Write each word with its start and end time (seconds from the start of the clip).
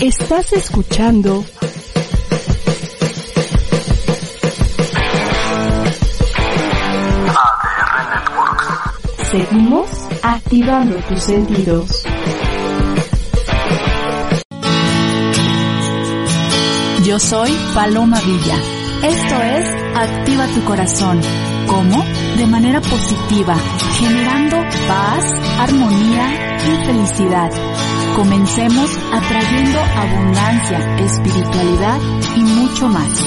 Estás 0.00 0.50
escuchando. 0.54 1.44
Seguimos 9.30 9.90
activando 10.22 10.96
tus 11.06 11.22
sentidos. 11.22 12.02
Yo 17.04 17.18
soy 17.18 17.50
Paloma 17.74 18.18
Villa. 18.22 18.56
Esto 19.02 19.42
es 19.42 19.80
Activa 19.96 20.46
tu 20.46 20.64
corazón. 20.64 21.20
¿Cómo? 21.66 22.02
De 22.38 22.46
manera 22.46 22.80
positiva, 22.80 23.54
generando 23.98 24.56
paz, 24.88 25.24
armonía 25.58 26.56
y 26.56 26.86
felicidad. 26.86 27.50
Comencemos 28.16 28.90
atrayendo 29.12 29.78
abundancia, 29.78 30.96
espiritualidad 30.98 31.98
y 32.36 32.40
mucho 32.40 32.88
más. 32.88 33.24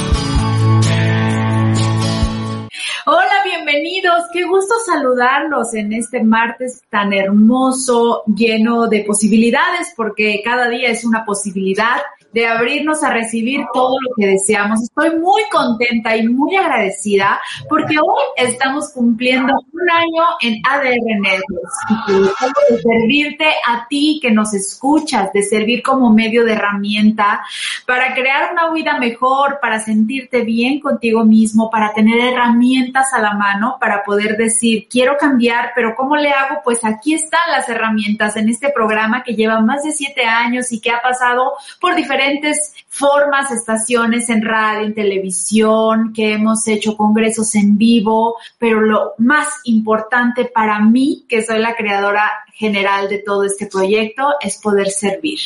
Hola, 3.05 3.43
bienvenidos. 3.43 4.23
Qué 4.31 4.43
gusto 4.43 4.75
saludarlos 4.85 5.73
en 5.73 5.93
este 5.93 6.23
martes 6.23 6.83
tan 6.89 7.13
hermoso, 7.13 8.23
lleno 8.27 8.87
de 8.87 9.03
posibilidades, 9.03 9.93
porque 9.95 10.41
cada 10.43 10.69
día 10.69 10.89
es 10.89 11.03
una 11.03 11.25
posibilidad 11.25 12.01
de 12.33 12.47
abrirnos 12.47 13.03
a 13.03 13.13
recibir 13.13 13.61
todo 13.73 13.95
lo 14.01 14.15
que 14.15 14.27
deseamos. 14.27 14.81
Estoy 14.81 15.17
muy 15.19 15.43
contenta 15.51 16.17
y 16.17 16.27
muy 16.27 16.55
agradecida 16.55 17.39
porque 17.69 17.95
hoy 17.99 18.23
estamos 18.37 18.91
cumpliendo 18.93 19.53
un 19.71 19.89
año 19.89 20.23
en 20.41 20.55
ADR 20.67 21.21
Networks 21.21 22.33
de 22.69 22.81
servirte 22.81 23.45
a 23.67 23.87
ti 23.87 24.19
que 24.21 24.31
nos 24.31 24.53
escuchas, 24.53 25.31
de 25.31 25.43
servir 25.43 25.83
como 25.83 26.11
medio 26.11 26.43
de 26.43 26.53
herramienta 26.53 27.41
para 27.85 28.13
crear 28.15 28.51
una 28.51 28.71
vida 28.71 28.97
mejor, 28.97 29.59
para 29.61 29.79
sentirte 29.79 30.41
bien 30.41 30.79
contigo 30.79 31.23
mismo, 31.23 31.69
para 31.69 31.93
tener 31.93 32.19
herramientas 32.19 33.13
a 33.13 33.19
la 33.19 33.33
mano 33.33 33.77
para 33.79 34.03
poder 34.03 34.37
decir, 34.37 34.87
quiero 34.89 35.17
cambiar, 35.17 35.71
pero 35.75 35.95
¿cómo 35.95 36.15
le 36.15 36.31
hago? 36.31 36.61
Pues 36.63 36.83
aquí 36.83 37.13
están 37.13 37.41
las 37.51 37.69
herramientas 37.69 38.35
en 38.37 38.49
este 38.49 38.69
programa 38.69 39.23
que 39.23 39.35
lleva 39.35 39.59
más 39.59 39.83
de 39.83 39.91
siete 39.91 40.23
años 40.25 40.71
y 40.71 40.79
que 40.79 40.89
ha 40.89 41.01
pasado 41.01 41.53
por 41.79 41.95
diferentes 41.95 42.22
diferentes 42.23 42.73
formas, 42.87 43.51
estaciones 43.51 44.29
en 44.29 44.43
radio, 44.43 44.85
en 44.85 44.93
televisión, 44.93 46.13
que 46.13 46.33
hemos 46.33 46.67
hecho 46.67 46.95
congresos 46.95 47.55
en 47.55 47.77
vivo, 47.77 48.37
pero 48.57 48.81
lo 48.81 49.13
más 49.17 49.47
importante 49.65 50.45
para 50.45 50.79
mí, 50.79 51.25
que 51.27 51.43
soy 51.43 51.59
la 51.59 51.75
creadora 51.75 52.29
general 52.53 53.09
de 53.09 53.19
todo 53.19 53.43
este 53.43 53.67
proyecto, 53.67 54.35
es 54.39 54.57
poder 54.57 54.89
servir. 54.89 55.39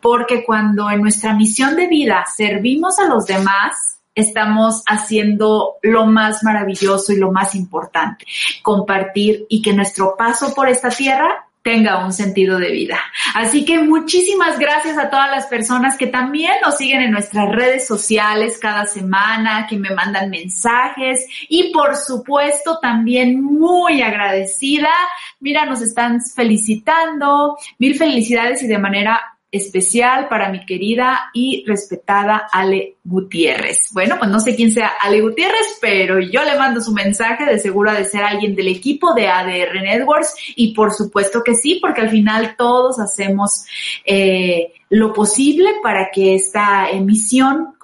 Porque 0.00 0.44
cuando 0.44 0.90
en 0.90 1.00
nuestra 1.00 1.34
misión 1.34 1.76
de 1.76 1.88
vida 1.88 2.24
servimos 2.36 2.98
a 2.98 3.08
los 3.08 3.26
demás, 3.26 3.98
estamos 4.14 4.82
haciendo 4.86 5.76
lo 5.82 6.06
más 6.06 6.42
maravilloso 6.44 7.12
y 7.12 7.16
lo 7.16 7.32
más 7.32 7.54
importante, 7.54 8.26
compartir 8.62 9.46
y 9.48 9.62
que 9.62 9.72
nuestro 9.72 10.14
paso 10.16 10.54
por 10.54 10.68
esta 10.68 10.90
tierra 10.90 11.46
tenga 11.62 12.04
un 12.04 12.12
sentido 12.12 12.58
de 12.58 12.70
vida. 12.70 12.98
Así 13.34 13.64
que 13.64 13.78
muchísimas 13.78 14.58
gracias 14.58 14.98
a 14.98 15.10
todas 15.10 15.30
las 15.30 15.46
personas 15.46 15.96
que 15.96 16.08
también 16.08 16.52
nos 16.62 16.76
siguen 16.76 17.02
en 17.02 17.12
nuestras 17.12 17.48
redes 17.50 17.86
sociales 17.86 18.58
cada 18.60 18.86
semana, 18.86 19.66
que 19.68 19.76
me 19.76 19.90
mandan 19.90 20.30
mensajes 20.30 21.24
y 21.48 21.72
por 21.72 21.96
supuesto 21.96 22.78
también 22.80 23.42
muy 23.42 24.02
agradecida. 24.02 24.90
Mira, 25.40 25.64
nos 25.64 25.80
están 25.82 26.20
felicitando. 26.20 27.56
Mil 27.78 27.96
felicidades 27.96 28.62
y 28.62 28.66
de 28.66 28.78
manera 28.78 29.31
especial 29.52 30.28
para 30.28 30.50
mi 30.50 30.64
querida 30.64 31.30
y 31.34 31.62
respetada 31.66 32.48
Ale 32.50 32.96
Gutiérrez. 33.04 33.90
Bueno, 33.92 34.16
pues 34.18 34.30
no 34.30 34.40
sé 34.40 34.56
quién 34.56 34.72
sea 34.72 34.92
Ale 34.98 35.20
Gutiérrez, 35.20 35.78
pero 35.78 36.18
yo 36.18 36.42
le 36.42 36.56
mando 36.56 36.80
su 36.80 36.92
mensaje 36.92 37.44
de 37.44 37.58
seguro 37.58 37.92
de 37.92 38.06
ser 38.06 38.22
alguien 38.22 38.56
del 38.56 38.68
equipo 38.68 39.12
de 39.12 39.28
ADR 39.28 39.82
Networks 39.82 40.34
y 40.56 40.72
por 40.74 40.92
supuesto 40.92 41.42
que 41.44 41.54
sí, 41.54 41.78
porque 41.82 42.00
al 42.00 42.08
final 42.08 42.54
todos 42.56 42.98
hacemos 42.98 43.66
eh, 44.06 44.72
lo 44.88 45.12
posible 45.12 45.74
para 45.82 46.10
que 46.10 46.34
esta 46.34 46.90
emisión 46.90 47.74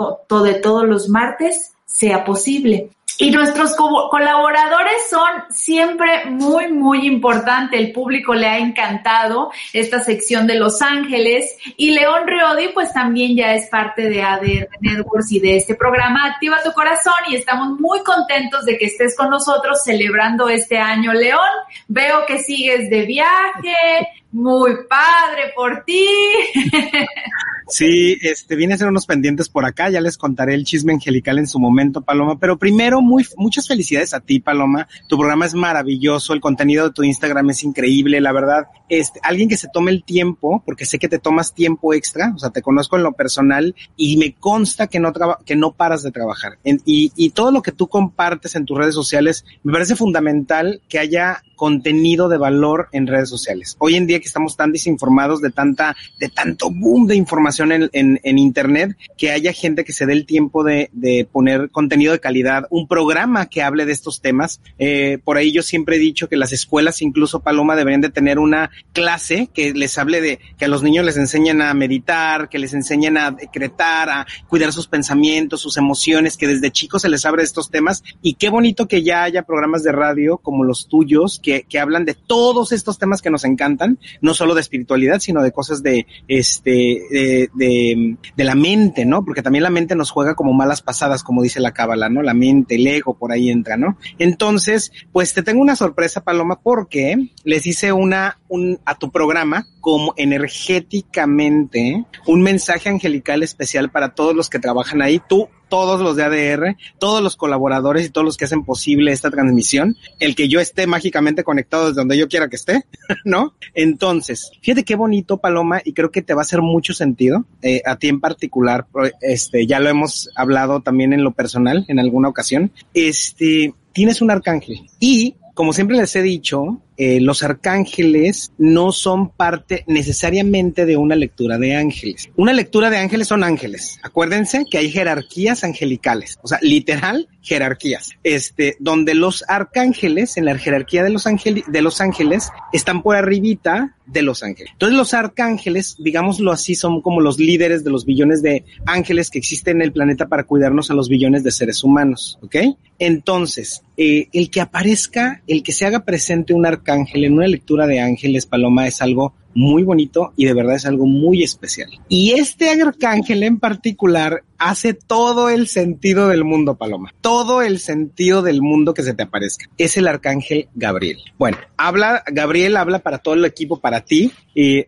de 0.44 0.54
todos 0.54 0.88
los 0.88 1.08
martes 1.10 1.74
sea 1.88 2.24
posible. 2.24 2.90
Y 3.20 3.32
nuestros 3.32 3.74
colaboradores 3.74 5.10
son 5.10 5.28
siempre 5.50 6.26
muy, 6.26 6.70
muy 6.70 7.04
importantes. 7.04 7.80
El 7.80 7.90
público 7.90 8.32
le 8.32 8.46
ha 8.46 8.58
encantado 8.58 9.50
esta 9.72 9.98
sección 9.98 10.46
de 10.46 10.54
Los 10.54 10.80
Ángeles. 10.82 11.56
Y 11.76 11.90
León 11.90 12.28
Riodi, 12.28 12.68
pues 12.72 12.92
también 12.92 13.34
ya 13.34 13.54
es 13.54 13.68
parte 13.70 14.08
de 14.08 14.22
ADR 14.22 14.68
Networks 14.80 15.32
y 15.32 15.40
de 15.40 15.56
este 15.56 15.74
programa 15.74 16.26
Activa 16.26 16.62
tu 16.62 16.70
Corazón. 16.72 17.14
Y 17.28 17.34
estamos 17.34 17.80
muy 17.80 18.04
contentos 18.04 18.64
de 18.64 18.78
que 18.78 18.84
estés 18.84 19.16
con 19.16 19.30
nosotros 19.30 19.82
celebrando 19.82 20.48
este 20.48 20.78
año, 20.78 21.12
León. 21.12 21.40
Veo 21.88 22.24
que 22.24 22.38
sigues 22.38 22.88
de 22.88 23.02
viaje. 23.04 24.08
Muy 24.30 24.84
padre 24.88 25.52
por 25.56 25.82
ti. 25.84 26.06
Sí, 27.68 28.16
este, 28.22 28.56
viene 28.56 28.74
a 28.74 28.78
ser 28.78 28.88
unos 28.88 29.06
pendientes 29.06 29.48
por 29.48 29.66
acá, 29.66 29.90
ya 29.90 30.00
les 30.00 30.16
contaré 30.16 30.54
el 30.54 30.64
chisme 30.64 30.94
angelical 30.94 31.38
en 31.38 31.46
su 31.46 31.58
momento, 31.58 32.00
Paloma, 32.00 32.38
pero 32.38 32.58
primero, 32.58 33.02
muy, 33.02 33.26
muchas 33.36 33.68
felicidades 33.68 34.14
a 34.14 34.20
ti, 34.20 34.40
Paloma. 34.40 34.88
Tu 35.06 35.18
programa 35.18 35.44
es 35.44 35.54
maravilloso, 35.54 36.32
el 36.32 36.40
contenido 36.40 36.88
de 36.88 36.94
tu 36.94 37.02
Instagram 37.02 37.50
es 37.50 37.62
increíble, 37.64 38.20
la 38.20 38.32
verdad. 38.32 38.68
Este, 38.88 39.20
alguien 39.22 39.50
que 39.50 39.58
se 39.58 39.68
tome 39.68 39.90
el 39.90 40.02
tiempo, 40.02 40.62
porque 40.64 40.86
sé 40.86 40.98
que 40.98 41.08
te 41.08 41.18
tomas 41.18 41.52
tiempo 41.52 41.92
extra, 41.92 42.32
o 42.34 42.38
sea, 42.38 42.50
te 42.50 42.62
conozco 42.62 42.96
en 42.96 43.02
lo 43.02 43.12
personal 43.12 43.74
y 43.96 44.16
me 44.16 44.32
consta 44.32 44.86
que 44.86 44.98
no 44.98 45.12
que 45.44 45.56
no 45.56 45.72
paras 45.72 46.02
de 46.02 46.10
trabajar. 46.10 46.58
y, 46.64 47.12
y 47.14 47.30
todo 47.30 47.50
lo 47.52 47.62
que 47.62 47.72
tú 47.72 47.88
compartes 47.88 48.54
en 48.54 48.64
tus 48.64 48.78
redes 48.78 48.94
sociales, 48.94 49.44
me 49.62 49.72
parece 49.72 49.94
fundamental 49.94 50.80
que 50.88 50.98
haya 50.98 51.42
contenido 51.58 52.30
de 52.30 52.38
valor 52.38 52.88
en 52.92 53.06
redes 53.06 53.28
sociales. 53.28 53.76
Hoy 53.80 53.96
en 53.96 54.06
día 54.06 54.20
que 54.20 54.26
estamos 54.26 54.56
tan 54.56 54.72
desinformados 54.72 55.42
de 55.42 55.50
tanta, 55.50 55.94
de 56.18 56.28
tanto 56.28 56.70
boom 56.70 57.06
de 57.06 57.16
información 57.16 57.57
en, 57.64 57.90
en, 57.92 58.20
en 58.22 58.38
internet, 58.38 58.96
que 59.16 59.30
haya 59.30 59.52
gente 59.52 59.84
que 59.84 59.92
se 59.92 60.06
dé 60.06 60.12
el 60.12 60.26
tiempo 60.26 60.64
de, 60.64 60.90
de, 60.92 61.26
poner 61.30 61.70
contenido 61.70 62.12
de 62.12 62.20
calidad, 62.20 62.66
un 62.70 62.88
programa 62.88 63.46
que 63.46 63.62
hable 63.62 63.84
de 63.84 63.92
estos 63.92 64.20
temas. 64.20 64.60
Eh, 64.78 65.18
por 65.24 65.36
ahí 65.36 65.52
yo 65.52 65.62
siempre 65.62 65.96
he 65.96 65.98
dicho 65.98 66.28
que 66.28 66.36
las 66.36 66.52
escuelas, 66.52 67.02
incluso 67.02 67.40
Paloma, 67.40 67.76
deberían 67.76 68.00
de 68.00 68.10
tener 68.10 68.38
una 68.38 68.70
clase 68.92 69.48
que 69.52 69.72
les 69.72 69.98
hable 69.98 70.20
de, 70.20 70.38
que 70.58 70.64
a 70.64 70.68
los 70.68 70.82
niños 70.82 71.04
les 71.04 71.16
enseñen 71.16 71.62
a 71.62 71.74
meditar, 71.74 72.48
que 72.48 72.58
les 72.58 72.74
enseñen 72.74 73.16
a 73.16 73.30
decretar, 73.30 74.10
a 74.10 74.26
cuidar 74.48 74.72
sus 74.72 74.86
pensamientos, 74.86 75.60
sus 75.60 75.76
emociones, 75.76 76.36
que 76.36 76.46
desde 76.46 76.70
chicos 76.70 77.02
se 77.02 77.08
les 77.08 77.24
abre 77.24 77.42
estos 77.42 77.70
temas. 77.70 78.02
Y 78.22 78.34
qué 78.34 78.48
bonito 78.48 78.88
que 78.88 79.02
ya 79.02 79.22
haya 79.22 79.42
programas 79.42 79.82
de 79.82 79.92
radio 79.92 80.38
como 80.38 80.64
los 80.64 80.88
tuyos, 80.88 81.40
que, 81.42 81.62
que 81.68 81.78
hablan 81.78 82.04
de 82.04 82.14
todos 82.14 82.72
estos 82.72 82.98
temas 82.98 83.22
que 83.22 83.30
nos 83.30 83.44
encantan, 83.44 83.98
no 84.20 84.34
solo 84.34 84.54
de 84.54 84.60
espiritualidad, 84.60 85.20
sino 85.20 85.42
de 85.42 85.52
cosas 85.52 85.82
de, 85.82 86.06
este, 86.28 87.02
de, 87.10 87.47
de, 87.54 88.16
de 88.36 88.44
la 88.44 88.54
mente, 88.54 89.04
¿no? 89.04 89.24
Porque 89.24 89.42
también 89.42 89.62
la 89.62 89.70
mente 89.70 89.94
nos 89.94 90.10
juega 90.10 90.34
como 90.34 90.52
malas 90.52 90.82
pasadas, 90.82 91.22
como 91.22 91.42
dice 91.42 91.60
la 91.60 91.72
cábala, 91.72 92.08
¿no? 92.08 92.22
La 92.22 92.34
mente, 92.34 92.76
el 92.76 92.86
ego, 92.86 93.14
por 93.14 93.32
ahí 93.32 93.50
entra, 93.50 93.76
¿no? 93.76 93.98
Entonces, 94.18 94.92
pues 95.12 95.34
te 95.34 95.42
tengo 95.42 95.60
una 95.60 95.76
sorpresa, 95.76 96.22
Paloma, 96.24 96.60
porque 96.62 97.30
les 97.44 97.66
hice 97.66 97.92
una, 97.92 98.38
un, 98.48 98.78
a 98.84 98.96
tu 98.98 99.10
programa 99.10 99.66
como 99.80 100.14
energéticamente 100.16 102.04
un 102.26 102.42
mensaje 102.42 102.88
angelical 102.88 103.42
especial 103.42 103.90
para 103.90 104.14
todos 104.14 104.34
los 104.34 104.50
que 104.50 104.58
trabajan 104.58 105.02
ahí. 105.02 105.20
Tú 105.28 105.48
todos 105.68 106.00
los 106.00 106.16
de 106.16 106.24
ADR, 106.24 106.76
todos 106.98 107.22
los 107.22 107.36
colaboradores 107.36 108.06
y 108.06 108.10
todos 108.10 108.24
los 108.24 108.36
que 108.36 108.44
hacen 108.44 108.64
posible 108.64 109.12
esta 109.12 109.30
transmisión, 109.30 109.96
el 110.20 110.34
que 110.34 110.48
yo 110.48 110.60
esté 110.60 110.86
mágicamente 110.86 111.44
conectado 111.44 111.88
desde 111.88 112.00
donde 112.00 112.18
yo 112.18 112.28
quiera 112.28 112.48
que 112.48 112.56
esté, 112.56 112.84
¿no? 113.24 113.54
Entonces, 113.74 114.50
fíjate 114.60 114.84
qué 114.84 114.96
bonito, 114.96 115.38
Paloma, 115.38 115.80
y 115.84 115.92
creo 115.92 116.10
que 116.10 116.22
te 116.22 116.34
va 116.34 116.42
a 116.42 116.42
hacer 116.42 116.62
mucho 116.62 116.92
sentido, 116.94 117.44
eh, 117.62 117.82
a 117.84 117.96
ti 117.96 118.08
en 118.08 118.20
particular, 118.20 118.86
este, 119.20 119.66
ya 119.66 119.80
lo 119.80 119.88
hemos 119.88 120.30
hablado 120.34 120.80
también 120.80 121.12
en 121.12 121.24
lo 121.24 121.32
personal 121.32 121.84
en 121.88 121.98
alguna 121.98 122.28
ocasión, 122.28 122.72
este, 122.94 123.74
tienes 123.92 124.22
un 124.22 124.30
arcángel 124.30 124.86
y 124.98 125.36
como 125.54 125.72
siempre 125.72 125.96
les 125.96 126.14
he 126.14 126.22
dicho, 126.22 126.80
eh, 127.00 127.20
los 127.20 127.44
arcángeles 127.44 128.52
no 128.58 128.90
son 128.90 129.30
parte 129.30 129.84
necesariamente 129.86 130.84
de 130.84 130.96
una 130.96 131.14
lectura 131.14 131.56
de 131.56 131.76
ángeles. 131.76 132.28
Una 132.34 132.52
lectura 132.52 132.90
de 132.90 132.98
ángeles 132.98 133.28
son 133.28 133.44
ángeles. 133.44 134.00
Acuérdense 134.02 134.64
que 134.68 134.78
hay 134.78 134.90
jerarquías 134.90 135.62
angelicales, 135.62 136.40
o 136.42 136.48
sea, 136.48 136.58
literal 136.60 137.28
jerarquías, 137.40 138.10
este, 138.24 138.76
donde 138.80 139.14
los 139.14 139.44
arcángeles 139.48 140.36
en 140.36 140.44
la 140.44 140.58
jerarquía 140.58 141.04
de 141.04 141.10
los, 141.10 141.24
de 141.24 141.82
los 141.82 142.00
ángeles 142.00 142.50
están 142.72 143.02
por 143.02 143.14
arribita 143.14 143.94
de 144.04 144.22
los 144.22 144.42
ángeles. 144.42 144.72
Entonces 144.72 144.98
los 144.98 145.14
arcángeles, 145.14 145.96
digámoslo 145.98 146.50
así, 146.50 146.74
son 146.74 147.00
como 147.00 147.20
los 147.20 147.38
líderes 147.38 147.84
de 147.84 147.90
los 147.90 148.04
billones 148.04 148.42
de 148.42 148.64
ángeles 148.86 149.30
que 149.30 149.38
existen 149.38 149.76
en 149.76 149.82
el 149.82 149.92
planeta 149.92 150.26
para 150.26 150.44
cuidarnos 150.44 150.90
a 150.90 150.94
los 150.94 151.08
billones 151.08 151.44
de 151.44 151.52
seres 151.52 151.84
humanos, 151.84 152.38
¿ok? 152.42 152.56
Entonces, 152.98 153.82
eh, 153.96 154.28
el 154.32 154.50
que 154.50 154.60
aparezca, 154.60 155.42
el 155.46 155.62
que 155.62 155.72
se 155.72 155.86
haga 155.86 156.04
presente 156.04 156.52
un 156.52 156.66
arcángel 156.66 156.87
en 157.26 157.34
una 157.34 157.46
lectura 157.46 157.86
de 157.86 158.00
ángeles, 158.00 158.46
Paloma, 158.46 158.86
es 158.86 159.02
algo 159.02 159.34
muy 159.58 159.82
bonito 159.82 160.32
y 160.36 160.46
de 160.46 160.54
verdad 160.54 160.76
es 160.76 160.86
algo 160.86 161.04
muy 161.04 161.42
especial. 161.42 161.90
Y 162.08 162.38
este 162.38 162.70
arcángel 162.70 163.42
en 163.42 163.58
particular 163.58 164.44
hace 164.56 164.94
todo 164.94 165.50
el 165.50 165.66
sentido 165.66 166.28
del 166.28 166.44
mundo, 166.44 166.76
Paloma. 166.76 167.12
Todo 167.20 167.60
el 167.62 167.80
sentido 167.80 168.42
del 168.42 168.62
mundo 168.62 168.94
que 168.94 169.02
se 169.02 169.14
te 169.14 169.24
aparezca. 169.24 169.66
Es 169.76 169.96
el 169.96 170.06
arcángel 170.06 170.68
Gabriel. 170.76 171.18
Bueno, 171.38 171.58
habla, 171.76 172.22
Gabriel 172.28 172.76
habla 172.76 173.00
para 173.00 173.18
todo 173.18 173.34
el 173.34 173.44
equipo, 173.44 173.80
para 173.80 174.02
ti. 174.02 174.30
Y 174.54 174.84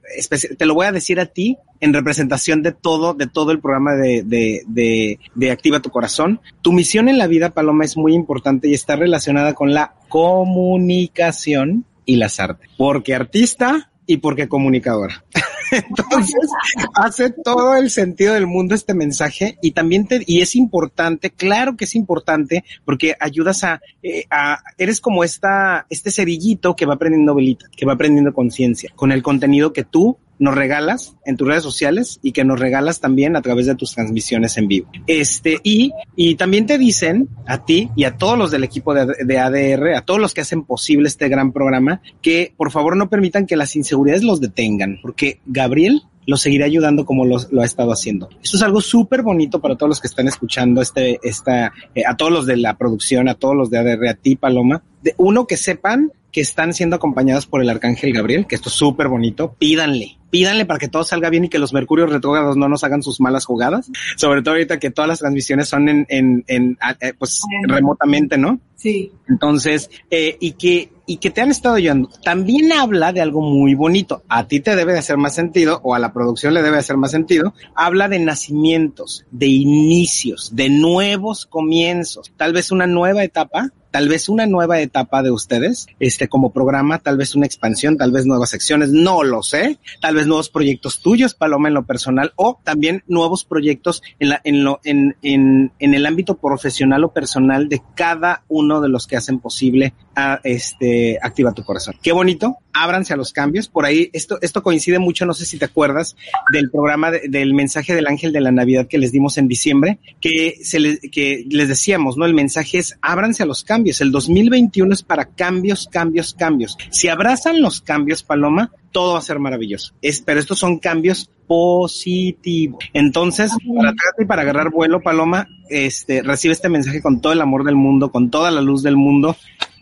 te 0.56 0.66
lo 0.66 0.74
voy 0.74 0.86
a 0.86 0.92
decir 0.92 1.18
a 1.18 1.26
ti 1.26 1.58
en 1.80 1.92
representación 1.92 2.62
de 2.62 2.70
todo, 2.70 3.14
de 3.14 3.26
todo 3.26 3.50
el 3.50 3.58
programa 3.58 3.94
de, 3.94 4.22
de, 4.22 4.62
de, 4.68 5.18
de 5.34 5.50
Activa 5.50 5.80
tu 5.80 5.90
Corazón. 5.90 6.40
Tu 6.62 6.72
misión 6.72 7.08
en 7.08 7.18
la 7.18 7.26
vida, 7.26 7.50
Paloma, 7.50 7.84
es 7.84 7.96
muy 7.96 8.14
importante 8.14 8.68
y 8.68 8.74
está 8.74 8.94
relacionada 8.94 9.54
con 9.54 9.74
la 9.74 9.94
comunicación 10.08 11.86
y 12.04 12.16
las 12.16 12.38
artes. 12.38 12.70
Porque 12.76 13.14
artista 13.14 13.89
y 14.10 14.16
porque 14.16 14.48
comunicadora. 14.48 15.24
Entonces, 15.70 16.50
hace 16.96 17.30
todo 17.30 17.76
el 17.76 17.90
sentido 17.90 18.34
del 18.34 18.48
mundo 18.48 18.74
este 18.74 18.92
mensaje 18.92 19.56
y 19.62 19.70
también 19.70 20.08
te, 20.08 20.24
y 20.26 20.40
es 20.40 20.56
importante, 20.56 21.30
claro 21.30 21.76
que 21.76 21.84
es 21.84 21.94
importante, 21.94 22.64
porque 22.84 23.14
ayudas 23.20 23.62
a, 23.62 23.80
eh, 24.02 24.24
a 24.28 24.58
eres 24.78 25.00
como 25.00 25.22
esta, 25.22 25.86
este 25.90 26.10
cerillito 26.10 26.74
que 26.74 26.86
va 26.86 26.94
aprendiendo 26.94 27.36
velita, 27.36 27.66
que 27.76 27.86
va 27.86 27.92
aprendiendo 27.92 28.34
conciencia, 28.34 28.90
con 28.96 29.12
el 29.12 29.22
contenido 29.22 29.72
que 29.72 29.84
tú 29.84 30.18
nos 30.40 30.54
regalas 30.54 31.16
en 31.24 31.36
tus 31.36 31.46
redes 31.46 31.62
sociales 31.62 32.18
y 32.22 32.32
que 32.32 32.44
nos 32.44 32.58
regalas 32.58 32.98
también 32.98 33.36
a 33.36 33.42
través 33.42 33.66
de 33.66 33.76
tus 33.76 33.94
transmisiones 33.94 34.56
en 34.56 34.66
vivo. 34.66 34.90
Este, 35.06 35.58
y, 35.62 35.92
y 36.16 36.34
también 36.34 36.66
te 36.66 36.78
dicen 36.78 37.28
a 37.46 37.64
ti 37.64 37.90
y 37.94 38.04
a 38.04 38.16
todos 38.16 38.36
los 38.36 38.50
del 38.50 38.64
equipo 38.64 38.94
de, 38.94 39.06
de 39.24 39.38
ADR, 39.38 39.94
a 39.94 40.04
todos 40.04 40.18
los 40.18 40.34
que 40.34 40.40
hacen 40.40 40.64
posible 40.64 41.08
este 41.08 41.28
gran 41.28 41.52
programa, 41.52 42.00
que 42.22 42.54
por 42.56 42.72
favor 42.72 42.96
no 42.96 43.10
permitan 43.10 43.46
que 43.46 43.56
las 43.56 43.76
inseguridades 43.76 44.24
los 44.24 44.40
detengan, 44.40 44.98
porque 45.02 45.40
Gabriel 45.46 46.02
lo 46.30 46.36
seguirá 46.36 46.64
ayudando 46.64 47.04
como 47.04 47.24
lo, 47.26 47.38
lo 47.50 47.62
ha 47.62 47.64
estado 47.64 47.90
haciendo. 47.90 48.28
Esto 48.40 48.56
es 48.56 48.62
algo 48.62 48.80
súper 48.80 49.22
bonito 49.22 49.60
para 49.60 49.74
todos 49.74 49.88
los 49.88 50.00
que 50.00 50.06
están 50.06 50.28
escuchando 50.28 50.80
este, 50.80 51.18
esta, 51.24 51.72
eh, 51.92 52.04
a 52.06 52.16
todos 52.16 52.30
los 52.30 52.46
de 52.46 52.56
la 52.56 52.78
producción, 52.78 53.28
a 53.28 53.34
todos 53.34 53.56
los 53.56 53.68
de 53.68 53.78
ADR, 53.78 54.08
a 54.08 54.14
ti, 54.14 54.36
Paloma. 54.36 54.84
De, 55.02 55.12
uno, 55.18 55.48
que 55.48 55.56
sepan 55.56 56.12
que 56.30 56.40
están 56.40 56.72
siendo 56.72 56.94
acompañados 56.94 57.46
por 57.46 57.62
el 57.62 57.68
Arcángel 57.68 58.12
Gabriel, 58.12 58.46
que 58.46 58.54
esto 58.54 58.68
es 58.68 58.76
súper 58.76 59.08
bonito, 59.08 59.56
pídanle, 59.58 60.18
pídanle 60.30 60.64
para 60.64 60.78
que 60.78 60.86
todo 60.86 61.02
salga 61.02 61.28
bien 61.30 61.46
y 61.46 61.48
que 61.48 61.58
los 61.58 61.72
mercurios 61.72 62.08
retrógrados 62.08 62.56
no 62.56 62.68
nos 62.68 62.84
hagan 62.84 63.02
sus 63.02 63.20
malas 63.20 63.44
jugadas, 63.44 63.90
sobre 64.14 64.42
todo 64.42 64.54
ahorita 64.54 64.78
que 64.78 64.92
todas 64.92 65.08
las 65.08 65.18
transmisiones 65.18 65.68
son 65.68 65.88
en, 65.88 66.06
en, 66.08 66.44
en 66.46 66.78
eh, 67.00 67.14
pues 67.18 67.40
remotamente, 67.66 68.38
¿no? 68.38 68.60
Sí. 68.80 69.12
Entonces, 69.28 69.90
eh, 70.10 70.38
y 70.40 70.52
que, 70.52 70.90
y 71.04 71.18
que 71.18 71.28
te 71.28 71.42
han 71.42 71.50
estado 71.50 71.74
ayudando. 71.74 72.08
También 72.24 72.72
habla 72.72 73.12
de 73.12 73.20
algo 73.20 73.42
muy 73.42 73.74
bonito. 73.74 74.22
A 74.26 74.48
ti 74.48 74.60
te 74.60 74.74
debe 74.74 74.94
de 74.94 75.00
hacer 75.00 75.18
más 75.18 75.34
sentido, 75.34 75.80
o 75.82 75.94
a 75.94 75.98
la 75.98 76.14
producción 76.14 76.54
le 76.54 76.62
debe 76.62 76.78
hacer 76.78 76.96
más 76.96 77.10
sentido. 77.10 77.52
Habla 77.74 78.08
de 78.08 78.20
nacimientos, 78.20 79.26
de 79.30 79.48
inicios, 79.48 80.56
de 80.56 80.70
nuevos 80.70 81.44
comienzos, 81.44 82.32
tal 82.38 82.54
vez 82.54 82.72
una 82.72 82.86
nueva 82.86 83.22
etapa 83.22 83.70
tal 83.90 84.08
vez 84.08 84.28
una 84.28 84.46
nueva 84.46 84.80
etapa 84.80 85.22
de 85.22 85.30
ustedes, 85.30 85.86
este 85.98 86.28
como 86.28 86.52
programa, 86.52 86.98
tal 86.98 87.16
vez 87.16 87.34
una 87.34 87.46
expansión, 87.46 87.96
tal 87.96 88.12
vez 88.12 88.26
nuevas 88.26 88.50
secciones, 88.50 88.90
no 88.90 89.22
lo 89.22 89.42
sé, 89.42 89.78
tal 90.00 90.14
vez 90.14 90.26
nuevos 90.26 90.48
proyectos 90.48 91.00
tuyos, 91.00 91.34
Paloma, 91.34 91.68
en 91.68 91.74
lo 91.74 91.84
personal, 91.84 92.32
o 92.36 92.60
también 92.62 93.02
nuevos 93.06 93.44
proyectos 93.44 94.02
en 94.18 94.30
la, 94.30 94.40
en 94.44 94.64
lo, 94.64 94.80
en, 94.84 95.16
en, 95.22 95.72
en 95.78 95.94
el 95.94 96.06
ámbito 96.06 96.36
profesional 96.36 97.04
o 97.04 97.12
personal 97.12 97.68
de 97.68 97.82
cada 97.94 98.44
uno 98.48 98.80
de 98.80 98.88
los 98.88 99.06
que 99.06 99.16
hacen 99.16 99.40
posible 99.40 99.94
a 100.14 100.40
este 100.44 101.18
Activa 101.22 101.52
tu 101.52 101.64
Corazón. 101.64 101.94
Qué 102.02 102.12
bonito, 102.12 102.58
ábranse 102.72 103.14
a 103.14 103.16
los 103.16 103.32
cambios. 103.32 103.68
Por 103.68 103.84
ahí, 103.84 104.10
esto, 104.12 104.38
esto 104.42 104.62
coincide 104.62 104.98
mucho, 104.98 105.26
no 105.26 105.34
sé 105.34 105.46
si 105.46 105.58
te 105.58 105.64
acuerdas, 105.64 106.16
del 106.52 106.70
programa 106.70 107.10
de, 107.10 107.28
del 107.28 107.54
mensaje 107.54 107.94
del 107.94 108.06
ángel 108.06 108.32
de 108.32 108.40
la 108.40 108.52
Navidad 108.52 108.86
que 108.86 108.98
les 108.98 109.12
dimos 109.12 109.38
en 109.38 109.48
diciembre, 109.48 109.98
que 110.20 110.56
se 110.62 110.80
les, 110.80 111.00
que 111.12 111.44
les 111.48 111.68
decíamos, 111.68 112.16
¿no? 112.16 112.26
El 112.26 112.34
mensaje 112.34 112.78
es 112.78 112.98
ábranse 113.02 113.42
a 113.42 113.46
los 113.46 113.64
cambios. 113.64 114.00
El 114.00 114.12
2021 114.12 114.92
es 114.92 115.02
para 115.02 115.26
cambios, 115.26 115.88
cambios, 115.90 116.34
cambios. 116.34 116.76
Si 116.90 117.08
abrazan 117.08 117.60
los 117.60 117.80
cambios, 117.80 118.22
Paloma, 118.22 118.72
todo 118.92 119.14
va 119.14 119.18
a 119.18 119.22
ser 119.22 119.38
maravilloso. 119.38 119.94
Es, 120.02 120.20
pero 120.20 120.40
estos 120.40 120.58
son 120.58 120.78
cambios 120.78 121.30
positivos. 121.46 122.78
Entonces, 122.92 123.52
para 123.76 123.92
tratar 123.92 124.22
y 124.22 124.24
para 124.24 124.42
agarrar 124.42 124.70
vuelo, 124.70 125.00
Paloma, 125.00 125.48
este, 125.68 126.22
recibe 126.22 126.52
este 126.52 126.68
mensaje 126.68 127.02
con 127.02 127.20
todo 127.20 127.32
el 127.32 127.40
amor 127.40 127.64
del 127.64 127.76
mundo, 127.76 128.10
con 128.10 128.30
toda 128.30 128.50
la 128.50 128.60
luz 128.60 128.82
del 128.82 128.96
mundo. 128.96 129.36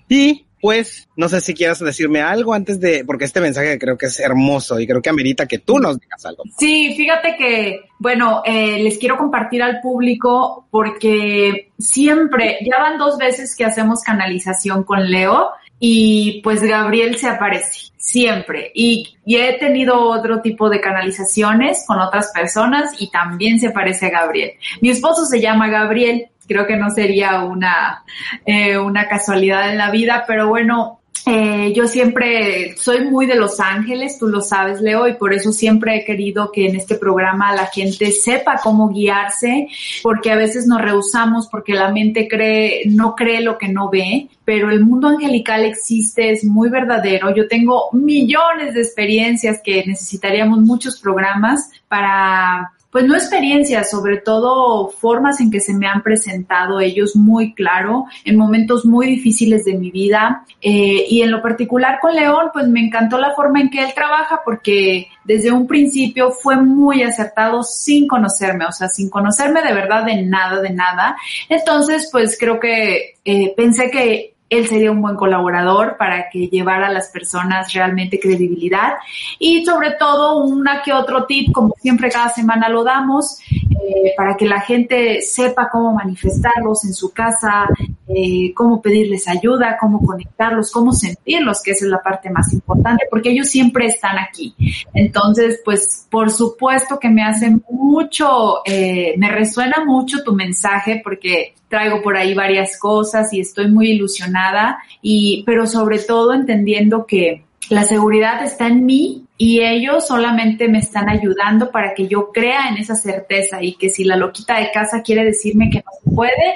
Y 0.08 0.46
pues, 0.60 1.08
no 1.16 1.28
sé 1.28 1.40
si 1.40 1.54
quieras 1.54 1.78
decirme 1.78 2.20
algo 2.20 2.52
antes 2.52 2.80
de, 2.80 3.04
porque 3.04 3.24
este 3.24 3.40
mensaje 3.40 3.78
creo 3.78 3.96
que 3.96 4.06
es 4.06 4.18
hermoso 4.18 4.80
y 4.80 4.86
creo 4.86 5.00
que 5.00 5.10
amerita 5.10 5.46
que 5.46 5.58
tú 5.58 5.78
nos 5.78 6.00
digas 6.00 6.24
algo. 6.26 6.42
Sí, 6.58 6.94
fíjate 6.96 7.36
que, 7.36 7.80
bueno, 7.98 8.42
eh, 8.44 8.82
les 8.82 8.98
quiero 8.98 9.16
compartir 9.16 9.62
al 9.62 9.80
público 9.80 10.66
porque 10.70 11.70
siempre, 11.78 12.58
ya 12.64 12.78
van 12.78 12.98
dos 12.98 13.18
veces 13.18 13.54
que 13.54 13.64
hacemos 13.64 14.02
canalización 14.02 14.82
con 14.82 15.10
Leo 15.10 15.50
y 15.78 16.40
pues 16.42 16.62
Gabriel 16.62 17.16
se 17.16 17.28
aparece 17.28 17.92
siempre. 17.96 18.72
Y, 18.74 19.14
he 19.26 19.58
tenido 19.58 20.00
otro 20.00 20.40
tipo 20.40 20.70
de 20.70 20.80
canalizaciones 20.80 21.84
con 21.86 22.00
otras 22.00 22.32
personas 22.32 22.94
y 22.98 23.10
también 23.10 23.60
se 23.60 23.70
parece 23.70 24.06
a 24.06 24.10
Gabriel. 24.10 24.52
Mi 24.80 24.88
esposo 24.88 25.26
se 25.26 25.40
llama 25.40 25.68
Gabriel, 25.68 26.28
creo 26.48 26.66
que 26.66 26.76
no 26.76 26.90
sería 26.90 27.44
una, 27.44 28.02
eh, 28.46 28.78
una 28.78 29.06
casualidad 29.06 29.70
en 29.70 29.78
la 29.78 29.90
vida, 29.90 30.24
pero 30.26 30.48
bueno, 30.48 30.98
eh, 31.30 31.74
yo 31.74 31.86
siempre 31.86 32.74
soy 32.78 33.04
muy 33.04 33.26
de 33.26 33.34
Los 33.34 33.60
Ángeles, 33.60 34.18
tú 34.18 34.28
lo 34.28 34.40
sabes, 34.40 34.80
Leo, 34.80 35.06
y 35.06 35.14
por 35.14 35.34
eso 35.34 35.52
siempre 35.52 35.96
he 35.96 36.04
querido 36.04 36.50
que 36.50 36.66
en 36.66 36.76
este 36.76 36.94
programa 36.94 37.54
la 37.54 37.66
gente 37.66 38.12
sepa 38.12 38.60
cómo 38.62 38.88
guiarse, 38.88 39.68
porque 40.02 40.30
a 40.30 40.36
veces 40.36 40.66
nos 40.66 40.80
rehusamos 40.80 41.46
porque 41.48 41.74
la 41.74 41.90
mente 41.90 42.28
cree, 42.28 42.84
no 42.86 43.14
cree 43.14 43.42
lo 43.42 43.58
que 43.58 43.68
no 43.68 43.90
ve, 43.90 44.28
pero 44.44 44.70
el 44.70 44.82
mundo 44.82 45.08
angelical 45.08 45.66
existe, 45.66 46.30
es 46.30 46.44
muy 46.44 46.70
verdadero. 46.70 47.34
Yo 47.34 47.46
tengo 47.46 47.90
millones 47.92 48.72
de 48.72 48.80
experiencias 48.80 49.60
que 49.62 49.84
necesitaríamos 49.86 50.60
muchos 50.60 50.98
programas 50.98 51.70
para 51.88 52.72
pues 52.90 53.04
no 53.04 53.14
experiencias, 53.14 53.90
sobre 53.90 54.18
todo 54.18 54.88
formas 54.88 55.40
en 55.40 55.50
que 55.50 55.60
se 55.60 55.74
me 55.74 55.86
han 55.86 56.02
presentado 56.02 56.80
ellos 56.80 57.16
muy 57.16 57.52
claro 57.54 58.06
en 58.24 58.36
momentos 58.36 58.86
muy 58.86 59.06
difíciles 59.06 59.64
de 59.64 59.74
mi 59.74 59.90
vida. 59.90 60.44
Eh, 60.62 61.04
y 61.08 61.20
en 61.20 61.30
lo 61.30 61.42
particular 61.42 61.98
con 62.00 62.14
León, 62.14 62.48
pues 62.52 62.66
me 62.68 62.80
encantó 62.80 63.18
la 63.18 63.34
forma 63.34 63.60
en 63.60 63.68
que 63.68 63.82
él 63.82 63.92
trabaja 63.94 64.40
porque 64.44 65.08
desde 65.24 65.52
un 65.52 65.66
principio 65.66 66.30
fue 66.30 66.56
muy 66.56 67.02
acertado 67.02 67.62
sin 67.62 68.08
conocerme, 68.08 68.64
o 68.64 68.72
sea, 68.72 68.88
sin 68.88 69.10
conocerme 69.10 69.62
de 69.62 69.74
verdad 69.74 70.04
de 70.04 70.22
nada, 70.22 70.60
de 70.62 70.70
nada. 70.70 71.16
Entonces, 71.50 72.08
pues 72.10 72.38
creo 72.40 72.58
que 72.58 73.16
eh, 73.24 73.52
pensé 73.54 73.90
que 73.90 74.37
él 74.50 74.66
sería 74.66 74.90
un 74.90 75.02
buen 75.02 75.16
colaborador 75.16 75.96
para 75.98 76.30
que 76.30 76.48
llevara 76.48 76.88
a 76.88 76.92
las 76.92 77.08
personas 77.08 77.72
realmente 77.72 78.18
credibilidad 78.18 78.94
y 79.38 79.64
sobre 79.64 79.92
todo 79.92 80.38
una 80.38 80.82
que 80.82 80.92
otro 80.92 81.26
tip, 81.26 81.52
como 81.52 81.74
siempre 81.80 82.10
cada 82.10 82.30
semana 82.30 82.68
lo 82.68 82.82
damos, 82.82 83.38
eh, 83.50 84.14
para 84.16 84.36
que 84.36 84.46
la 84.46 84.60
gente 84.60 85.20
sepa 85.20 85.68
cómo 85.70 85.92
manifestarlos 85.92 86.84
en 86.84 86.94
su 86.94 87.12
casa, 87.12 87.66
eh, 88.08 88.52
cómo 88.54 88.80
pedirles 88.80 89.28
ayuda, 89.28 89.76
cómo 89.78 90.04
conectarlos, 90.04 90.70
cómo 90.72 90.92
sentirlos, 90.92 91.62
que 91.62 91.72
esa 91.72 91.84
es 91.84 91.90
la 91.90 92.02
parte 92.02 92.30
más 92.30 92.52
importante, 92.52 93.06
porque 93.10 93.30
ellos 93.30 93.48
siempre 93.48 93.86
están 93.86 94.18
aquí. 94.18 94.54
Entonces, 94.94 95.60
pues 95.64 96.06
por 96.10 96.30
supuesto 96.30 96.98
que 96.98 97.10
me 97.10 97.22
hace 97.22 97.54
mucho, 97.70 98.62
eh, 98.64 99.14
me 99.18 99.30
resuena 99.30 99.84
mucho 99.84 100.22
tu 100.24 100.32
mensaje 100.32 101.00
porque 101.04 101.54
traigo 101.68 102.02
por 102.02 102.16
ahí 102.16 102.34
varias 102.34 102.78
cosas 102.78 103.32
y 103.32 103.40
estoy 103.40 103.68
muy 103.68 103.90
ilusionada 103.90 104.78
y, 105.02 105.42
pero 105.46 105.66
sobre 105.66 105.98
todo 105.98 106.32
entendiendo 106.32 107.06
que 107.06 107.44
la 107.68 107.84
seguridad 107.84 108.42
está 108.42 108.66
en 108.66 108.86
mí 108.86 109.26
y 109.36 109.60
ellos 109.60 110.06
solamente 110.06 110.68
me 110.68 110.78
están 110.78 111.08
ayudando 111.08 111.70
para 111.70 111.94
que 111.94 112.08
yo 112.08 112.32
crea 112.32 112.68
en 112.68 112.78
esa 112.78 112.96
certeza 112.96 113.62
y 113.62 113.74
que 113.74 113.90
si 113.90 114.04
la 114.04 114.16
loquita 114.16 114.58
de 114.58 114.70
casa 114.72 115.02
quiere 115.02 115.24
decirme 115.24 115.70
que 115.70 115.78
no 115.78 115.92
se 116.02 116.10
puede, 116.14 116.54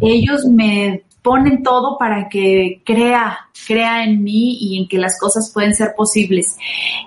ellos 0.00 0.44
me 0.46 1.02
ponen 1.20 1.64
todo 1.64 1.98
para 1.98 2.28
que 2.28 2.80
crea, 2.84 3.48
crea 3.66 4.04
en 4.04 4.22
mí 4.22 4.56
y 4.60 4.78
en 4.78 4.88
que 4.88 4.96
las 4.96 5.18
cosas 5.18 5.50
pueden 5.52 5.74
ser 5.74 5.94
posibles. 5.96 6.56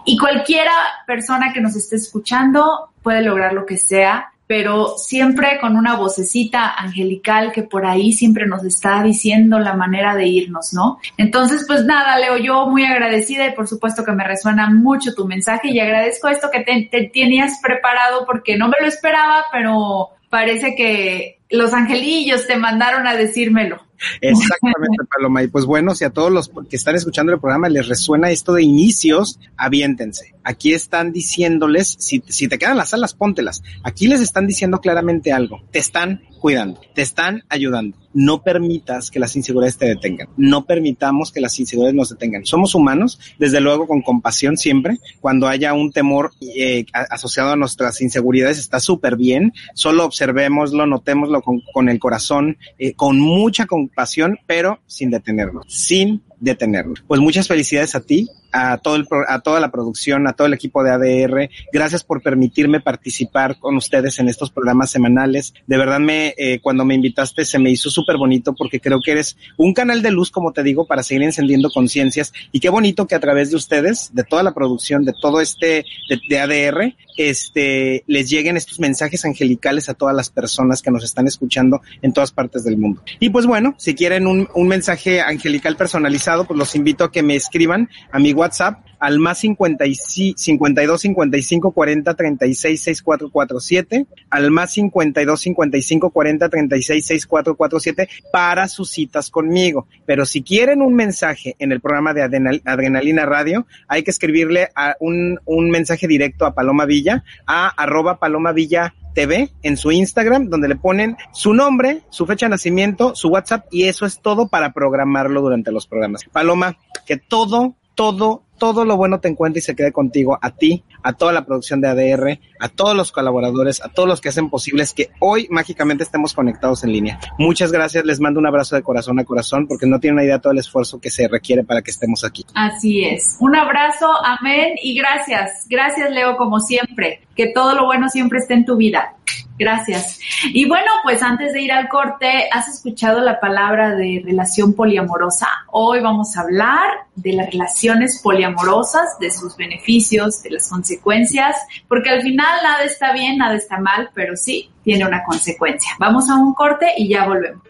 Y 0.05 0.17
cualquiera 0.17 0.73
persona 1.07 1.53
que 1.53 1.61
nos 1.61 1.77
esté 1.77 1.95
escuchando 1.95 2.89
puede 3.01 3.21
lograr 3.21 3.53
lo 3.53 3.65
que 3.65 3.77
sea 3.77 4.33
pero 4.49 4.97
siempre 4.97 5.59
con 5.61 5.77
una 5.77 5.95
vocecita 5.95 6.73
angelical 6.73 7.51
que 7.51 7.61
por 7.61 7.85
ahí 7.85 8.13
siempre 8.13 8.47
nos 8.47 8.65
está 8.65 9.03
diciendo 9.03 9.59
la 9.59 9.75
manera 9.75 10.15
de 10.15 10.25
irnos, 10.25 10.73
¿no? 10.73 10.97
Entonces, 11.17 11.65
pues 11.67 11.85
nada, 11.85 12.17
Leo, 12.17 12.35
yo 12.37 12.65
muy 12.65 12.83
agradecida 12.83 13.45
y 13.45 13.51
por 13.51 13.67
supuesto 13.67 14.03
que 14.03 14.11
me 14.11 14.23
resuena 14.23 14.67
mucho 14.71 15.13
tu 15.13 15.27
mensaje 15.27 15.69
y 15.69 15.79
agradezco 15.79 16.29
esto 16.29 16.49
que 16.51 16.61
te, 16.61 16.89
te 16.89 17.11
tenías 17.13 17.59
preparado 17.61 18.25
porque 18.25 18.57
no 18.57 18.69
me 18.69 18.77
lo 18.81 18.87
esperaba, 18.87 19.45
pero 19.51 20.09
parece 20.31 20.73
que 20.73 21.37
los 21.51 21.71
angelillos 21.71 22.47
te 22.47 22.57
mandaron 22.57 23.05
a 23.05 23.15
decírmelo. 23.15 23.88
Exactamente, 24.21 25.03
Paloma. 25.15 25.43
Y 25.43 25.47
pues 25.47 25.65
bueno, 25.65 25.95
si 25.95 26.05
a 26.05 26.09
todos 26.09 26.31
los 26.31 26.51
que 26.69 26.75
están 26.75 26.95
escuchando 26.95 27.33
el 27.33 27.39
programa 27.39 27.69
les 27.69 27.87
resuena 27.87 28.31
esto 28.31 28.53
de 28.53 28.63
inicios, 28.63 29.39
aviéntense. 29.57 30.33
Aquí 30.43 30.73
están 30.73 31.11
diciéndoles, 31.11 31.95
si, 31.99 32.23
si 32.27 32.47
te 32.47 32.57
quedan 32.57 32.77
las 32.77 32.93
alas, 32.93 33.13
póntelas. 33.13 33.61
Aquí 33.83 34.07
les 34.07 34.21
están 34.21 34.47
diciendo 34.47 34.79
claramente 34.79 35.31
algo. 35.31 35.61
Te 35.71 35.79
están 35.79 36.21
cuidando, 36.39 36.81
te 36.93 37.01
están 37.01 37.43
ayudando. 37.49 37.97
No 38.13 38.41
permitas 38.43 39.11
que 39.11 39.19
las 39.19 39.35
inseguridades 39.35 39.77
te 39.77 39.85
detengan. 39.85 40.27
No 40.37 40.65
permitamos 40.65 41.31
que 41.31 41.41
las 41.41 41.59
inseguridades 41.59 41.95
nos 41.95 42.09
detengan. 42.09 42.45
Somos 42.45 42.75
humanos, 42.75 43.19
desde 43.37 43.61
luego 43.61 43.87
con 43.87 44.01
compasión 44.01 44.57
siempre. 44.57 44.97
Cuando 45.21 45.47
haya 45.47 45.73
un 45.73 45.91
temor 45.91 46.31
eh, 46.41 46.85
asociado 46.93 47.51
a 47.51 47.55
nuestras 47.55 48.01
inseguridades 48.01 48.57
está 48.57 48.79
súper 48.79 49.15
bien. 49.15 49.53
Solo 49.73 50.05
observémoslo, 50.05 50.85
notémoslo 50.85 51.41
con, 51.41 51.89
el 51.89 51.99
corazón, 51.99 52.57
eh, 52.77 52.93
con 52.93 53.19
mucha 53.19 53.65
compasión, 53.65 54.39
pero 54.45 54.79
sin 54.87 55.11
detenernos, 55.11 55.65
sin 55.67 56.23
detenerlo. 56.39 56.95
Pues 57.07 57.21
muchas 57.21 57.47
felicidades 57.47 57.95
a 57.95 58.01
ti, 58.01 58.29
a 58.51 58.77
todo 58.77 58.95
el, 58.95 59.07
a 59.27 59.39
toda 59.39 59.59
la 59.59 59.71
producción, 59.71 60.27
a 60.27 60.33
todo 60.33 60.47
el 60.47 60.53
equipo 60.53 60.83
de 60.83 60.91
ADR. 60.91 61.49
Gracias 61.71 62.03
por 62.03 62.21
permitirme 62.21 62.79
participar 62.79 63.59
con 63.59 63.75
ustedes 63.75 64.19
en 64.19 64.29
estos 64.29 64.51
programas 64.51 64.91
semanales. 64.91 65.53
De 65.67 65.77
verdad 65.77 65.99
me, 65.99 66.33
eh, 66.37 66.59
cuando 66.61 66.85
me 66.85 66.95
invitaste 66.95 67.45
se 67.45 67.59
me 67.59 67.69
hizo 67.71 67.89
súper 67.89 68.17
bonito 68.17 68.53
porque 68.53 68.79
creo 68.79 68.99
que 69.03 69.11
eres 69.11 69.37
un 69.57 69.73
canal 69.73 70.01
de 70.01 70.11
luz, 70.11 70.31
como 70.31 70.51
te 70.51 70.63
digo, 70.63 70.85
para 70.85 71.03
seguir 71.03 71.23
encendiendo 71.23 71.69
conciencias. 71.69 72.33
Y 72.51 72.59
qué 72.59 72.69
bonito 72.69 73.07
que 73.07 73.15
a 73.15 73.19
través 73.19 73.51
de 73.51 73.57
ustedes, 73.57 74.09
de 74.13 74.23
toda 74.23 74.43
la 74.43 74.53
producción, 74.53 75.05
de 75.05 75.13
todo 75.19 75.41
este, 75.41 75.85
de, 76.29 76.39
ADR, 76.39 76.95
este, 77.17 78.03
les 78.07 78.29
lleguen 78.29 78.57
estos 78.57 78.79
mensajes 78.79 79.25
angelicales 79.25 79.89
a 79.89 79.93
todas 79.93 80.15
las 80.15 80.29
personas 80.29 80.81
que 80.81 80.91
nos 80.91 81.03
están 81.03 81.27
escuchando 81.27 81.81
en 82.01 82.13
todas 82.13 82.31
partes 82.31 82.63
del 82.63 82.77
mundo. 82.77 83.01
Y 83.19 83.29
pues 83.29 83.45
bueno, 83.45 83.75
si 83.77 83.95
quieren 83.95 84.27
un, 84.27 84.47
un 84.53 84.67
mensaje 84.67 85.21
angelical 85.21 85.75
personalizado, 85.75 86.45
pues 86.45 86.57
los 86.57 86.75
invito 86.75 87.03
a 87.03 87.11
que 87.11 87.23
me 87.23 87.35
escriban 87.35 87.89
a 88.11 88.19
mi 88.19 88.33
WhatsApp 88.39 88.83
al 88.99 89.19
más 89.19 89.39
52 89.39 90.35
55 90.35 91.71
40 91.71 92.13
36 92.13 92.81
64 92.81 93.29
47, 93.31 94.05
al 94.29 94.51
más 94.51 94.73
52 94.73 95.39
55 95.39 96.09
40 96.09 96.49
36 96.49 97.05
64 97.05 97.55
47 97.55 98.09
para 98.31 98.67
sus 98.67 98.89
citas 98.89 99.29
conmigo. 99.29 99.87
Pero 100.05 100.25
si 100.25 100.43
quieren 100.43 100.81
un 100.81 100.95
mensaje 100.95 101.55
en 101.59 101.71
el 101.71 101.79
programa 101.79 102.13
de 102.13 102.23
Adrenal, 102.23 102.61
Adrenalina 102.65 103.25
Radio, 103.25 103.65
hay 103.87 104.03
que 104.03 104.11
escribirle 104.11 104.69
a 104.75 104.95
un, 104.99 105.39
un 105.45 105.69
mensaje 105.69 106.07
directo 106.07 106.45
a 106.45 106.53
Paloma 106.53 106.85
Villa, 106.85 107.23
a 107.47 107.69
arroba 107.69 108.19
Paloma 108.19 108.51
Villa 108.51 108.93
TV 109.13 109.49
en 109.63 109.77
su 109.77 109.91
Instagram, 109.91 110.49
donde 110.49 110.67
le 110.67 110.75
ponen 110.75 111.17
su 111.31 111.53
nombre, 111.53 112.01
su 112.09 112.25
fecha 112.25 112.45
de 112.45 112.51
nacimiento, 112.51 113.15
su 113.15 113.29
WhatsApp 113.29 113.65
y 113.71 113.83
eso 113.83 114.05
es 114.05 114.21
todo 114.21 114.47
para 114.47 114.73
programarlo 114.73 115.41
durante 115.41 115.71
los 115.71 115.87
programas. 115.87 116.23
Paloma, 116.31 116.77
que 117.05 117.17
todo, 117.17 117.75
todo, 117.99 118.43
todo 118.57 118.85
lo 118.85 118.95
bueno 118.95 119.19
te 119.19 119.27
encuentre 119.27 119.59
y 119.59 119.61
se 119.61 119.75
quede 119.75 119.91
contigo, 119.91 120.39
a 120.41 120.51
ti, 120.51 120.85
a 121.03 121.11
toda 121.11 121.33
la 121.33 121.43
producción 121.43 121.81
de 121.81 121.89
ADR, 121.89 122.39
a 122.57 122.69
todos 122.69 122.95
los 122.95 123.11
colaboradores, 123.11 123.83
a 123.83 123.89
todos 123.89 124.07
los 124.07 124.21
que 124.21 124.29
hacen 124.29 124.49
posibles 124.49 124.93
que 124.93 125.09
hoy 125.19 125.47
mágicamente 125.49 126.05
estemos 126.05 126.33
conectados 126.33 126.85
en 126.85 126.93
línea. 126.93 127.19
Muchas 127.37 127.73
gracias, 127.73 128.05
les 128.05 128.21
mando 128.21 128.39
un 128.39 128.47
abrazo 128.47 128.77
de 128.77 128.83
corazón 128.83 129.19
a 129.19 129.25
corazón 129.25 129.67
porque 129.67 129.85
no 129.85 129.99
tienen 129.99 130.13
una 130.13 130.23
idea 130.23 130.35
de 130.35 130.39
todo 130.39 130.53
el 130.53 130.59
esfuerzo 130.59 131.01
que 131.01 131.09
se 131.09 131.27
requiere 131.27 131.65
para 131.65 131.81
que 131.81 131.91
estemos 131.91 132.23
aquí. 132.23 132.45
Así 132.55 133.03
es. 133.03 133.35
Un 133.41 133.57
abrazo, 133.57 134.09
amén 134.23 134.75
y 134.81 134.97
gracias. 134.97 135.65
Gracias, 135.69 136.09
Leo, 136.11 136.37
como 136.37 136.61
siempre. 136.61 137.19
Que 137.39 137.53
todo 137.53 137.73
lo 137.73 137.85
bueno 137.85 138.09
siempre 138.09 138.39
esté 138.39 138.53
en 138.53 138.65
tu 138.65 138.75
vida. 138.75 139.13
Gracias. 139.57 140.19
Y 140.53 140.67
bueno, 140.67 140.91
pues 141.03 141.23
antes 141.23 141.53
de 141.53 141.61
ir 141.61 141.71
al 141.71 141.87
corte, 141.87 142.49
¿has 142.51 142.67
escuchado 142.67 143.21
la 143.21 143.39
palabra 143.39 143.95
de 143.95 144.21
relación 144.25 144.73
poliamorosa? 144.73 145.47
Hoy 145.71 146.01
vamos 146.01 146.35
a 146.35 146.41
hablar 146.41 146.83
de 147.15 147.31
las 147.31 147.49
relaciones 147.49 148.19
poliamorosas, 148.21 149.17
de 149.21 149.31
sus 149.31 149.55
beneficios, 149.55 150.43
de 150.43 150.49
las 150.49 150.69
consecuencias, 150.69 151.55
porque 151.87 152.09
al 152.09 152.21
final 152.23 152.59
nada 152.61 152.83
está 152.83 153.13
bien, 153.13 153.37
nada 153.37 153.55
está 153.55 153.79
mal, 153.79 154.09
pero 154.13 154.35
sí 154.35 154.69
tiene 154.83 155.05
una 155.05 155.23
consecuencia. 155.23 155.91
Vamos 155.97 156.29
a 156.29 156.35
un 156.35 156.53
corte 156.53 156.91
y 156.97 157.07
ya 157.07 157.25
volvemos. 157.25 157.63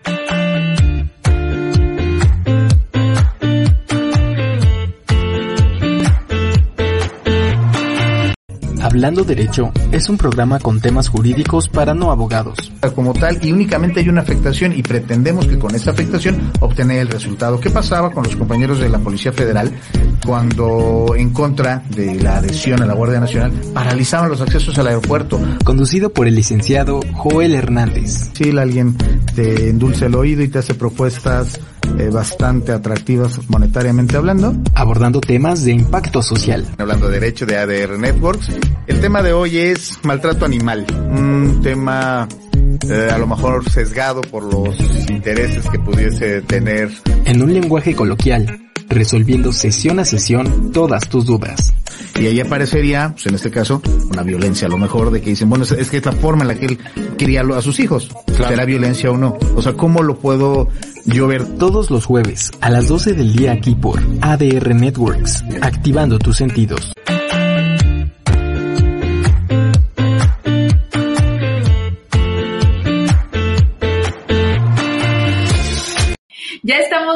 Hablando 8.89 9.24
Derecho 9.24 9.72
es 9.91 10.10
un 10.10 10.17
programa 10.17 10.58
con 10.58 10.81
temas 10.81 11.10
jurídicos 11.10 11.69
para 11.69 11.93
no 11.93 12.10
abogados. 12.10 12.74
Como 12.96 13.13
tal, 13.13 13.38
y 13.46 13.51
únicamente 13.51 14.00
hay 14.00 14.10
una 14.10 14.22
afectación 14.22 14.74
y 14.74 14.81
pretendemos 14.81 15.46
que 15.46 15.60
con 15.60 15.75
esa 15.75 15.91
afectación 15.91 16.51
obtener 16.60 17.01
el 17.01 17.08
resultado. 17.08 17.60
¿Qué 17.60 17.69
pasaba 17.69 18.10
con 18.10 18.24
los 18.24 18.36
compañeros 18.36 18.79
de 18.79 18.89
la 18.89 18.98
Policía 18.98 19.31
Federal 19.31 19.72
cuando 20.25 21.13
en 21.15 21.29
contra 21.29 21.84
de 21.88 22.15
la 22.15 22.38
adhesión 22.38 22.81
a 22.81 22.88
la 22.88 22.96
Guardia 22.96 23.19
Nacional 23.19 23.51
paralizaban 23.75 24.31
los 24.31 24.41
accesos 24.41 24.75
al 24.79 24.88
aeropuerto? 24.88 25.39
Conducido 25.63 26.12
por 26.12 26.27
el 26.27 26.34
licenciado 26.34 27.00
Joel 27.13 27.53
Hernández. 27.53 28.31
Sí, 28.34 28.50
alguien 28.58 28.98
te 29.36 29.69
endulce 29.69 30.08
el 30.08 30.15
oído 30.15 30.41
y 30.41 30.48
te 30.48 30.58
hace 30.58 30.74
propuestas 30.74 31.60
eh, 31.98 32.10
bastante 32.10 32.72
atractivas 32.72 33.39
monetariamente 33.50 34.17
hablando. 34.17 34.53
Abordando 34.75 35.22
temas 35.22 35.63
de 35.63 35.72
impacto 35.72 36.22
social. 36.22 36.65
Hablando 36.77 37.08
de 37.08 37.19
derecho 37.19 37.46
de 37.46 37.58
ADR 37.58 37.98
Networks. 37.98 38.50
El 38.88 39.00
tema 39.01 39.22
de 39.22 39.34
hoy 39.34 39.58
es 39.58 40.00
maltrato 40.03 40.46
animal. 40.46 40.86
Un 41.12 41.62
tema 41.62 42.27
eh, 42.89 43.10
a 43.12 43.17
lo 43.17 43.27
mejor 43.27 43.69
sesgado 43.69 44.22
por 44.22 44.43
los 44.43 44.77
intereses 45.10 45.67
que 45.69 45.79
pudiese 45.79 46.41
tener. 46.41 46.89
En 47.25 47.41
un 47.41 47.53
lenguaje 47.53 47.96
coloquial, 47.96 48.68
resolviendo 48.89 49.53
sesión 49.53 50.00
a 50.00 50.05
sesión 50.05 50.72
todas 50.72 51.08
tus 51.08 51.25
dudas. 51.25 51.74
Y 52.19 52.27
ahí 52.27 52.39
aparecería, 52.39 53.12
pues 53.13 53.27
en 53.27 53.36
este 53.36 53.51
caso, 53.51 53.81
una 54.12 54.24
violencia 54.24 54.67
a 54.67 54.69
lo 54.69 54.77
mejor 54.77 55.12
de 55.12 55.22
que 55.22 55.29
dicen, 55.29 55.50
bueno, 55.50 55.63
es 55.63 55.89
que 55.89 55.98
es 55.98 56.05
la 56.05 56.12
forma 56.12 56.41
en 56.41 56.48
la 56.50 56.55
que 56.55 56.65
él 56.65 56.79
cría 57.17 57.41
a 57.41 57.62
sus 57.62 57.79
hijos. 57.79 58.10
Claro. 58.25 58.50
¿Será 58.50 58.65
violencia 58.65 59.12
o 59.12 59.17
no? 59.17 59.38
O 59.55 59.62
sea, 59.62 59.74
¿cómo 59.74 60.03
lo 60.03 60.17
puedo 60.17 60.67
yo 61.05 61.27
ver? 61.27 61.46
Todos 61.58 61.89
los 61.91 62.05
jueves 62.05 62.51
a 62.62 62.69
las 62.69 62.88
12 62.88 63.13
del 63.13 63.36
día 63.36 63.53
aquí 63.53 63.75
por 63.75 64.01
ADR 64.22 64.75
Networks, 64.75 65.43
activando 65.62 66.19
tus 66.19 66.38
sentidos. 66.38 66.93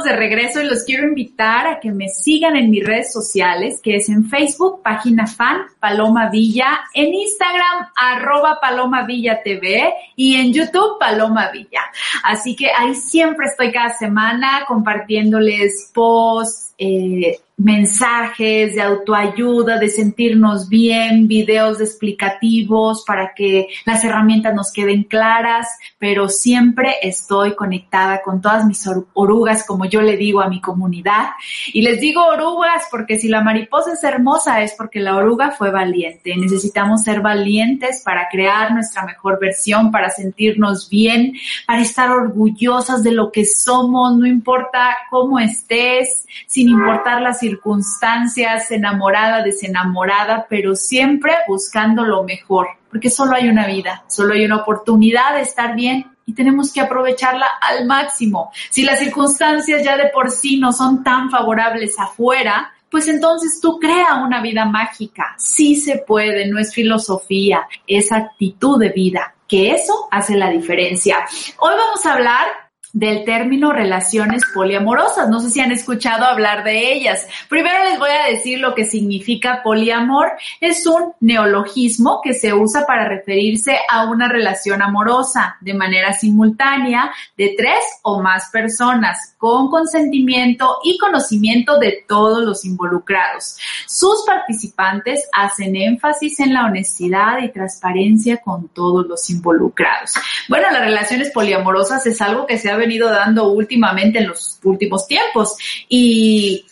De 0.03 0.15
regreso 0.15 0.61
y 0.61 0.65
los 0.65 0.83
quiero 0.83 1.07
invitar 1.07 1.67
a 1.67 1.79
que 1.79 1.91
me 1.91 2.09
sigan 2.09 2.55
en 2.55 2.69
mis 2.69 2.85
redes 2.85 3.11
sociales, 3.11 3.79
que 3.81 3.95
es 3.95 4.09
en 4.09 4.29
Facebook, 4.29 4.81
página 4.83 5.27
fan 5.27 5.61
Paloma 5.79 6.29
Villa, 6.29 6.81
en 6.93 7.13
Instagram, 7.13 7.89
arroba 7.95 8.59
Paloma 8.61 9.05
Villa 9.05 9.41
TV 9.43 9.93
y 10.15 10.35
en 10.35 10.53
YouTube, 10.53 10.99
Paloma 10.99 11.51
Villa. 11.51 11.81
Así 12.23 12.55
que 12.55 12.69
ahí 12.71 12.95
siempre 12.95 13.47
estoy 13.47 13.71
cada 13.71 13.93
semana 13.93 14.65
compartiéndoles 14.67 15.91
posts, 15.93 16.73
eh, 16.77 17.39
mensajes 17.57 18.73
de 18.75 18.81
autoayuda, 18.81 19.77
de 19.77 19.89
sentirnos 19.89 20.69
bien, 20.69 21.27
videos 21.27 21.79
explicativos 21.79 23.03
para 23.05 23.33
que 23.35 23.67
las 23.85 24.03
herramientas 24.03 24.55
nos 24.55 24.71
queden 24.71 25.03
claras, 25.03 25.67
pero 25.99 26.29
siempre 26.29 26.95
estoy 27.01 27.55
conectada 27.55 28.21
con 28.23 28.41
todas 28.41 28.65
mis 28.65 28.83
orugas, 29.13 29.65
como 29.67 29.85
yo 29.85 30.01
le 30.01 30.17
digo 30.17 30.41
a 30.41 30.49
mi 30.49 30.61
comunidad. 30.61 31.29
Y 31.71 31.83
les 31.83 32.01
digo 32.01 32.25
orugas 32.25 32.83
porque 32.89 33.19
si 33.19 33.27
la 33.27 33.41
mariposa 33.41 33.93
es 33.93 34.03
hermosa 34.03 34.63
es 34.63 34.73
porque 34.73 34.99
la 34.99 35.15
oruga 35.15 35.51
fue 35.51 35.69
valiente. 35.69 36.35
Necesitamos 36.35 37.03
ser 37.03 37.21
valientes 37.21 38.01
para 38.03 38.27
crear 38.29 38.73
nuestra 38.73 39.05
mejor 39.05 39.39
versión, 39.39 39.91
para 39.91 40.09
sentirnos 40.09 40.89
bien, 40.89 41.33
para 41.67 41.81
estar 41.81 42.09
orgullosas 42.09 43.03
de 43.03 43.11
lo 43.11 43.31
que 43.31 43.45
somos, 43.45 44.17
no 44.17 44.25
importa 44.25 44.97
cómo 45.09 45.39
estés, 45.39 46.25
sin 46.47 46.69
importar 46.69 47.21
las 47.21 47.42
circunstancias, 47.43 48.71
enamorada, 48.71 49.43
desenamorada, 49.43 50.47
pero 50.49 50.75
siempre 50.75 51.33
buscando 51.47 52.05
lo 52.05 52.23
mejor, 52.23 52.67
porque 52.89 53.09
solo 53.09 53.35
hay 53.35 53.49
una 53.49 53.67
vida, 53.67 54.03
solo 54.07 54.33
hay 54.33 54.45
una 54.45 54.57
oportunidad 54.57 55.35
de 55.35 55.41
estar 55.41 55.75
bien 55.75 56.05
y 56.25 56.33
tenemos 56.33 56.71
que 56.71 56.81
aprovecharla 56.81 57.47
al 57.61 57.85
máximo. 57.85 58.51
Si 58.69 58.83
las 58.83 58.99
circunstancias 58.99 59.83
ya 59.83 59.97
de 59.97 60.09
por 60.09 60.31
sí 60.31 60.57
no 60.57 60.71
son 60.71 61.03
tan 61.03 61.29
favorables 61.29 61.99
afuera, 61.99 62.71
pues 62.89 63.07
entonces 63.07 63.59
tú 63.61 63.77
crea 63.79 64.23
una 64.23 64.41
vida 64.41 64.65
mágica. 64.65 65.35
Sí 65.37 65.75
se 65.75 65.97
puede, 65.97 66.47
no 66.47 66.59
es 66.59 66.73
filosofía, 66.73 67.67
es 67.85 68.11
actitud 68.11 68.79
de 68.79 68.89
vida, 68.89 69.35
que 69.47 69.71
eso 69.71 70.07
hace 70.11 70.37
la 70.37 70.49
diferencia. 70.49 71.25
Hoy 71.59 71.73
vamos 71.75 72.05
a 72.05 72.13
hablar 72.13 72.62
del 72.93 73.25
término 73.25 73.73
relaciones 73.73 74.43
poliamorosas. 74.53 75.27
No 75.27 75.39
sé 75.39 75.49
si 75.49 75.59
han 75.59 75.71
escuchado 75.71 76.25
hablar 76.25 76.63
de 76.63 76.93
ellas. 76.93 77.25
Primero 77.49 77.83
les 77.83 77.97
voy 77.97 78.11
a 78.11 78.31
decir 78.31 78.59
lo 78.59 78.75
que 78.75 78.85
significa 78.85 79.61
poliamor. 79.63 80.33
Es 80.61 80.85
un 80.85 81.13
neologismo 81.19 82.21
que 82.23 82.35
se 82.35 82.53
usa 82.53 82.85
para 82.85 83.09
referirse 83.09 83.79
a 83.89 84.05
una 84.05 84.29
relación 84.29 84.83
amorosa 84.83 85.57
de 85.59 85.73
manera 85.73 86.13
simultánea 86.13 87.11
de 87.35 87.55
tres 87.57 87.79
o 88.03 88.21
más 88.21 88.49
personas 88.51 89.35
con 89.39 89.69
consentimiento 89.69 90.77
y 90.83 90.97
conocimiento 90.99 91.79
de 91.79 92.05
todos 92.07 92.43
los 92.43 92.63
involucrados. 92.63 93.57
Sus 93.87 94.23
participantes 94.25 95.27
hacen 95.33 95.75
énfasis 95.75 96.39
en 96.39 96.53
la 96.53 96.65
honestidad 96.65 97.39
y 97.41 97.51
transparencia 97.51 98.37
con 98.37 98.67
todos 98.69 99.07
los 99.07 99.29
involucrados. 99.31 100.13
Bueno, 100.47 100.69
las 100.71 100.81
relaciones 100.81 101.31
poliamorosas 101.31 102.05
es 102.05 102.21
algo 102.21 102.45
que 102.45 102.59
se 102.59 102.69
ha 102.69 102.82
venido 102.83 103.09
dando 103.09 103.51
últimamente 103.51 104.19
en 104.19 104.27
los 104.27 104.59
últimos 104.63 105.07
tiempos 105.07 105.55
y 105.89 106.65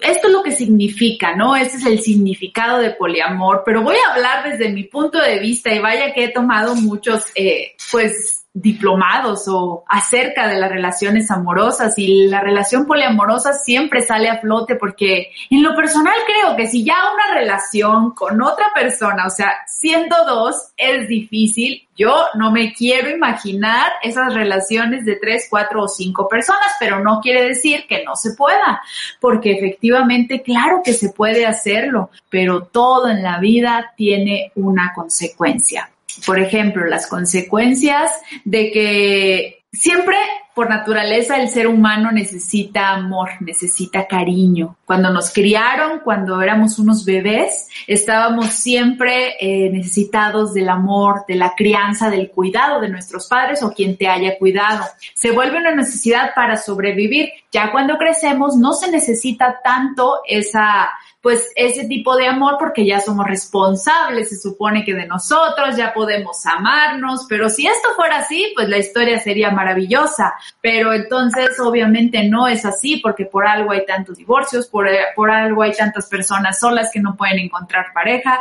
esto 0.00 0.26
es 0.26 0.32
lo 0.32 0.42
que 0.42 0.52
significa, 0.52 1.36
¿no? 1.36 1.54
Este 1.54 1.76
es 1.76 1.86
el 1.86 2.00
significado 2.00 2.78
de 2.78 2.90
poliamor, 2.90 3.62
pero 3.64 3.82
voy 3.82 3.94
a 3.96 4.14
hablar 4.14 4.50
desde 4.50 4.72
mi 4.72 4.84
punto 4.84 5.20
de 5.20 5.38
vista 5.38 5.72
y 5.72 5.78
vaya 5.78 6.12
que 6.12 6.24
he 6.24 6.32
tomado 6.32 6.74
muchos, 6.74 7.26
eh, 7.34 7.74
pues, 7.92 8.45
diplomados 8.58 9.46
o 9.48 9.84
acerca 9.86 10.48
de 10.48 10.58
las 10.58 10.70
relaciones 10.70 11.30
amorosas 11.30 11.98
y 11.98 12.26
la 12.26 12.40
relación 12.40 12.86
poliamorosa 12.86 13.52
siempre 13.52 14.02
sale 14.02 14.30
a 14.30 14.38
flote 14.40 14.76
porque 14.76 15.30
en 15.50 15.62
lo 15.62 15.76
personal 15.76 16.14
creo 16.26 16.56
que 16.56 16.66
si 16.66 16.82
ya 16.82 16.94
una 17.12 17.38
relación 17.38 18.12
con 18.12 18.40
otra 18.40 18.72
persona, 18.74 19.26
o 19.26 19.30
sea, 19.30 19.52
siendo 19.66 20.16
dos, 20.24 20.72
es 20.78 21.06
difícil, 21.06 21.86
yo 21.94 22.28
no 22.34 22.50
me 22.50 22.72
quiero 22.72 23.10
imaginar 23.10 23.92
esas 24.02 24.32
relaciones 24.32 25.04
de 25.04 25.16
tres, 25.16 25.48
cuatro 25.50 25.82
o 25.82 25.88
cinco 25.88 26.26
personas, 26.26 26.72
pero 26.80 27.00
no 27.00 27.20
quiere 27.20 27.44
decir 27.44 27.84
que 27.86 28.04
no 28.04 28.16
se 28.16 28.32
pueda, 28.32 28.80
porque 29.20 29.52
efectivamente, 29.52 30.40
claro 30.40 30.80
que 30.82 30.94
se 30.94 31.10
puede 31.10 31.44
hacerlo, 31.44 32.08
pero 32.30 32.62
todo 32.62 33.10
en 33.10 33.22
la 33.22 33.38
vida 33.38 33.92
tiene 33.96 34.50
una 34.54 34.94
consecuencia 34.94 35.90
por 36.24 36.38
ejemplo, 36.38 36.86
las 36.86 37.06
consecuencias 37.06 38.10
de 38.44 38.70
que 38.70 39.64
siempre 39.72 40.16
por 40.56 40.70
naturaleza 40.70 41.36
el 41.36 41.50
ser 41.50 41.66
humano 41.66 42.10
necesita 42.10 42.88
amor, 42.88 43.28
necesita 43.40 44.06
cariño. 44.06 44.78
Cuando 44.86 45.10
nos 45.10 45.30
criaron, 45.30 46.00
cuando 46.02 46.40
éramos 46.40 46.78
unos 46.78 47.04
bebés, 47.04 47.68
estábamos 47.86 48.46
siempre 48.46 49.34
eh, 49.38 49.68
necesitados 49.70 50.54
del 50.54 50.70
amor, 50.70 51.26
de 51.28 51.34
la 51.34 51.52
crianza, 51.54 52.08
del 52.08 52.30
cuidado 52.30 52.80
de 52.80 52.88
nuestros 52.88 53.26
padres 53.26 53.62
o 53.62 53.74
quien 53.74 53.98
te 53.98 54.08
haya 54.08 54.38
cuidado. 54.38 54.82
Se 55.12 55.30
vuelve 55.30 55.58
una 55.58 55.74
necesidad 55.74 56.30
para 56.34 56.56
sobrevivir. 56.56 57.28
Ya 57.52 57.70
cuando 57.70 57.98
crecemos 57.98 58.56
no 58.56 58.72
se 58.72 58.90
necesita 58.90 59.60
tanto 59.62 60.20
esa 60.26 60.88
pues 61.26 61.50
ese 61.56 61.88
tipo 61.88 62.16
de 62.16 62.28
amor 62.28 62.54
porque 62.56 62.86
ya 62.86 63.00
somos 63.00 63.26
responsables, 63.26 64.28
se 64.28 64.38
supone 64.38 64.84
que 64.84 64.94
de 64.94 65.08
nosotros, 65.08 65.76
ya 65.76 65.92
podemos 65.92 66.46
amarnos, 66.46 67.26
pero 67.28 67.48
si 67.48 67.66
esto 67.66 67.88
fuera 67.96 68.18
así, 68.18 68.52
pues 68.54 68.68
la 68.68 68.78
historia 68.78 69.18
sería 69.18 69.50
maravillosa, 69.50 70.34
pero 70.60 70.92
entonces 70.92 71.58
obviamente 71.58 72.28
no 72.28 72.46
es 72.46 72.64
así 72.64 72.98
porque 72.98 73.24
por 73.24 73.44
algo 73.44 73.72
hay 73.72 73.84
tantos 73.84 74.18
divorcios, 74.18 74.68
por, 74.68 74.86
por 75.16 75.32
algo 75.32 75.62
hay 75.64 75.72
tantas 75.72 76.06
personas 76.08 76.60
solas 76.60 76.90
que 76.92 77.00
no 77.00 77.16
pueden 77.16 77.40
encontrar 77.40 77.86
pareja, 77.92 78.38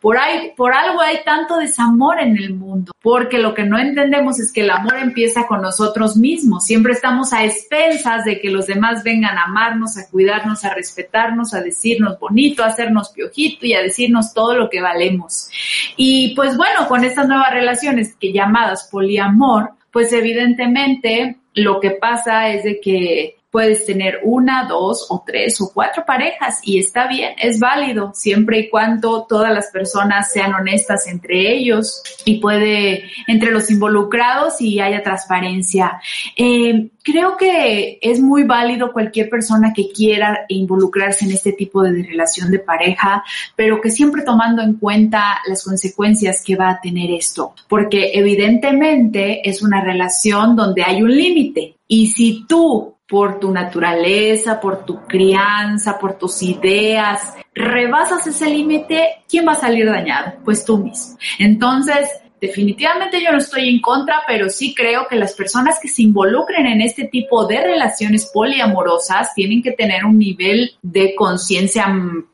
por, 0.00 0.16
ahí, 0.16 0.52
por 0.56 0.72
algo 0.72 1.00
hay 1.00 1.24
tanto 1.24 1.56
desamor 1.56 2.20
en 2.20 2.36
el 2.36 2.54
mundo, 2.54 2.92
porque 3.02 3.38
lo 3.38 3.52
que 3.52 3.64
no 3.64 3.80
entendemos 3.80 4.38
es 4.38 4.52
que 4.52 4.60
el 4.60 4.70
amor 4.70 4.96
empieza 4.98 5.44
con 5.48 5.60
nosotros 5.60 6.16
mismos, 6.16 6.64
siempre 6.64 6.92
estamos 6.92 7.32
a 7.32 7.44
expensas 7.44 8.24
de 8.24 8.40
que 8.40 8.50
los 8.50 8.68
demás 8.68 9.02
vengan 9.02 9.36
a 9.36 9.46
amarnos, 9.46 9.98
a 9.98 10.08
cuidarnos, 10.08 10.64
a 10.64 10.72
respetarnos, 10.72 11.52
a 11.52 11.62
decirnos 11.62 12.16
bonito, 12.28 12.62
a 12.62 12.66
hacernos 12.66 13.10
piojito 13.10 13.66
y 13.66 13.74
a 13.74 13.82
decirnos 13.82 14.34
todo 14.34 14.54
lo 14.54 14.68
que 14.68 14.80
valemos. 14.80 15.48
Y 15.96 16.34
pues 16.34 16.56
bueno, 16.56 16.86
con 16.88 17.04
estas 17.04 17.28
nuevas 17.28 17.52
relaciones 17.52 18.14
que 18.14 18.32
llamadas 18.32 18.88
poliamor, 18.90 19.70
pues 19.90 20.12
evidentemente 20.12 21.36
lo 21.54 21.80
que 21.80 21.92
pasa 21.92 22.50
es 22.50 22.64
de 22.64 22.80
que 22.80 23.37
Puedes 23.50 23.86
tener 23.86 24.20
una, 24.24 24.64
dos 24.64 25.06
o 25.08 25.24
tres 25.26 25.58
o 25.60 25.70
cuatro 25.72 26.04
parejas 26.04 26.60
y 26.62 26.78
está 26.78 27.08
bien, 27.08 27.34
es 27.38 27.58
válido, 27.58 28.12
siempre 28.14 28.58
y 28.58 28.68
cuando 28.68 29.24
todas 29.26 29.52
las 29.52 29.70
personas 29.70 30.30
sean 30.30 30.52
honestas 30.52 31.06
entre 31.06 31.54
ellos 31.54 32.02
y 32.26 32.40
puede, 32.40 33.04
entre 33.26 33.50
los 33.50 33.70
involucrados 33.70 34.60
y 34.60 34.80
haya 34.80 35.02
transparencia. 35.02 36.00
Eh, 36.36 36.90
creo 37.02 37.38
que 37.38 37.98
es 38.02 38.20
muy 38.20 38.44
válido 38.44 38.92
cualquier 38.92 39.30
persona 39.30 39.72
que 39.74 39.90
quiera 39.90 40.40
involucrarse 40.48 41.24
en 41.24 41.32
este 41.32 41.52
tipo 41.52 41.82
de 41.82 42.02
relación 42.02 42.50
de 42.50 42.58
pareja, 42.58 43.24
pero 43.56 43.80
que 43.80 43.90
siempre 43.90 44.22
tomando 44.22 44.60
en 44.60 44.74
cuenta 44.74 45.38
las 45.46 45.64
consecuencias 45.64 46.42
que 46.44 46.56
va 46.56 46.68
a 46.68 46.80
tener 46.80 47.10
esto, 47.10 47.54
porque 47.66 48.10
evidentemente 48.12 49.48
es 49.48 49.62
una 49.62 49.82
relación 49.82 50.54
donde 50.54 50.82
hay 50.82 51.02
un 51.02 51.16
límite. 51.16 51.76
Y 51.86 52.08
si 52.08 52.44
tú 52.46 52.97
por 53.08 53.40
tu 53.40 53.50
naturaleza, 53.50 54.60
por 54.60 54.84
tu 54.84 55.00
crianza, 55.06 55.98
por 55.98 56.18
tus 56.18 56.42
ideas, 56.42 57.34
rebasas 57.54 58.26
ese 58.26 58.50
límite, 58.50 59.24
¿quién 59.28 59.46
va 59.48 59.52
a 59.52 59.60
salir 59.60 59.86
dañado? 59.86 60.34
Pues 60.44 60.64
tú 60.64 60.78
mismo. 60.78 61.16
Entonces, 61.38 62.08
definitivamente 62.40 63.22
yo 63.22 63.32
no 63.32 63.38
estoy 63.38 63.68
en 63.68 63.80
contra, 63.80 64.22
pero 64.26 64.48
sí 64.48 64.74
creo 64.74 65.06
que 65.08 65.16
las 65.16 65.34
personas 65.34 65.78
que 65.80 65.88
se 65.88 66.02
involucren 66.02 66.66
en 66.66 66.80
este 66.80 67.04
tipo 67.04 67.46
de 67.46 67.60
relaciones 67.60 68.30
poliamorosas 68.32 69.34
tienen 69.34 69.62
que 69.62 69.72
tener 69.72 70.04
un 70.04 70.18
nivel 70.18 70.76
de 70.82 71.14
conciencia 71.14 71.86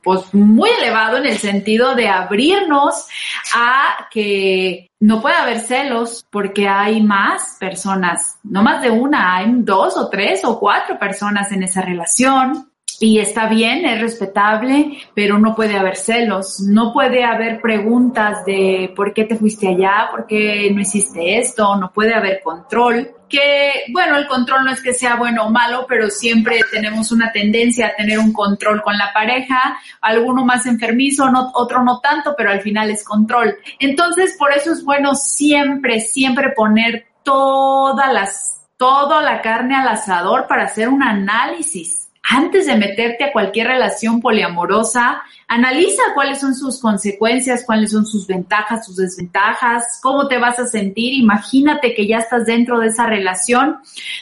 pues 0.02 0.32
muy 0.32 0.70
elevado 0.80 1.18
en 1.18 1.26
el 1.26 1.38
sentido 1.38 1.94
de 1.94 2.08
abrirnos 2.08 3.06
a 3.54 4.08
que 4.10 4.90
no 5.00 5.20
puede 5.20 5.36
haber 5.36 5.60
celos 5.60 6.26
porque 6.30 6.66
hay 6.66 7.02
más 7.02 7.56
personas, 7.60 8.38
no 8.42 8.62
más 8.62 8.82
de 8.82 8.90
una, 8.90 9.36
hay 9.36 9.46
dos 9.58 9.96
o 9.96 10.08
tres 10.08 10.44
o 10.44 10.58
cuatro 10.58 10.98
personas 10.98 11.52
en 11.52 11.62
esa 11.62 11.82
relación. 11.82 12.70
Y 13.00 13.18
está 13.18 13.48
bien, 13.48 13.84
es 13.84 14.00
respetable, 14.00 14.98
pero 15.14 15.38
no 15.38 15.54
puede 15.54 15.76
haber 15.76 15.96
celos, 15.96 16.60
no 16.60 16.92
puede 16.92 17.24
haber 17.24 17.60
preguntas 17.60 18.44
de 18.44 18.92
por 18.94 19.12
qué 19.12 19.24
te 19.24 19.36
fuiste 19.36 19.68
allá, 19.68 20.08
por 20.10 20.26
qué 20.26 20.70
no 20.72 20.80
hiciste 20.80 21.38
esto, 21.38 21.76
no 21.76 21.92
puede 21.92 22.14
haber 22.14 22.40
control. 22.42 23.10
Que, 23.28 23.84
bueno, 23.92 24.16
el 24.16 24.28
control 24.28 24.64
no 24.64 24.70
es 24.70 24.80
que 24.80 24.94
sea 24.94 25.16
bueno 25.16 25.46
o 25.46 25.50
malo, 25.50 25.86
pero 25.88 26.08
siempre 26.08 26.60
tenemos 26.70 27.10
una 27.10 27.32
tendencia 27.32 27.88
a 27.88 27.96
tener 27.96 28.18
un 28.18 28.32
control 28.32 28.80
con 28.80 28.96
la 28.96 29.12
pareja, 29.12 29.76
alguno 30.00 30.44
más 30.44 30.66
enfermizo, 30.66 31.28
otro 31.54 31.82
no 31.82 31.98
tanto, 31.98 32.34
pero 32.36 32.50
al 32.50 32.60
final 32.60 32.90
es 32.90 33.02
control. 33.02 33.56
Entonces, 33.80 34.36
por 34.38 34.52
eso 34.52 34.72
es 34.72 34.84
bueno 34.84 35.16
siempre, 35.16 36.00
siempre 36.00 36.50
poner 36.50 37.06
todas 37.24 38.12
las, 38.12 38.66
toda 38.76 39.20
la 39.20 39.40
carne 39.40 39.74
al 39.74 39.88
asador 39.88 40.46
para 40.46 40.64
hacer 40.64 40.88
un 40.88 41.02
análisis 41.02 42.03
antes 42.30 42.66
de 42.66 42.76
meterte 42.76 43.24
a 43.24 43.32
cualquier 43.32 43.66
relación 43.66 44.20
poliamorosa, 44.20 45.22
analiza 45.46 46.02
cuáles 46.14 46.40
son 46.40 46.54
sus 46.54 46.80
consecuencias, 46.80 47.64
cuáles 47.66 47.90
son 47.90 48.06
sus 48.06 48.26
ventajas, 48.26 48.86
sus 48.86 48.96
desventajas, 48.96 50.00
cómo 50.02 50.26
te 50.26 50.38
vas 50.38 50.58
a 50.58 50.66
sentir. 50.66 51.12
Imagínate 51.12 51.94
que 51.94 52.06
ya 52.06 52.18
estás 52.18 52.46
dentro 52.46 52.80
de 52.80 52.88
esa 52.88 53.06
relación 53.06 53.76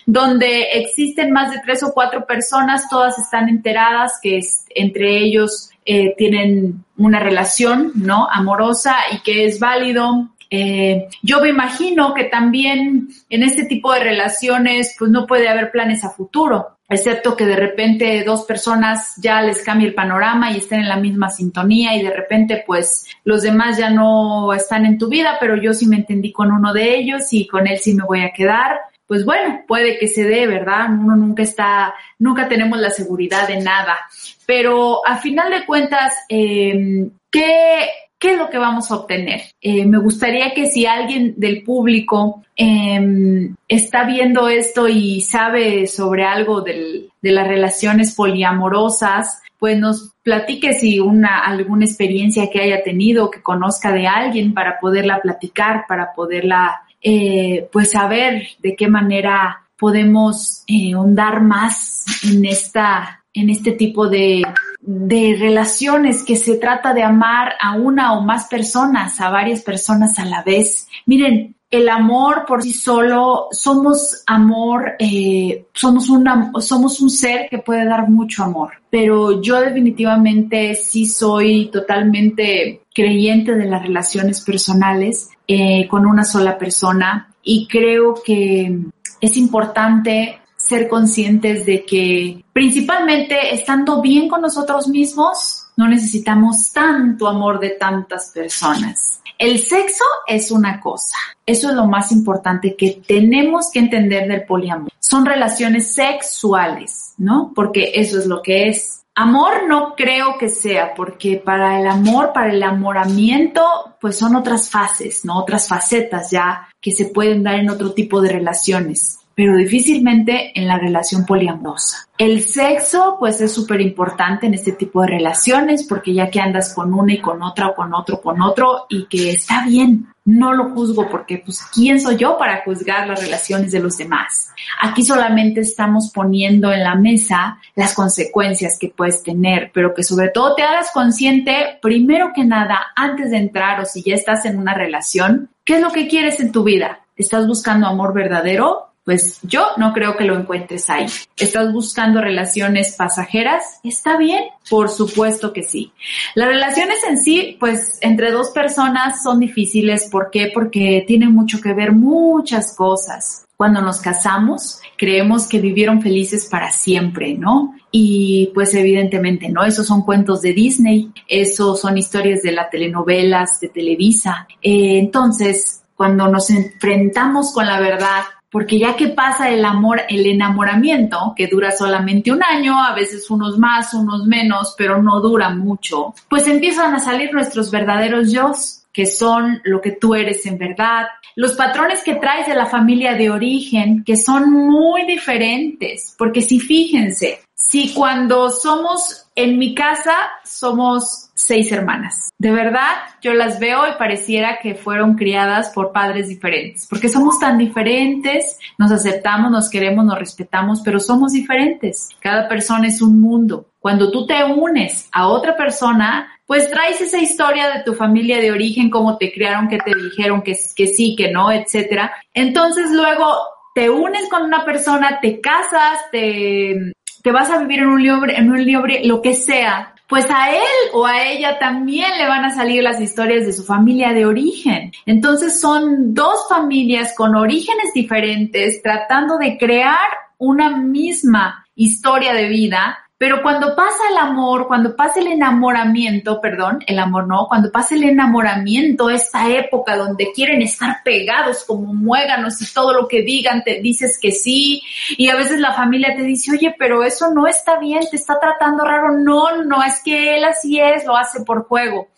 donde 0.05 0.63
existen 0.73 1.31
más 1.31 1.53
de 1.53 1.61
tres 1.65 1.83
o 1.85 1.93
cuatro 1.93 2.27
personas, 2.27 2.89
todas 2.91 3.19
están 3.19 3.49
enteradas 3.49 4.19
que 4.21 4.41
entre 4.75 5.19
ellos 5.19 5.71
eh, 5.85 6.15
tienen 6.17 6.85
una 6.97 7.21
relación, 7.21 7.93
¿no? 7.95 8.29
Amorosa 8.31 8.97
y 9.13 9.21
que 9.21 9.47
es 9.47 9.59
válido 9.59 10.32
eh, 10.53 11.09
yo 11.23 11.41
me 11.41 11.49
imagino 11.49 12.13
que 12.15 12.25
también 12.25 13.09
en 13.31 13.43
este 13.43 13.65
tipo 13.65 13.93
de 13.93 14.01
relaciones 14.01 14.95
pues 14.99 15.11
no 15.11 15.27
puede 15.27 15.49
haber 15.49 15.71
planes 15.71 16.05
a 16.05 16.11
futuro 16.11 16.77
excepto 16.93 17.37
que 17.37 17.47
de 17.47 17.57
repente 17.57 18.23
dos 18.25 18.45
personas 18.45 19.15
ya 19.17 19.41
les 19.43 19.63
cambie 19.63 19.89
el 19.89 19.95
panorama 19.95 20.51
y 20.51 20.59
estén 20.59 20.81
en 20.81 20.89
la 20.89 20.97
misma 20.97 21.31
sintonía 21.31 21.97
y 21.97 22.03
de 22.03 22.15
repente 22.15 22.63
pues 22.67 23.07
los 23.25 23.43
demás 23.43 23.79
ya 23.79 23.91
no 23.91 24.53
están 24.53 24.85
en 24.87 24.99
tu 24.99 25.09
vida, 25.09 25.39
pero 25.41 25.57
yo 25.57 25.73
sí 25.73 25.87
me 25.87 25.97
entendí 25.97 26.33
con 26.33 26.53
uno 26.53 26.73
de 26.73 26.97
ellos 26.97 27.33
y 27.33 27.47
con 27.47 27.67
él 27.67 27.79
sí 27.79 27.95
me 27.95 28.05
voy 28.05 28.21
a 28.21 28.33
quedar. 28.33 28.79
Pues 29.07 29.25
bueno, 29.25 29.63
puede 29.67 29.99
que 29.99 30.07
se 30.07 30.25
dé, 30.25 30.47
¿verdad? 30.47 30.87
Uno 30.89 31.17
nunca 31.17 31.43
está, 31.43 31.95
nunca 32.19 32.49
tenemos 32.49 32.79
la 32.79 32.91
seguridad 32.91 33.47
de 33.49 33.61
nada. 33.61 33.99
Pero 34.47 35.07
a 35.07 35.17
final 35.17 35.51
de 35.51 35.67
cuentas, 35.67 36.15
eh, 36.29 37.09
¿qué, 37.31 37.89
¿qué 38.23 38.35
es 38.35 38.39
lo 38.39 38.49
que 38.49 38.59
vamos 38.59 38.89
a 38.89 38.95
obtener? 38.95 39.41
Eh, 39.61 39.85
me 39.85 39.99
gustaría 39.99 40.55
que 40.55 40.67
si 40.67 40.87
alguien 40.87 41.35
del 41.37 41.65
público 41.65 42.45
em, 42.55 43.57
está 43.67 44.05
viendo 44.05 44.49
esto 44.49 44.87
y 44.87 45.21
sabe 45.23 45.89
sobre 45.89 46.23
algo 46.25 46.61
de 46.61 47.11
las 47.21 47.49
relaciones 47.49 48.15
poliamorosas, 48.15 49.43
pues 49.59 49.77
nos 49.77 50.13
platique 50.23 50.73
si 50.73 51.01
una 51.01 51.41
alguna 51.41 51.85
experiencia 51.85 52.49
que 52.49 52.61
haya 52.61 52.85
tenido, 52.85 53.29
que 53.29 53.43
conozca 53.43 53.93
de 53.93 54.07
alguien 54.07 54.55
para 54.55 54.79
poderla 54.79 55.21
platicar, 55.21 55.87
para 55.89 56.15
poderla, 56.15 56.81
eh, 57.03 57.69
pues 57.73 57.91
saber 57.91 58.47
de 58.61 58.77
qué 58.77 58.87
manera 58.87 59.65
podemos 59.77 60.63
eh, 60.69 60.95
ahondar 60.95 61.43
más 61.43 62.05
en 62.23 62.45
esta, 62.45 63.22
en 63.35 63.51
este 63.51 63.73
tipo 63.73 64.09
de, 64.09 64.43
de 64.81 65.37
relaciones 65.39 66.25
que 66.25 66.37
se 66.37 66.57
trata 66.57 66.93
de 66.93 67.03
amar 67.03 67.53
a 67.61 67.77
una 67.77 68.15
o 68.15 68.23
más 68.23 68.47
personas, 68.49 69.21
a 69.21 69.31
varias 69.31 69.63
personas 69.63 70.19
a 70.19 70.25
la 70.25 70.43
vez. 70.43 70.89
Miren, 71.07 71.57
el 71.73 71.89
amor 71.89 72.45
por 72.47 72.63
sí 72.63 72.75
solo, 72.75 73.49
somos 73.51 74.23
amor, 74.27 74.93
eh, 74.99 75.65
somos, 75.73 76.11
una, 76.11 76.53
somos 76.61 77.01
un 77.01 77.09
ser 77.09 77.49
que 77.49 77.59
puede 77.59 77.87
dar 77.87 78.11
mucho 78.11 78.45
amor, 78.45 78.73
pero 78.91 79.41
yo 79.41 79.59
definitivamente 79.59 80.75
sí 80.75 81.07
soy 81.07 81.71
totalmente 81.73 82.83
creyente 82.95 83.55
de 83.55 83.65
las 83.65 83.83
relaciones 83.83 84.43
personales 84.43 85.31
eh, 85.49 85.89
con 85.89 86.05
una 86.05 86.25
sola 86.25 86.59
persona 86.59 87.35
y 87.43 87.67
creo 87.67 88.21
que 88.23 88.79
es 89.23 89.37
importante 89.39 90.42
ser 90.73 90.89
conscientes 90.89 91.67
de 91.67 91.85
que 91.85 92.43
principalmente 92.51 93.55
estando 93.55 94.01
bien 94.01 94.27
con 94.27 94.41
nosotros 94.41 94.89
mismos, 94.89 95.67
no 95.77 95.87
necesitamos 95.87 96.73
tanto 96.73 97.29
amor 97.29 97.61
de 97.61 97.71
tantas 97.71 98.31
personas. 98.31 99.21
El 99.39 99.59
sexo 99.59 100.05
es 100.27 100.51
una 100.51 100.81
cosa. 100.81 101.17
Eso 101.45 101.69
es 101.69 101.75
lo 101.75 101.87
más 101.87 102.11
importante 102.11 102.75
que 102.75 103.03
tenemos 103.07 103.71
que 103.71 103.81
entender 103.81 104.27
del 104.27 104.47
poliamor. 104.47 104.91
Son 104.99 105.27
relaciones 105.27 105.93
sexuales, 105.93 107.13
¿no? 107.19 107.53
Porque 107.55 107.93
eso 107.95 108.19
es 108.19 108.27
lo 108.27 108.41
que 108.41 108.71
es. 108.71 109.03
Amor 109.15 109.69
no 109.69 109.95
creo 109.95 110.39
que 110.39 110.49
sea, 110.49 110.95
porque 110.95 111.37
para 111.37 111.79
el 111.79 111.87
amor, 111.87 112.33
para 112.33 112.51
el 112.51 112.63
amoramiento, 112.63 113.63
pues 114.01 114.17
son 114.17 114.37
otras 114.37 114.71
fases, 114.71 115.23
¿no? 115.27 115.39
Otras 115.39 115.69
facetas 115.69 116.31
ya 116.31 116.67
que 116.81 116.93
se 116.93 117.07
pueden 117.07 117.43
dar 117.43 117.57
en 117.57 117.69
otro 117.69 117.93
tipo 117.93 118.23
de 118.23 118.31
relaciones 118.31 119.19
pero 119.35 119.57
difícilmente 119.57 120.59
en 120.59 120.67
la 120.67 120.79
relación 120.79 121.25
poliamorosa. 121.25 122.09
El 122.19 122.45
sexo, 122.45 123.17
pues 123.19 123.41
es 123.41 123.53
súper 123.53 123.81
importante 123.81 124.47
en 124.47 124.55
este 124.55 124.73
tipo 124.73 125.01
de 125.03 125.09
relaciones 125.09 125.85
porque 125.85 126.15
ya 126.15 126.31
que 126.31 126.41
andas 126.41 126.75
con 126.75 126.93
una 126.95 127.15
y 127.15 127.21
con 127.21 127.43
otra 127.43 127.69
o 127.69 127.75
con 127.75 127.95
otro, 127.95 128.21
con 128.21 128.41
otro 128.41 128.87
y 128.89 129.07
que 129.07 129.31
está 129.31 129.65
bien, 129.67 130.07
no 130.25 130.53
lo 130.53 130.71
juzgo 130.71 131.09
porque 131.11 131.43
pues 131.45 131.63
quién 131.73 132.01
soy 132.01 132.17
yo 132.17 132.39
para 132.39 132.63
juzgar 132.63 133.09
las 133.09 133.21
relaciones 133.21 133.73
de 133.73 133.81
los 133.81 133.97
demás. 133.97 134.51
Aquí 134.81 135.05
solamente 135.05 135.63
estamos 135.63 136.11
poniendo 136.15 136.73
en 136.73 136.85
la 136.85 136.95
mesa 136.95 137.59
las 137.75 137.95
consecuencias 137.95 138.79
que 138.79 138.89
puedes 138.89 139.23
tener, 139.23 139.71
pero 139.75 139.95
que 139.95 140.05
sobre 140.05 140.29
todo 140.29 140.55
te 140.55 140.63
hagas 140.63 140.91
consciente, 140.93 141.79
primero 141.81 142.31
que 142.35 142.45
nada, 142.45 142.93
antes 142.95 143.31
de 143.31 143.39
entrar 143.39 143.81
o 143.81 143.85
si 143.85 144.03
ya 144.03 144.15
estás 144.15 144.45
en 144.45 144.59
una 144.59 144.75
relación, 144.75 145.51
¿qué 145.65 145.77
es 145.77 145.81
lo 145.81 145.91
que 145.91 146.07
quieres 146.07 146.39
en 146.41 146.53
tu 146.53 146.63
vida? 146.63 147.01
¿Estás 147.17 147.47
buscando 147.47 147.87
amor 147.87 148.15
verdadero? 148.15 148.92
Pues 149.05 149.41
yo 149.43 149.67
no 149.79 149.93
creo 149.93 150.17
que 150.17 150.25
lo 150.25 150.39
encuentres 150.39 150.89
ahí. 150.89 151.07
¿Estás 151.37 151.73
buscando 151.73 152.21
relaciones 152.21 152.95
pasajeras? 152.95 153.81
Está 153.83 154.17
bien, 154.17 154.45
por 154.71 154.91
supuesto 154.91 155.53
que 155.53 155.65
sí. 155.65 155.93
Las 156.37 156.49
relaciones 156.49 156.99
en 157.09 157.19
sí, 157.19 157.57
pues 157.59 157.99
entre 158.01 158.31
dos 158.31 158.51
personas 158.51 159.23
son 159.23 159.41
difíciles. 159.41 160.09
¿Por 160.09 160.31
qué? 160.31 160.53
Porque 160.55 161.05
tienen 161.07 161.33
mucho 161.33 161.61
que 161.61 161.73
ver 161.73 161.93
muchas 161.93 162.77
cosas. 162.77 163.45
Cuando 163.57 163.81
nos 163.81 164.01
casamos, 164.01 164.81
creemos 164.97 165.49
que 165.49 165.61
vivieron 165.61 166.01
felices 166.01 166.47
para 166.47 166.71
siempre, 166.71 167.35
¿no? 167.35 167.75
Y 167.91 168.51
pues 168.55 168.73
evidentemente 168.75 169.49
no, 169.49 169.65
esos 169.65 169.87
son 169.87 170.03
cuentos 170.03 170.43
de 170.43 170.53
Disney, 170.53 171.13
esos 171.29 171.81
son 171.81 171.99
historias 171.99 172.43
de 172.43 172.53
las 172.53 172.71
telenovelas, 172.71 173.61
de 173.61 173.69
Televisa. 173.69 174.47
Eh, 174.63 174.99
entonces, 174.99 175.83
cuando 175.95 176.29
nos 176.29 176.51
enfrentamos 176.51 177.53
con 177.53 177.67
la 177.67 177.79
verdad, 177.81 178.23
porque 178.53 178.79
ya 178.79 178.95
que 178.95 179.09
pasa 179.09 179.49
el 179.49 179.65
amor, 179.65 180.03
el 180.11 180.27
enamoramiento, 180.27 181.33
que 181.35 181.49
dura 181.49 181.73
solamente 181.73 182.31
un 182.31 182.43
año, 182.43 182.79
a 182.79 182.95
veces 182.95 183.29
unos 183.31 183.59
más, 183.59 183.95
unos 183.95 184.27
menos, 184.27 184.75
pero 184.77 185.03
no 185.03 185.21
dura 185.21 185.49
mucho, 185.49 186.15
pues 186.29 186.47
empiezan 186.47 186.95
a 186.95 187.01
salir 187.01 187.33
nuestros 187.33 187.71
verdaderos 187.71 188.31
yo, 188.31 188.53
que 188.93 189.07
son 189.07 189.63
lo 189.65 189.81
que 189.81 189.93
tú 189.93 190.15
eres 190.15 190.45
en 190.45 190.59
verdad, 190.59 191.07
los 191.35 191.53
patrones 191.53 192.03
que 192.03 192.17
traes 192.17 192.47
de 192.47 192.55
la 192.55 192.67
familia 192.67 193.15
de 193.15 193.31
origen, 193.31 194.05
que 194.05 194.19
son 194.19 194.53
muy 194.53 195.07
diferentes, 195.07 196.15
porque 196.19 196.43
si 196.43 196.61
fíjense, 196.61 197.41
si 197.55 197.95
cuando 197.95 198.51
somos 198.51 199.22
en 199.35 199.59
mi 199.59 199.75
casa 199.75 200.15
somos 200.45 201.31
seis 201.35 201.73
hermanas. 201.73 202.31
De 202.39 202.51
verdad, 202.51 202.91
yo 203.21 203.35
las 203.35 203.59
veo 203.59 203.87
y 203.89 203.99
pareciera 203.99 204.59
que 204.61 204.75
fueron 204.75 205.15
criadas 205.15 205.71
por 205.71 205.93
padres 205.93 206.29
diferentes, 206.29 206.87
porque 206.89 207.09
somos 207.09 207.39
tan 207.39 207.59
diferentes, 207.59 208.59
nos 208.79 208.93
aceptamos, 208.93 209.51
nos 209.51 209.71
queremos, 209.71 210.05
nos 210.05 210.19
respetamos, 210.19 210.83
pero 210.85 211.01
somos 211.01 211.33
diferentes. 211.33 212.09
Cada 212.21 212.49
persona 212.49 212.89
es 212.89 213.01
un 213.01 213.21
mundo. 213.21 213.67
Cuando 213.81 214.11
tú 214.11 214.27
te 214.27 214.45
unes 214.45 215.09
a 215.13 215.29
otra 215.29 215.57
persona, 215.57 216.29
pues 216.47 216.71
traes 216.71 217.01
esa 217.01 217.19
historia 217.19 217.71
de 217.71 217.83
tu 217.83 217.95
familia 217.95 218.39
de 218.39 218.53
origen, 218.53 218.91
cómo 218.91 219.17
te 219.17 219.33
criaron, 219.33 219.69
que 219.69 219.79
te 219.79 219.95
dijeron 219.95 220.43
que, 220.43 220.57
que 220.77 220.87
sí, 220.87 221.17
que 221.17 221.33
no, 221.33 221.51
etcétera. 221.51 222.13
Entonces 222.35 222.91
luego 222.93 223.37
te 223.75 223.89
unes 223.89 224.29
con 224.29 224.43
una 224.43 224.65
persona, 224.65 225.19
te 225.21 225.41
casas, 225.41 225.99
te, 226.11 226.93
te 227.23 227.33
vas 227.33 227.51
a 227.51 227.59
vivir 227.59 227.81
en 227.81 227.89
un 227.89 228.03
libre, 228.03 228.37
en 228.37 228.51
un 228.51 228.65
libre, 228.65 229.03
lo 229.05 229.23
que 229.23 229.35
sea, 229.35 229.95
pues 230.09 230.27
a 230.29 230.51
él 230.51 230.91
o 230.93 231.07
a 231.07 231.23
ella 231.25 231.59
también 231.59 232.11
le 232.19 232.29
van 232.29 232.45
a 232.45 232.55
salir 232.55 232.83
las 232.83 233.01
historias 233.01 233.47
de 233.47 233.53
su 233.53 233.65
familia 233.65 234.13
de 234.13 234.27
origen. 234.27 234.93
Entonces 235.07 235.59
son 235.61 236.13
dos 236.13 236.47
familias 236.49 237.15
con 237.17 237.35
orígenes 237.35 237.95
diferentes 237.95 238.83
tratando 238.83 239.39
de 239.39 239.57
crear 239.57 240.09
una 240.37 240.77
misma 240.77 241.65
historia 241.75 242.35
de 242.35 242.49
vida 242.49 242.99
pero 243.23 243.41
cuando 243.41 243.77
pasa 243.77 244.03
el 244.11 244.17
amor, 244.17 244.67
cuando 244.67 244.97
pasa 244.97 245.21
el 245.21 245.29
enamoramiento, 245.29 246.41
perdón, 246.41 246.81
el 246.89 246.99
amor 246.99 247.29
no, 247.29 247.47
cuando 247.47 247.71
pasa 247.71 247.95
el 247.95 248.03
enamoramiento, 248.03 249.11
esta 249.11 249.49
época 249.49 249.97
donde 249.97 250.33
quieren 250.35 250.61
estar 250.61 251.05
pegados 251.05 251.63
como 251.63 251.95
muéganos 251.95 252.61
y 252.61 252.75
todo 252.75 252.93
lo 252.93 253.07
que 253.07 253.23
digan 253.23 253.63
te 253.63 253.81
dices 253.81 254.19
que 254.21 254.33
sí, 254.33 254.83
y 255.11 255.29
a 255.29 255.37
veces 255.37 255.61
la 255.61 255.73
familia 255.73 256.17
te 256.17 256.25
dice, 256.25 256.51
oye, 256.51 256.75
pero 256.77 257.05
eso 257.05 257.33
no 257.33 257.47
está 257.47 257.79
bien, 257.79 258.01
te 258.11 258.17
está 258.17 258.41
tratando 258.41 258.85
raro. 258.85 259.17
No, 259.17 259.63
no, 259.63 259.85
es 259.85 260.03
que 260.03 260.35
él 260.35 260.45
así 260.45 260.81
es, 260.81 261.05
lo 261.05 261.17
hace 261.17 261.45
por 261.45 261.69
juego. 261.69 262.09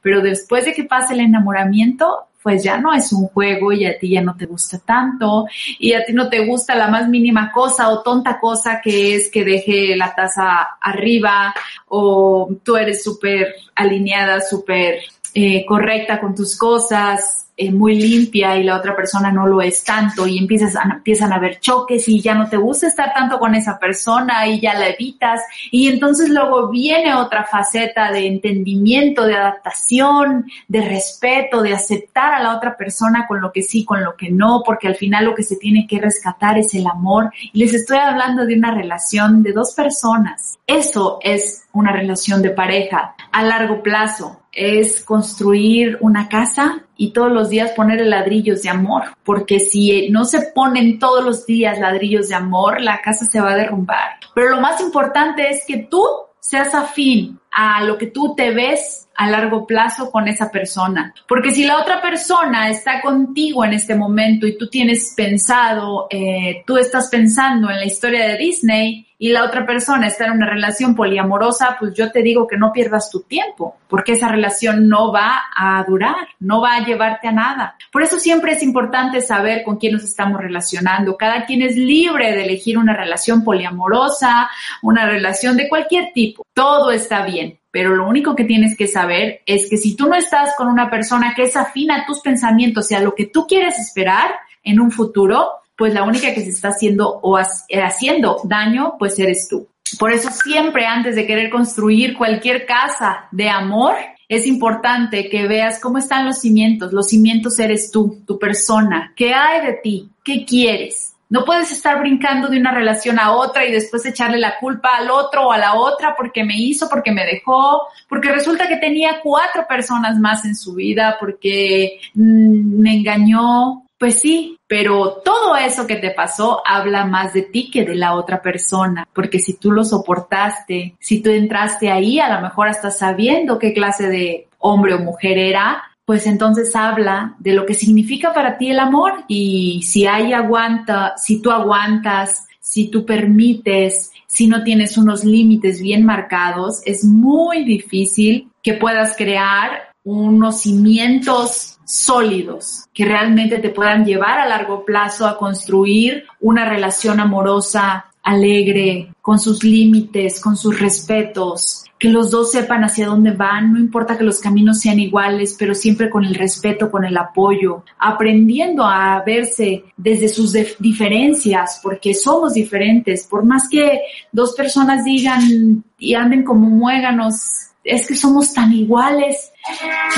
Pero 0.00 0.20
después 0.20 0.64
de 0.64 0.74
que 0.74 0.84
pasa 0.84 1.12
el 1.12 1.22
enamoramiento, 1.22 2.28
pues 2.42 2.62
ya 2.62 2.78
no 2.78 2.92
es 2.92 3.12
un 3.12 3.28
juego 3.28 3.72
y 3.72 3.86
a 3.86 3.98
ti 3.98 4.10
ya 4.10 4.22
no 4.22 4.36
te 4.36 4.46
gusta 4.46 4.78
tanto 4.78 5.46
y 5.78 5.92
a 5.92 6.04
ti 6.04 6.12
no 6.12 6.28
te 6.28 6.44
gusta 6.44 6.74
la 6.74 6.88
más 6.88 7.08
mínima 7.08 7.52
cosa 7.52 7.88
o 7.90 8.02
tonta 8.02 8.38
cosa 8.40 8.80
que 8.82 9.14
es 9.14 9.30
que 9.30 9.44
deje 9.44 9.96
la 9.96 10.14
taza 10.14 10.76
arriba 10.80 11.54
o 11.88 12.48
tú 12.62 12.76
eres 12.76 13.02
súper 13.02 13.54
alineada, 13.74 14.40
súper 14.40 15.00
eh, 15.34 15.64
correcta 15.66 16.20
con 16.20 16.34
tus 16.34 16.56
cosas 16.56 17.42
eh, 17.54 17.70
muy 17.70 17.96
limpia 17.96 18.56
y 18.56 18.64
la 18.64 18.78
otra 18.78 18.96
persona 18.96 19.30
no 19.30 19.46
lo 19.46 19.60
es 19.60 19.84
tanto 19.84 20.26
y 20.26 20.38
empiezas 20.38 20.74
a, 20.74 20.84
empiezan 20.84 21.34
a 21.34 21.36
haber 21.36 21.60
choques 21.60 22.08
y 22.08 22.18
ya 22.18 22.34
no 22.34 22.48
te 22.48 22.56
gusta 22.56 22.86
estar 22.86 23.12
tanto 23.12 23.38
con 23.38 23.54
esa 23.54 23.78
persona 23.78 24.46
y 24.46 24.58
ya 24.58 24.72
la 24.72 24.88
evitas. 24.88 25.42
Y 25.70 25.88
entonces 25.88 26.30
luego 26.30 26.70
viene 26.70 27.14
otra 27.14 27.44
faceta 27.44 28.10
de 28.10 28.26
entendimiento, 28.26 29.26
de 29.26 29.34
adaptación, 29.34 30.46
de 30.66 30.88
respeto, 30.88 31.60
de 31.60 31.74
aceptar 31.74 32.32
a 32.32 32.42
la 32.42 32.56
otra 32.56 32.74
persona 32.74 33.26
con 33.28 33.42
lo 33.42 33.52
que 33.52 33.62
sí, 33.62 33.84
con 33.84 34.02
lo 34.02 34.16
que 34.16 34.30
no, 34.30 34.62
porque 34.64 34.88
al 34.88 34.96
final 34.96 35.26
lo 35.26 35.34
que 35.34 35.42
se 35.42 35.56
tiene 35.56 35.86
que 35.86 36.00
rescatar 36.00 36.56
es 36.56 36.72
el 36.72 36.86
amor. 36.86 37.32
Y 37.52 37.58
les 37.58 37.74
estoy 37.74 37.98
hablando 37.98 38.46
de 38.46 38.54
una 38.54 38.74
relación 38.74 39.42
de 39.42 39.52
dos 39.52 39.74
personas. 39.74 40.58
Eso 40.66 41.18
es 41.22 41.64
una 41.72 41.92
relación 41.92 42.40
de 42.40 42.50
pareja 42.50 43.14
a 43.30 43.42
largo 43.42 43.82
plazo 43.82 44.41
es 44.52 45.02
construir 45.02 45.96
una 46.00 46.28
casa 46.28 46.84
y 46.96 47.12
todos 47.12 47.32
los 47.32 47.48
días 47.48 47.72
ponerle 47.72 48.04
ladrillos 48.04 48.62
de 48.62 48.68
amor, 48.68 49.04
porque 49.24 49.58
si 49.58 50.10
no 50.10 50.24
se 50.24 50.42
ponen 50.54 50.98
todos 50.98 51.24
los 51.24 51.46
días 51.46 51.78
ladrillos 51.78 52.28
de 52.28 52.34
amor, 52.34 52.80
la 52.80 53.00
casa 53.00 53.24
se 53.24 53.40
va 53.40 53.52
a 53.52 53.56
derrumbar. 53.56 54.18
Pero 54.34 54.50
lo 54.50 54.60
más 54.60 54.80
importante 54.80 55.48
es 55.48 55.64
que 55.66 55.78
tú 55.90 56.04
seas 56.38 56.74
afín 56.74 57.40
a 57.50 57.82
lo 57.84 57.96
que 57.96 58.08
tú 58.08 58.34
te 58.34 58.50
ves 58.50 59.08
a 59.16 59.30
largo 59.30 59.66
plazo 59.66 60.10
con 60.10 60.28
esa 60.28 60.50
persona. 60.50 61.14
Porque 61.28 61.50
si 61.50 61.64
la 61.64 61.78
otra 61.80 62.00
persona 62.00 62.70
está 62.70 63.00
contigo 63.00 63.64
en 63.64 63.74
este 63.74 63.94
momento 63.94 64.46
y 64.46 64.56
tú 64.56 64.68
tienes 64.68 65.14
pensado, 65.16 66.06
eh, 66.10 66.62
tú 66.66 66.76
estás 66.76 67.08
pensando 67.08 67.70
en 67.70 67.76
la 67.76 67.84
historia 67.84 68.26
de 68.26 68.38
Disney 68.38 69.06
y 69.18 69.28
la 69.28 69.44
otra 69.44 69.64
persona 69.64 70.08
está 70.08 70.26
en 70.26 70.32
una 70.32 70.50
relación 70.50 70.96
poliamorosa, 70.96 71.76
pues 71.78 71.94
yo 71.94 72.10
te 72.10 72.22
digo 72.22 72.46
que 72.48 72.56
no 72.56 72.72
pierdas 72.72 73.08
tu 73.08 73.20
tiempo, 73.20 73.76
porque 73.86 74.12
esa 74.12 74.26
relación 74.26 74.88
no 74.88 75.12
va 75.12 75.42
a 75.56 75.84
durar, 75.84 76.26
no 76.40 76.60
va 76.60 76.74
a 76.74 76.84
llevarte 76.84 77.28
a 77.28 77.32
nada. 77.32 77.76
Por 77.92 78.02
eso 78.02 78.18
siempre 78.18 78.52
es 78.52 78.64
importante 78.64 79.20
saber 79.20 79.62
con 79.62 79.76
quién 79.76 79.92
nos 79.92 80.02
estamos 80.02 80.40
relacionando. 80.40 81.16
Cada 81.16 81.44
quien 81.46 81.62
es 81.62 81.76
libre 81.76 82.32
de 82.32 82.42
elegir 82.42 82.76
una 82.76 82.96
relación 82.96 83.44
poliamorosa, 83.44 84.50
una 84.82 85.06
relación 85.06 85.56
de 85.56 85.68
cualquier 85.68 86.12
tipo. 86.12 86.44
Todo 86.52 86.90
está 86.90 87.24
bien 87.24 87.61
pero 87.72 87.96
lo 87.96 88.06
único 88.06 88.36
que 88.36 88.44
tienes 88.44 88.76
que 88.76 88.86
saber 88.86 89.40
es 89.46 89.68
que 89.68 89.78
si 89.78 89.96
tú 89.96 90.06
no 90.06 90.14
estás 90.14 90.54
con 90.56 90.68
una 90.68 90.90
persona 90.90 91.34
que 91.34 91.44
es 91.44 91.56
afina 91.56 91.96
a 91.96 92.06
tus 92.06 92.20
pensamientos 92.20 92.90
y 92.90 92.94
a 92.94 93.00
lo 93.00 93.14
que 93.14 93.26
tú 93.26 93.46
quieres 93.48 93.78
esperar 93.80 94.30
en 94.62 94.78
un 94.78 94.92
futuro, 94.92 95.48
pues 95.76 95.94
la 95.94 96.04
única 96.04 96.34
que 96.34 96.42
se 96.42 96.50
está 96.50 96.68
haciendo 96.68 97.08
o 97.22 97.36
haciendo 97.36 98.40
daño, 98.44 98.94
pues 98.98 99.18
eres 99.18 99.48
tú. 99.48 99.66
Por 99.98 100.12
eso 100.12 100.30
siempre 100.30 100.86
antes 100.86 101.16
de 101.16 101.26
querer 101.26 101.50
construir 101.50 102.14
cualquier 102.16 102.66
casa 102.66 103.26
de 103.32 103.48
amor, 103.48 103.94
es 104.28 104.46
importante 104.46 105.28
que 105.28 105.48
veas 105.48 105.80
cómo 105.80 105.98
están 105.98 106.26
los 106.26 106.40
cimientos. 106.40 106.92
Los 106.92 107.08
cimientos 107.08 107.58
eres 107.58 107.90
tú, 107.90 108.22
tu 108.26 108.38
persona. 108.38 109.12
¿Qué 109.16 109.34
hay 109.34 109.66
de 109.66 109.72
ti? 109.82 110.10
¿Qué 110.22 110.44
quieres? 110.44 111.11
No 111.32 111.46
puedes 111.46 111.72
estar 111.72 111.98
brincando 111.98 112.48
de 112.48 112.58
una 112.58 112.72
relación 112.72 113.18
a 113.18 113.32
otra 113.32 113.64
y 113.64 113.72
después 113.72 114.04
echarle 114.04 114.38
la 114.38 114.58
culpa 114.58 114.98
al 114.98 115.10
otro 115.10 115.46
o 115.46 115.52
a 115.52 115.56
la 115.56 115.76
otra 115.76 116.14
porque 116.14 116.44
me 116.44 116.58
hizo, 116.58 116.90
porque 116.90 117.10
me 117.10 117.24
dejó, 117.24 117.88
porque 118.06 118.30
resulta 118.30 118.68
que 118.68 118.76
tenía 118.76 119.18
cuatro 119.22 119.66
personas 119.66 120.18
más 120.18 120.44
en 120.44 120.54
su 120.54 120.74
vida, 120.74 121.16
porque 121.18 122.00
mm, 122.12 122.82
me 122.82 122.96
engañó, 122.96 123.86
pues 123.96 124.20
sí, 124.20 124.58
pero 124.66 125.22
todo 125.24 125.56
eso 125.56 125.86
que 125.86 125.96
te 125.96 126.10
pasó 126.10 126.60
habla 126.66 127.06
más 127.06 127.32
de 127.32 127.40
ti 127.40 127.70
que 127.70 127.86
de 127.86 127.94
la 127.94 128.14
otra 128.14 128.42
persona, 128.42 129.08
porque 129.14 129.38
si 129.38 129.54
tú 129.54 129.72
lo 129.72 129.84
soportaste, 129.84 130.96
si 131.00 131.22
tú 131.22 131.30
entraste 131.30 131.90
ahí, 131.90 132.20
a 132.20 132.34
lo 132.34 132.42
mejor 132.42 132.68
hasta 132.68 132.90
sabiendo 132.90 133.58
qué 133.58 133.72
clase 133.72 134.08
de 134.08 134.48
hombre 134.58 134.92
o 134.92 134.98
mujer 134.98 135.38
era, 135.38 135.82
pues 136.04 136.26
entonces 136.26 136.74
habla 136.74 137.36
de 137.38 137.52
lo 137.52 137.64
que 137.64 137.74
significa 137.74 138.32
para 138.32 138.58
ti 138.58 138.70
el 138.70 138.80
amor. 138.80 139.24
Y 139.28 139.82
si 139.82 140.06
hay 140.06 140.32
aguanta, 140.32 141.14
si 141.16 141.40
tú 141.40 141.50
aguantas, 141.50 142.46
si 142.60 142.88
tú 142.88 143.04
permites, 143.04 144.10
si 144.26 144.46
no 144.46 144.62
tienes 144.64 144.96
unos 144.96 145.24
límites 145.24 145.80
bien 145.80 146.04
marcados, 146.04 146.82
es 146.86 147.04
muy 147.04 147.64
difícil 147.64 148.50
que 148.62 148.74
puedas 148.74 149.16
crear 149.16 149.92
unos 150.04 150.62
cimientos 150.62 151.78
sólidos 151.84 152.86
que 152.92 153.04
realmente 153.04 153.58
te 153.58 153.68
puedan 153.68 154.04
llevar 154.04 154.38
a 154.38 154.48
largo 154.48 154.84
plazo 154.84 155.26
a 155.26 155.36
construir 155.38 156.24
una 156.40 156.68
relación 156.68 157.20
amorosa 157.20 158.06
alegre, 158.22 159.12
con 159.20 159.38
sus 159.38 159.64
límites, 159.64 160.40
con 160.40 160.56
sus 160.56 160.78
respetos, 160.78 161.84
que 162.02 162.08
los 162.08 162.32
dos 162.32 162.50
sepan 162.50 162.82
hacia 162.82 163.06
dónde 163.06 163.30
van, 163.30 163.74
no 163.74 163.78
importa 163.78 164.18
que 164.18 164.24
los 164.24 164.40
caminos 164.40 164.80
sean 164.80 164.98
iguales, 164.98 165.54
pero 165.56 165.72
siempre 165.72 166.10
con 166.10 166.24
el 166.24 166.34
respeto, 166.34 166.90
con 166.90 167.04
el 167.04 167.16
apoyo, 167.16 167.84
aprendiendo 167.96 168.84
a 168.84 169.22
verse 169.24 169.84
desde 169.96 170.28
sus 170.28 170.52
diferencias, 170.80 171.78
porque 171.80 172.12
somos 172.12 172.54
diferentes, 172.54 173.28
por 173.28 173.44
más 173.44 173.68
que 173.68 174.00
dos 174.32 174.52
personas 174.56 175.04
digan 175.04 175.84
y 175.96 176.14
anden 176.14 176.42
como 176.42 176.68
muéganos, 176.70 177.70
es 177.84 178.08
que 178.08 178.16
somos 178.16 178.52
tan 178.52 178.72
iguales, 178.72 179.52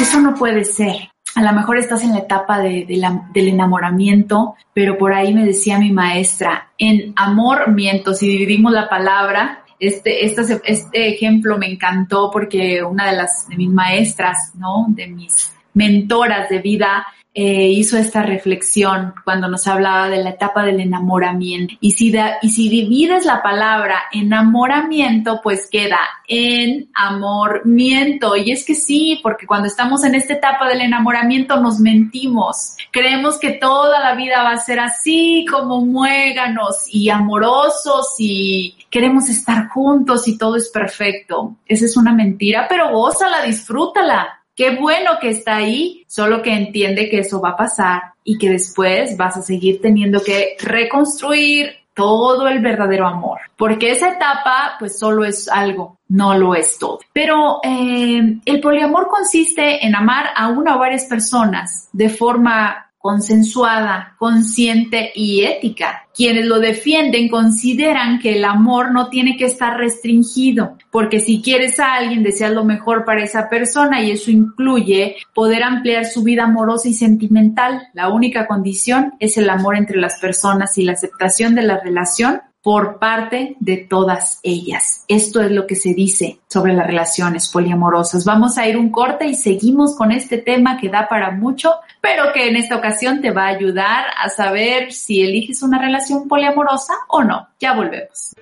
eso 0.01 0.21
no 0.23 0.35
puede 0.35 0.65
ser. 0.65 1.11
A 1.35 1.43
lo 1.43 1.53
mejor 1.53 1.77
estás 1.77 2.03
en 2.03 2.13
la 2.13 2.21
etapa 2.21 2.61
de, 2.61 2.87
del 3.35 3.49
enamoramiento, 3.49 4.55
pero 4.73 4.97
por 4.97 5.13
ahí 5.13 5.35
me 5.35 5.45
decía 5.45 5.79
mi 5.79 5.93
maestra, 5.93 6.71
en 6.79 7.13
amor 7.15 7.71
miento, 7.73 8.15
si 8.15 8.27
dividimos 8.27 8.73
la 8.73 8.89
palabra, 8.89 9.64
este, 9.87 10.25
este, 10.25 10.61
este 10.65 11.09
ejemplo 11.09 11.59
me 11.59 11.71
encantó 11.71 12.31
porque 12.33 12.83
una 12.83 13.11
de 13.11 13.17
las, 13.17 13.49
de 13.49 13.57
mis 13.57 13.71
maestras, 13.71 14.53
¿no? 14.55 14.87
De 14.89 15.07
mis 15.07 15.53
mentoras 15.75 16.49
de 16.49 16.59
vida, 16.61 17.07
eh, 17.37 17.67
hizo 17.69 17.99
esta 17.99 18.23
reflexión 18.23 19.13
cuando 19.25 19.49
nos 19.49 19.67
hablaba 19.67 20.09
de 20.09 20.23
la 20.23 20.31
etapa 20.31 20.65
del 20.65 20.79
enamoramiento. 20.79 21.75
Y 21.81 21.91
si, 21.91 22.15
y 22.43 22.49
si 22.49 22.69
divides 22.69 23.27
la 23.27 23.43
palabra 23.43 24.05
enamoramiento, 24.13 25.41
pues 25.43 25.69
queda 25.69 25.99
en 26.29 26.89
amormiento. 26.95 28.37
Y 28.37 28.53
es 28.53 28.65
que 28.65 28.77
sí, 28.77 29.19
porque 29.21 29.49
cuando 29.49 29.67
estamos 29.67 30.05
en 30.05 30.15
esta 30.15 30.35
etapa 30.35 30.69
del 30.69 30.83
enamoramiento 30.83 31.61
nos 31.61 31.81
mentimos. 31.81 32.77
Creemos 32.93 33.39
que 33.41 33.51
toda 33.53 33.99
la 33.99 34.15
vida 34.15 34.45
va 34.45 34.53
a 34.53 34.59
ser 34.59 34.79
así, 34.79 35.45
como 35.51 35.85
muéganos 35.85 36.87
y 36.89 37.11
amorosos 37.11 38.15
y 38.19 38.77
queremos 38.91 39.29
estar 39.29 39.69
juntos 39.71 40.29
y 40.29 40.39
todo 40.39 40.55
es 40.55 40.69
perfecto. 40.69 41.57
Esa 41.67 41.87
es 41.87 41.97
una 41.97 42.13
mentira, 42.13 42.67
pero 42.69 42.93
gózala, 42.93 43.43
disfrútala. 43.43 44.44
Qué 44.55 44.77
bueno 44.77 45.13
que 45.21 45.31
está 45.31 45.57
ahí, 45.57 46.05
solo 46.07 46.43
que 46.43 46.55
entiende 46.55 47.09
que 47.09 47.21
eso 47.21 47.41
va 47.41 47.51
a 47.51 47.57
pasar 47.57 48.03
y 48.23 48.39
que 48.39 48.51
después 48.51 49.17
vas 49.17 49.37
a 49.37 49.43
seguir 49.43 49.81
teniendo 49.81 50.23
que 50.23 50.57
reconstruir 50.61 51.73
todo 51.95 52.49
el 52.49 52.61
verdadero 52.61 53.07
amor. 53.07 53.39
Porque 53.57 53.91
esa 53.91 54.11
etapa 54.11 54.77
pues 54.79 54.99
solo 54.99 55.25
es 55.25 55.49
algo, 55.49 55.99
no 56.09 56.37
lo 56.37 56.55
es 56.55 56.79
todo. 56.79 57.01
Pero 57.13 57.61
eh, 57.63 58.39
el 58.45 58.61
poliamor 58.61 59.09
consiste 59.09 59.85
en 59.85 59.95
amar 59.95 60.27
a 60.35 60.49
una 60.49 60.77
o 60.77 60.79
varias 60.79 61.05
personas 61.05 61.89
de 61.93 62.09
forma 62.09 62.84
consensuada, 63.05 64.15
consciente 64.19 65.13
y 65.15 65.45
ética. 65.45 66.07
Quienes 66.15 66.47
lo 66.47 66.59
defienden 66.59 67.29
consideran 67.29 68.19
que 68.19 68.39
el 68.39 68.47
amor 68.47 68.93
no 68.93 69.11
tiene 69.11 69.37
que 69.37 69.45
estar 69.45 69.77
restringido, 69.77 70.79
porque 70.91 71.21
si 71.21 71.43
quieres 71.43 71.79
a 71.81 71.97
alguien 71.97 72.23
deseas 72.23 72.53
lo 72.53 72.65
mejor 72.65 73.05
para 73.05 73.23
esa 73.23 73.51
persona 73.51 74.03
y 74.03 74.13
eso 74.13 74.31
incluye 74.31 75.17
poder 75.35 75.65
ampliar 75.65 76.07
su 76.07 76.23
vida 76.23 76.45
amorosa 76.45 76.89
y 76.89 76.95
sentimental. 76.95 77.89
La 77.93 78.09
única 78.09 78.47
condición 78.47 79.13
es 79.21 79.37
el 79.37 79.51
amor 79.51 79.77
entre 79.77 79.99
las 79.99 80.19
personas 80.19 80.79
y 80.79 80.85
la 80.85 80.93
aceptación 80.93 81.55
de 81.55 81.63
la 81.63 81.81
relación 81.81 82.41
por 82.65 82.99
parte 82.99 83.57
de 83.61 83.77
todas 83.77 84.41
ellas. 84.43 85.05
Esto 85.07 85.43
es 85.43 85.51
lo 85.51 85.67
que 85.67 85.77
se 85.77 85.93
dice 85.93 86.39
sobre 86.49 86.73
las 86.73 86.87
relaciones 86.87 87.51
poliamorosas. 87.51 88.25
Vamos 88.25 88.57
a 88.57 88.67
ir 88.67 88.79
un 88.79 88.91
corte 88.91 89.27
y 89.27 89.35
seguimos 89.35 89.95
con 89.95 90.11
este 90.11 90.39
tema 90.39 90.79
que 90.79 90.89
da 90.89 91.07
para 91.07 91.31
mucho, 91.31 91.75
pero 92.01 92.33
que 92.33 92.49
en 92.49 92.57
esta 92.57 92.77
ocasión 92.77 93.21
te 93.21 93.33
va 93.33 93.45
a 93.45 93.49
ayudar 93.49 94.07
a 94.17 94.31
saber 94.31 94.93
si 94.93 95.21
eliges 95.21 95.63
una 95.63 95.79
relación 95.79 96.27
poliamorosa 96.27 96.95
o 97.09 97.23
no. 97.23 97.49
Ya 97.61 97.75
volvemos. 97.75 98.35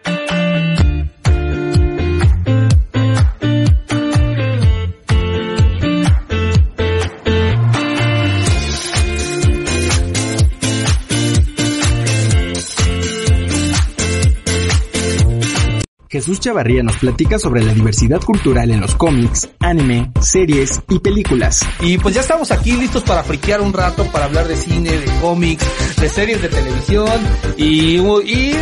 Jesús 16.12 16.40
Chavarría 16.40 16.82
nos 16.82 16.98
platica 16.98 17.38
sobre 17.38 17.62
la 17.62 17.72
diversidad 17.72 18.20
cultural 18.20 18.70
en 18.70 18.82
los 18.82 18.94
cómics, 18.96 19.48
anime, 19.60 20.12
series 20.20 20.78
y 20.90 20.98
películas. 20.98 21.64
Y 21.80 21.96
pues 21.96 22.14
ya 22.14 22.20
estamos 22.20 22.50
aquí 22.52 22.72
listos 22.72 23.02
para 23.02 23.24
friquear 23.24 23.62
un 23.62 23.72
rato, 23.72 24.04
para 24.12 24.26
hablar 24.26 24.46
de 24.46 24.54
cine, 24.54 24.90
de 24.90 25.06
cómics, 25.22 25.64
de 25.98 26.10
series 26.10 26.42
de 26.42 26.50
televisión 26.50 27.08
y, 27.56 27.96
y 27.96 28.56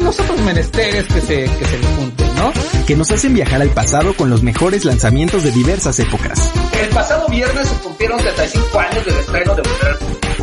los 0.00 0.18
otros 0.18 0.40
menesteres 0.40 1.06
que 1.06 1.20
se, 1.20 1.44
que 1.44 1.64
se 1.64 1.78
junten, 1.96 2.34
¿no? 2.34 2.52
Que 2.88 2.96
nos 2.96 3.08
hacen 3.12 3.34
viajar 3.34 3.62
al 3.62 3.70
pasado 3.70 4.12
con 4.16 4.28
los 4.28 4.42
mejores 4.42 4.84
lanzamientos 4.84 5.44
de 5.44 5.52
diversas 5.52 6.00
épocas. 6.00 6.50
El 6.82 6.88
pasado 6.88 7.28
viernes 7.28 7.68
se 7.68 7.76
cumplieron 7.76 8.18
35 8.18 8.80
años 8.80 9.06
del 9.06 9.14
estreno 9.14 9.54
de 9.54 9.62
Mujer 9.62 9.98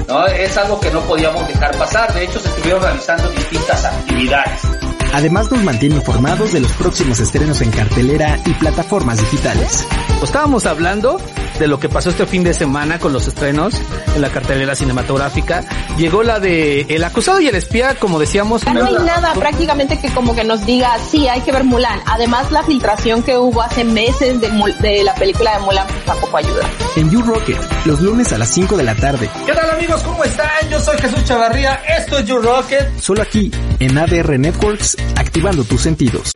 ¿no? 0.08 0.26
Es 0.28 0.58
algo 0.58 0.80
que 0.80 0.92
no 0.92 1.02
podíamos 1.02 1.46
dejar 1.46 1.78
pasar, 1.78 2.14
de 2.14 2.24
hecho 2.24 2.40
se 2.40 2.48
estuvieron 2.48 2.82
realizando 2.82 3.30
distintas 3.32 3.84
actividades. 3.84 4.83
Además 5.14 5.52
nos 5.52 5.64
mantiene 5.64 5.96
informados 5.98 6.54
de 6.54 6.60
los 6.60 6.72
próximos 6.74 7.20
estrenos 7.20 7.62
en 7.62 7.70
cartelera 7.70 8.40
y 8.48 8.54
plataformas 8.56 9.20
digitales. 9.20 9.88
Estábamos 10.24 10.66
hablando 10.66 11.20
de 11.60 11.68
lo 11.68 11.80
que 11.80 11.90
pasó 11.90 12.10
este 12.10 12.26
fin 12.26 12.44
de 12.44 12.54
semana 12.54 13.00
con 13.00 13.14
los 13.14 13.28
estrenos 13.28 13.76
en 14.16 14.22
la 14.22 14.30
cartelera 14.30 14.76
cinematográfica. 14.76 15.64
Llegó 15.98 16.24
la 16.24 16.40
de 16.40 16.82
El 16.90 17.04
acusado 17.04 17.40
y 17.40 17.48
el 17.48 17.56
espía, 17.56 17.96
como 17.96 18.20
decíamos. 18.20 18.66
No 18.66 18.86
hay 18.86 18.94
nada 18.94 19.34
prácticamente 19.34 20.00
que 20.00 20.10
como 20.10 20.36
que 20.36 20.44
nos 20.44 20.66
diga, 20.66 20.98
sí, 21.10 21.28
hay 21.28 21.42
que 21.42 21.52
ver 21.52 21.64
Mulan. 21.64 22.02
Además, 22.06 22.52
la 22.52 22.64
filtración 22.64 23.24
que 23.24 23.38
hubo 23.38 23.62
hace 23.62 23.84
meses 23.84 24.40
de, 24.42 24.50
de 24.80 25.04
la 25.04 25.16
película 25.16 25.58
de 25.58 25.60
Mulan 25.60 25.88
pues, 25.88 26.06
tampoco 26.06 26.38
ayuda. 26.38 26.70
En 26.96 27.10
You 27.10 27.22
Rocket, 27.22 27.58
los 27.86 28.02
lunes 28.02 28.34
a 28.34 28.38
las 28.38 28.50
5 28.50 28.78
de 28.78 28.84
la 28.84 28.96
tarde. 28.96 29.30
¿Qué 29.46 29.54
tal 29.54 29.70
amigos? 29.70 30.02
¿Cómo 30.04 30.24
están? 30.24 30.70
Yo 30.70 30.80
soy 30.80 30.98
Jesús 30.98 31.24
Chavarría. 31.26 31.82
Esto 31.98 32.20
es 32.20 32.26
You 32.26 32.38
Rocket. 32.38 33.00
Solo 33.00 33.22
aquí, 33.22 33.52
en 33.80 33.98
ADR 33.98 34.40
Networks 34.40 34.98
activando 35.16 35.64
tus 35.64 35.82
sentidos. 35.82 36.32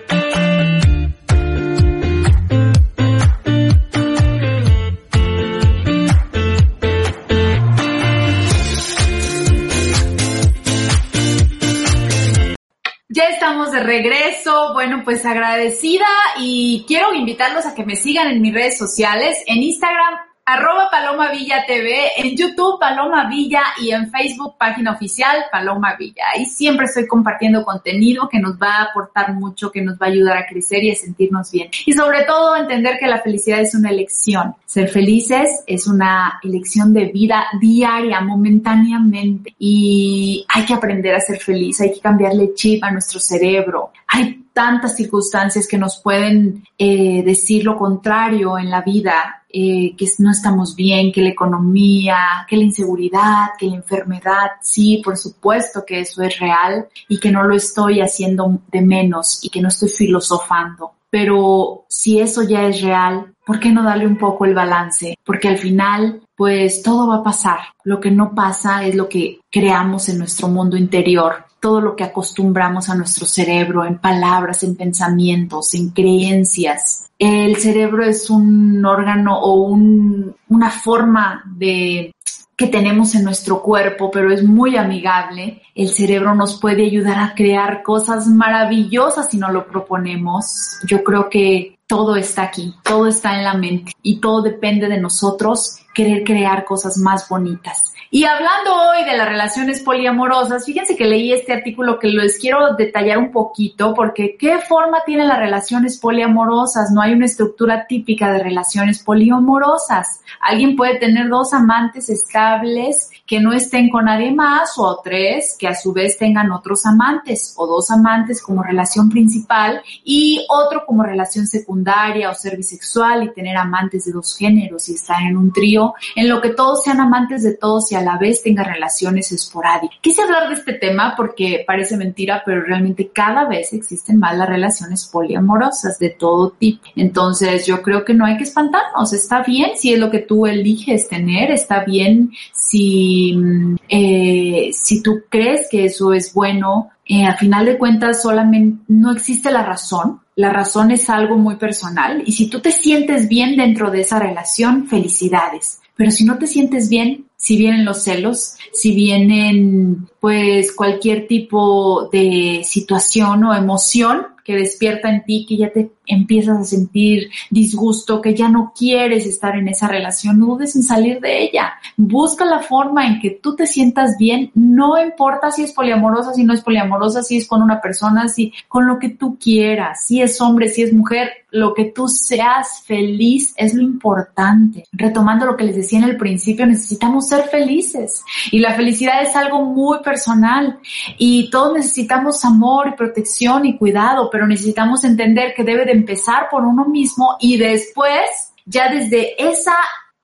Estamos 13.48 13.72
de 13.72 13.80
regreso. 13.80 14.74
Bueno, 14.74 15.04
pues 15.06 15.26
agradecida 15.26 16.06
y 16.38 16.84
quiero 16.86 17.14
invitarlos 17.14 17.66
a 17.66 17.74
que 17.74 17.86
me 17.86 17.96
sigan 17.96 18.28
en 18.28 18.42
mis 18.42 18.54
redes 18.54 18.78
sociales. 18.78 19.42
En 19.48 19.64
Instagram 19.64 20.27
arroba 20.48 20.90
Paloma 20.90 21.30
Villa 21.30 21.66
TV, 21.68 22.12
en 22.16 22.38
YouTube 22.38 22.80
Paloma 22.80 23.28
Villa 23.30 23.64
y 23.82 23.92
en 23.92 24.10
Facebook 24.10 24.56
página 24.58 24.94
oficial 24.94 25.44
Paloma 25.52 25.98
Villa. 26.00 26.24
Ahí 26.34 26.46
siempre 26.46 26.86
estoy 26.86 27.06
compartiendo 27.06 27.66
contenido 27.66 28.30
que 28.30 28.40
nos 28.40 28.54
va 28.54 28.78
a 28.78 28.84
aportar 28.84 29.34
mucho, 29.34 29.70
que 29.70 29.82
nos 29.82 29.96
va 29.96 30.06
a 30.06 30.10
ayudar 30.10 30.38
a 30.38 30.46
crecer 30.46 30.86
y 30.86 30.92
a 30.92 30.96
sentirnos 30.96 31.52
bien. 31.52 31.70
Y 31.86 31.92
sobre 31.92 32.24
todo 32.24 32.56
entender 32.56 32.98
que 32.98 33.08
la 33.08 33.20
felicidad 33.20 33.60
es 33.60 33.76
una 33.76 33.90
elección. 33.90 34.56
Ser 34.66 34.88
felices 34.88 35.66
es 35.68 35.86
una 35.86 36.40
elección 36.42 36.94
de 36.94 37.08
vida 37.08 37.48
diaria, 37.60 38.22
momentáneamente. 38.22 39.54
Y 39.60 40.46
hay 40.48 40.64
que 40.64 40.74
aprender 40.74 41.14
a 41.14 41.20
ser 41.20 41.40
feliz, 41.40 41.82
hay 41.82 41.92
que 41.92 42.00
cambiarle 42.00 42.54
chip 42.54 42.82
a 42.86 42.92
nuestro 42.92 43.20
cerebro. 43.20 43.92
Hay 44.08 44.47
tantas 44.58 44.96
circunstancias 44.96 45.68
que 45.68 45.78
nos 45.78 46.02
pueden 46.02 46.64
eh, 46.80 47.22
decir 47.24 47.64
lo 47.64 47.78
contrario 47.78 48.58
en 48.58 48.72
la 48.72 48.82
vida, 48.82 49.44
eh, 49.48 49.96
que 49.96 50.08
no 50.18 50.32
estamos 50.32 50.76
bien, 50.76 51.12
que 51.12 51.22
la 51.22 51.30
economía, 51.30 52.18
que 52.50 52.58
la 52.58 52.64
inseguridad, 52.64 53.50
que 53.56 53.68
la 53.68 53.76
enfermedad, 53.76 54.54
sí, 54.60 55.00
por 55.06 55.16
supuesto 55.16 55.86
que 55.86 56.00
eso 56.00 56.24
es 56.24 56.40
real 56.40 56.88
y 57.08 57.20
que 57.20 57.30
no 57.30 57.44
lo 57.44 57.56
estoy 57.56 58.02
haciendo 58.02 58.62
de 58.72 58.82
menos 58.82 59.42
y 59.44 59.50
que 59.50 59.62
no 59.62 59.68
estoy 59.68 59.90
filosofando. 59.90 60.94
Pero 61.12 61.86
si 61.88 62.20
eso 62.20 62.42
ya 62.42 62.64
es 62.68 62.82
real, 62.82 63.36
¿por 63.46 63.60
qué 63.60 63.72
no 63.72 63.84
darle 63.84 64.08
un 64.08 64.18
poco 64.18 64.46
el 64.46 64.56
balance? 64.56 65.20
Porque 65.24 65.50
al 65.50 65.60
final, 65.60 66.24
pues 66.36 66.82
todo 66.82 67.08
va 67.08 67.18
a 67.18 67.24
pasar. 67.24 67.60
Lo 67.84 68.00
que 68.00 68.10
no 68.10 68.34
pasa 68.34 68.84
es 68.88 68.96
lo 68.96 69.08
que 69.08 69.40
creamos 69.52 70.10
en 70.10 70.18
nuestro 70.18 70.48
mundo 70.48 70.78
interior 70.78 71.46
todo 71.60 71.82
lo 71.82 71.96
que 71.96 72.04
acostumbramos 72.04 72.90
a 72.90 72.96
nuestro 72.96 73.26
cerebro 73.26 73.86
en 73.86 73.98
palabras, 73.98 74.64
en 74.64 74.76
pensamientos, 74.76 75.74
en 75.74 75.90
creencias. 75.90 77.07
El 77.20 77.56
cerebro 77.58 78.04
es 78.04 78.30
un 78.30 78.86
órgano 78.86 79.40
o 79.40 79.64
un, 79.64 80.36
una 80.50 80.70
forma 80.70 81.44
de 81.58 82.14
que 82.56 82.68
tenemos 82.68 83.14
en 83.14 83.24
nuestro 83.24 83.62
cuerpo, 83.62 84.10
pero 84.10 84.32
es 84.32 84.44
muy 84.44 84.78
amigable. 84.78 85.62
El 85.76 85.90
cerebro 85.90 86.34
nos 86.34 86.60
puede 86.60 86.86
ayudar 86.86 87.20
a 87.20 87.36
crear 87.36 87.84
cosas 87.84 88.28
maravillosas 88.28 89.30
si 89.30 89.38
no 89.38 89.52
lo 89.52 89.68
proponemos. 89.68 90.80
Yo 90.88 91.04
creo 91.04 91.30
que 91.30 91.78
todo 91.86 92.16
está 92.16 92.44
aquí, 92.44 92.74
todo 92.84 93.08
está 93.08 93.36
en 93.36 93.44
la 93.44 93.54
mente 93.54 93.94
y 94.02 94.20
todo 94.20 94.42
depende 94.42 94.88
de 94.88 95.00
nosotros 95.00 95.78
querer 95.94 96.24
crear 96.24 96.66
cosas 96.66 96.98
más 96.98 97.30
bonitas. 97.30 97.94
Y 98.10 98.24
hablando 98.24 98.74
hoy 98.74 99.04
de 99.04 99.18
las 99.18 99.28
relaciones 99.28 99.82
poliamorosas, 99.82 100.66
fíjense 100.66 100.96
que 100.96 101.06
leí 101.06 101.34
este 101.34 101.54
artículo 101.54 102.00
que 102.00 102.08
les 102.08 102.40
quiero 102.40 102.76
detallar 102.76 103.18
un 103.18 103.32
poquito 103.32 103.94
porque 103.94 104.38
¿qué 104.38 104.60
forma 104.60 105.00
tienen 105.06 105.28
las 105.28 105.40
relaciones 105.40 106.00
poliamorosas? 106.00 106.92
Una 107.14 107.26
estructura 107.26 107.86
típica 107.88 108.32
de 108.32 108.44
relaciones 108.44 109.04
poliamorosas. 109.04 110.22
Alguien 110.42 110.76
puede 110.76 111.00
tener 111.00 111.30
dos 111.30 111.54
amantes 111.54 112.10
estables 112.10 113.10
que 113.26 113.40
no 113.40 113.54
estén 113.54 113.90
con 113.90 114.06
nadie 114.06 114.32
más 114.32 114.78
o 114.78 115.02
tres 115.04 115.56
que 115.60 115.68
a 115.68 115.76
su 115.76 115.94
vez 115.94 116.18
tengan 116.18 116.52
otros 116.52 116.86
amantes 116.86 117.54
o 117.58 117.68
dos 117.68 117.92
amantes 117.92 118.42
como 118.42 118.64
relación 118.64 119.10
principal 119.10 119.82
y 120.04 120.46
otro 120.50 120.86
como 120.86 121.04
relación 121.04 121.48
secundaria 121.48 122.30
o 122.30 122.34
ser 122.34 122.58
bisexual 122.58 123.24
y 123.24 123.34
tener 123.34 123.58
amantes 123.58 124.06
de 124.06 124.12
dos 124.12 124.36
géneros 124.38 124.90
y 124.90 124.94
estar 124.94 125.22
en 125.22 125.38
un 125.38 125.52
trío 125.52 125.94
en 126.16 126.30
lo 126.30 126.42
que 126.42 126.50
todos 126.50 126.84
sean 126.84 127.00
amantes 127.00 127.44
de 127.44 127.56
todos 127.56 127.92
y 127.92 127.96
a 127.96 128.02
la 128.02 128.18
vez 128.18 128.42
tenga 128.42 128.64
relaciones 128.64 129.32
esporádicas. 129.32 129.98
Quise 130.02 130.22
hablar 130.22 130.48
de 130.50 130.56
este 130.56 130.74
tema 130.74 131.14
porque 131.16 131.64
parece 131.66 131.98
mentira, 131.98 132.44
pero 132.46 132.62
realmente 132.62 133.10
cada 133.10 133.46
vez 133.46 133.74
existen 133.74 134.20
más 134.20 134.38
las 134.38 134.48
relaciones 134.48 135.06
poliamorosas 135.06 136.00
de 136.00 136.10
todo 136.10 136.52
tipo. 136.52 136.82
Entonces 136.98 137.66
yo 137.66 137.82
creo 137.82 138.04
que 138.04 138.14
no 138.14 138.26
hay 138.26 138.38
que 138.38 138.44
espantarnos, 138.44 139.14
está 139.14 139.44
bien 139.44 139.72
si 139.76 139.94
es 139.94 140.00
lo 140.00 140.10
que 140.10 140.20
tú 140.20 140.46
eliges 140.48 141.08
tener, 141.08 141.52
está 141.52 141.84
bien 141.84 142.32
si, 142.54 143.34
mm, 143.36 143.76
eh, 143.88 144.70
si 144.74 145.02
tú 145.02 145.24
crees 145.30 145.68
que 145.70 145.86
eso 145.86 146.14
es 146.14 146.34
bueno. 146.34 146.90
Eh, 147.06 147.26
a 147.26 147.38
final 147.38 147.66
de 147.66 147.78
cuentas 147.78 148.22
solamente 148.22 148.84
no 148.90 149.14
existe 149.14 149.50
la 149.50 149.64
razón, 149.64 150.20
la 150.36 150.52
razón 150.52 150.92
es 150.92 151.10
algo 151.10 151.38
muy 151.38 151.56
personal 151.56 152.22
y 152.26 152.34
si 152.34 152.50
tú 152.50 152.60
te 152.60 152.72
sientes 152.72 153.30
bien 153.30 153.56
dentro 153.56 153.90
de 153.90 154.02
esa 154.02 154.20
relación, 154.20 154.88
felicidades. 154.88 155.80
Pero 155.96 156.12
si 156.12 156.26
no 156.26 156.38
te 156.38 156.46
sientes 156.46 156.90
bien, 156.90 157.26
si 157.38 157.58
vienen 157.58 157.86
los 157.86 158.04
celos, 158.04 158.56
si 158.72 158.94
vienen 158.94 160.08
pues 160.20 160.72
cualquier 160.72 161.28
tipo 161.28 162.08
de 162.12 162.62
situación 162.64 163.44
o 163.46 163.56
emoción 163.56 164.28
que 164.48 164.56
despierta 164.56 165.10
en 165.10 165.26
ti, 165.26 165.46
que 165.46 165.58
ya 165.58 165.70
te 165.74 165.92
empiezas 166.06 166.58
a 166.58 166.64
sentir 166.64 167.30
disgusto, 167.50 168.22
que 168.22 168.34
ya 168.34 168.48
no 168.48 168.72
quieres 168.74 169.26
estar 169.26 169.58
en 169.58 169.68
esa 169.68 169.90
relación, 169.90 170.40
no 170.40 170.46
dudes 170.46 170.74
en 170.78 170.84
salir 170.84 171.20
de 171.20 171.44
ella. 171.44 171.74
Busca 171.98 172.46
la 172.46 172.60
forma 172.60 173.06
en 173.06 173.20
que 173.20 173.32
tú 173.32 173.58
te 173.58 173.68
sientas 173.68 174.18
bien, 174.18 174.50
no 174.56 174.98
importa 174.98 175.52
si 175.52 175.64
es 175.64 175.74
poliamorosa, 175.74 176.34
si 176.34 176.46
no 176.46 176.54
es 176.54 176.62
poliamorosa, 176.62 177.24
si 177.24 177.36
es 177.36 177.46
con 177.46 177.62
una 177.62 177.82
persona, 177.82 178.30
si 178.30 178.54
con 178.70 178.88
lo 178.88 179.00
que 179.00 179.10
tú 179.10 179.38
quieras, 179.38 180.06
si 180.06 180.22
es 180.22 180.40
hombre, 180.40 180.70
si 180.70 180.82
es 180.82 180.94
mujer, 180.94 181.30
lo 181.52 181.74
que 181.74 181.86
tú 181.86 182.08
seas 182.08 182.84
feliz 182.86 183.54
es 183.56 183.74
lo 183.74 183.82
importante. 183.82 184.84
Retomando 184.92 185.46
lo 185.46 185.56
que 185.56 185.64
les 185.64 185.76
decía 185.76 186.00
en 186.00 186.06
el 186.06 186.18
principio, 186.18 186.66
necesitamos 186.66 187.28
ser 187.28 187.44
felices 187.44 188.24
y 188.52 188.60
la 188.60 188.74
felicidad 188.74 189.22
es 189.22 189.36
algo 189.36 189.64
muy 189.64 190.00
personal 190.00 190.80
y 191.18 191.50
todos 191.50 191.74
necesitamos 191.74 192.44
amor 192.44 192.90
y 192.90 192.98
protección 192.98 193.66
y 193.66 193.78
cuidado, 193.78 194.30
pero 194.30 194.46
necesitamos 194.46 195.04
entender 195.04 195.54
que 195.56 195.64
debe 195.64 195.86
de 195.86 195.94
empezar 195.94 196.50
por 196.50 196.66
uno 196.66 196.86
mismo 196.86 197.38
y 197.40 197.58
después 197.58 198.54
ya 198.66 198.90
desde 198.90 199.42
esa 199.42 199.76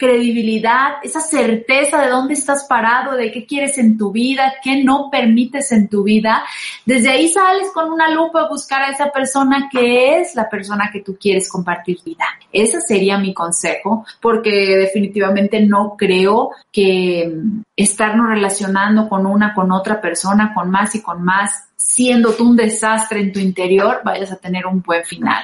credibilidad, 0.03 0.95
esa 1.01 1.21
certeza 1.21 2.01
de 2.01 2.09
dónde 2.09 2.33
estás 2.33 2.65
parado, 2.67 3.15
de 3.15 3.31
qué 3.31 3.45
quieres 3.45 3.77
en 3.77 3.97
tu 3.97 4.11
vida, 4.11 4.55
qué 4.61 4.83
no 4.83 5.09
permites 5.09 5.71
en 5.71 5.87
tu 5.87 6.03
vida. 6.03 6.43
Desde 6.85 7.09
ahí 7.09 7.29
sales 7.29 7.69
con 7.73 7.89
una 7.89 8.09
lupa 8.09 8.41
a 8.41 8.49
buscar 8.49 8.83
a 8.83 8.89
esa 8.89 9.11
persona 9.11 9.69
que 9.71 10.19
es 10.19 10.35
la 10.35 10.49
persona 10.49 10.89
que 10.91 11.01
tú 11.01 11.17
quieres 11.17 11.49
compartir 11.49 11.99
vida. 12.05 12.25
Ese 12.51 12.81
sería 12.81 13.17
mi 13.17 13.33
consejo, 13.33 14.05
porque 14.21 14.51
definitivamente 14.75 15.61
no 15.61 15.95
creo 15.97 16.51
que 16.71 17.31
mm, 17.33 17.61
estarnos 17.77 18.27
relacionando 18.27 19.07
con 19.07 19.25
una, 19.25 19.53
con 19.53 19.71
otra 19.71 20.01
persona, 20.01 20.53
con 20.53 20.69
más 20.69 20.95
y 20.95 21.01
con 21.01 21.23
más, 21.23 21.69
siendo 21.77 22.33
tú 22.33 22.49
un 22.49 22.55
desastre 22.57 23.21
en 23.21 23.31
tu 23.31 23.39
interior, 23.39 24.01
vayas 24.03 24.31
a 24.31 24.37
tener 24.37 24.65
un 24.65 24.81
buen 24.81 25.05
final. 25.05 25.43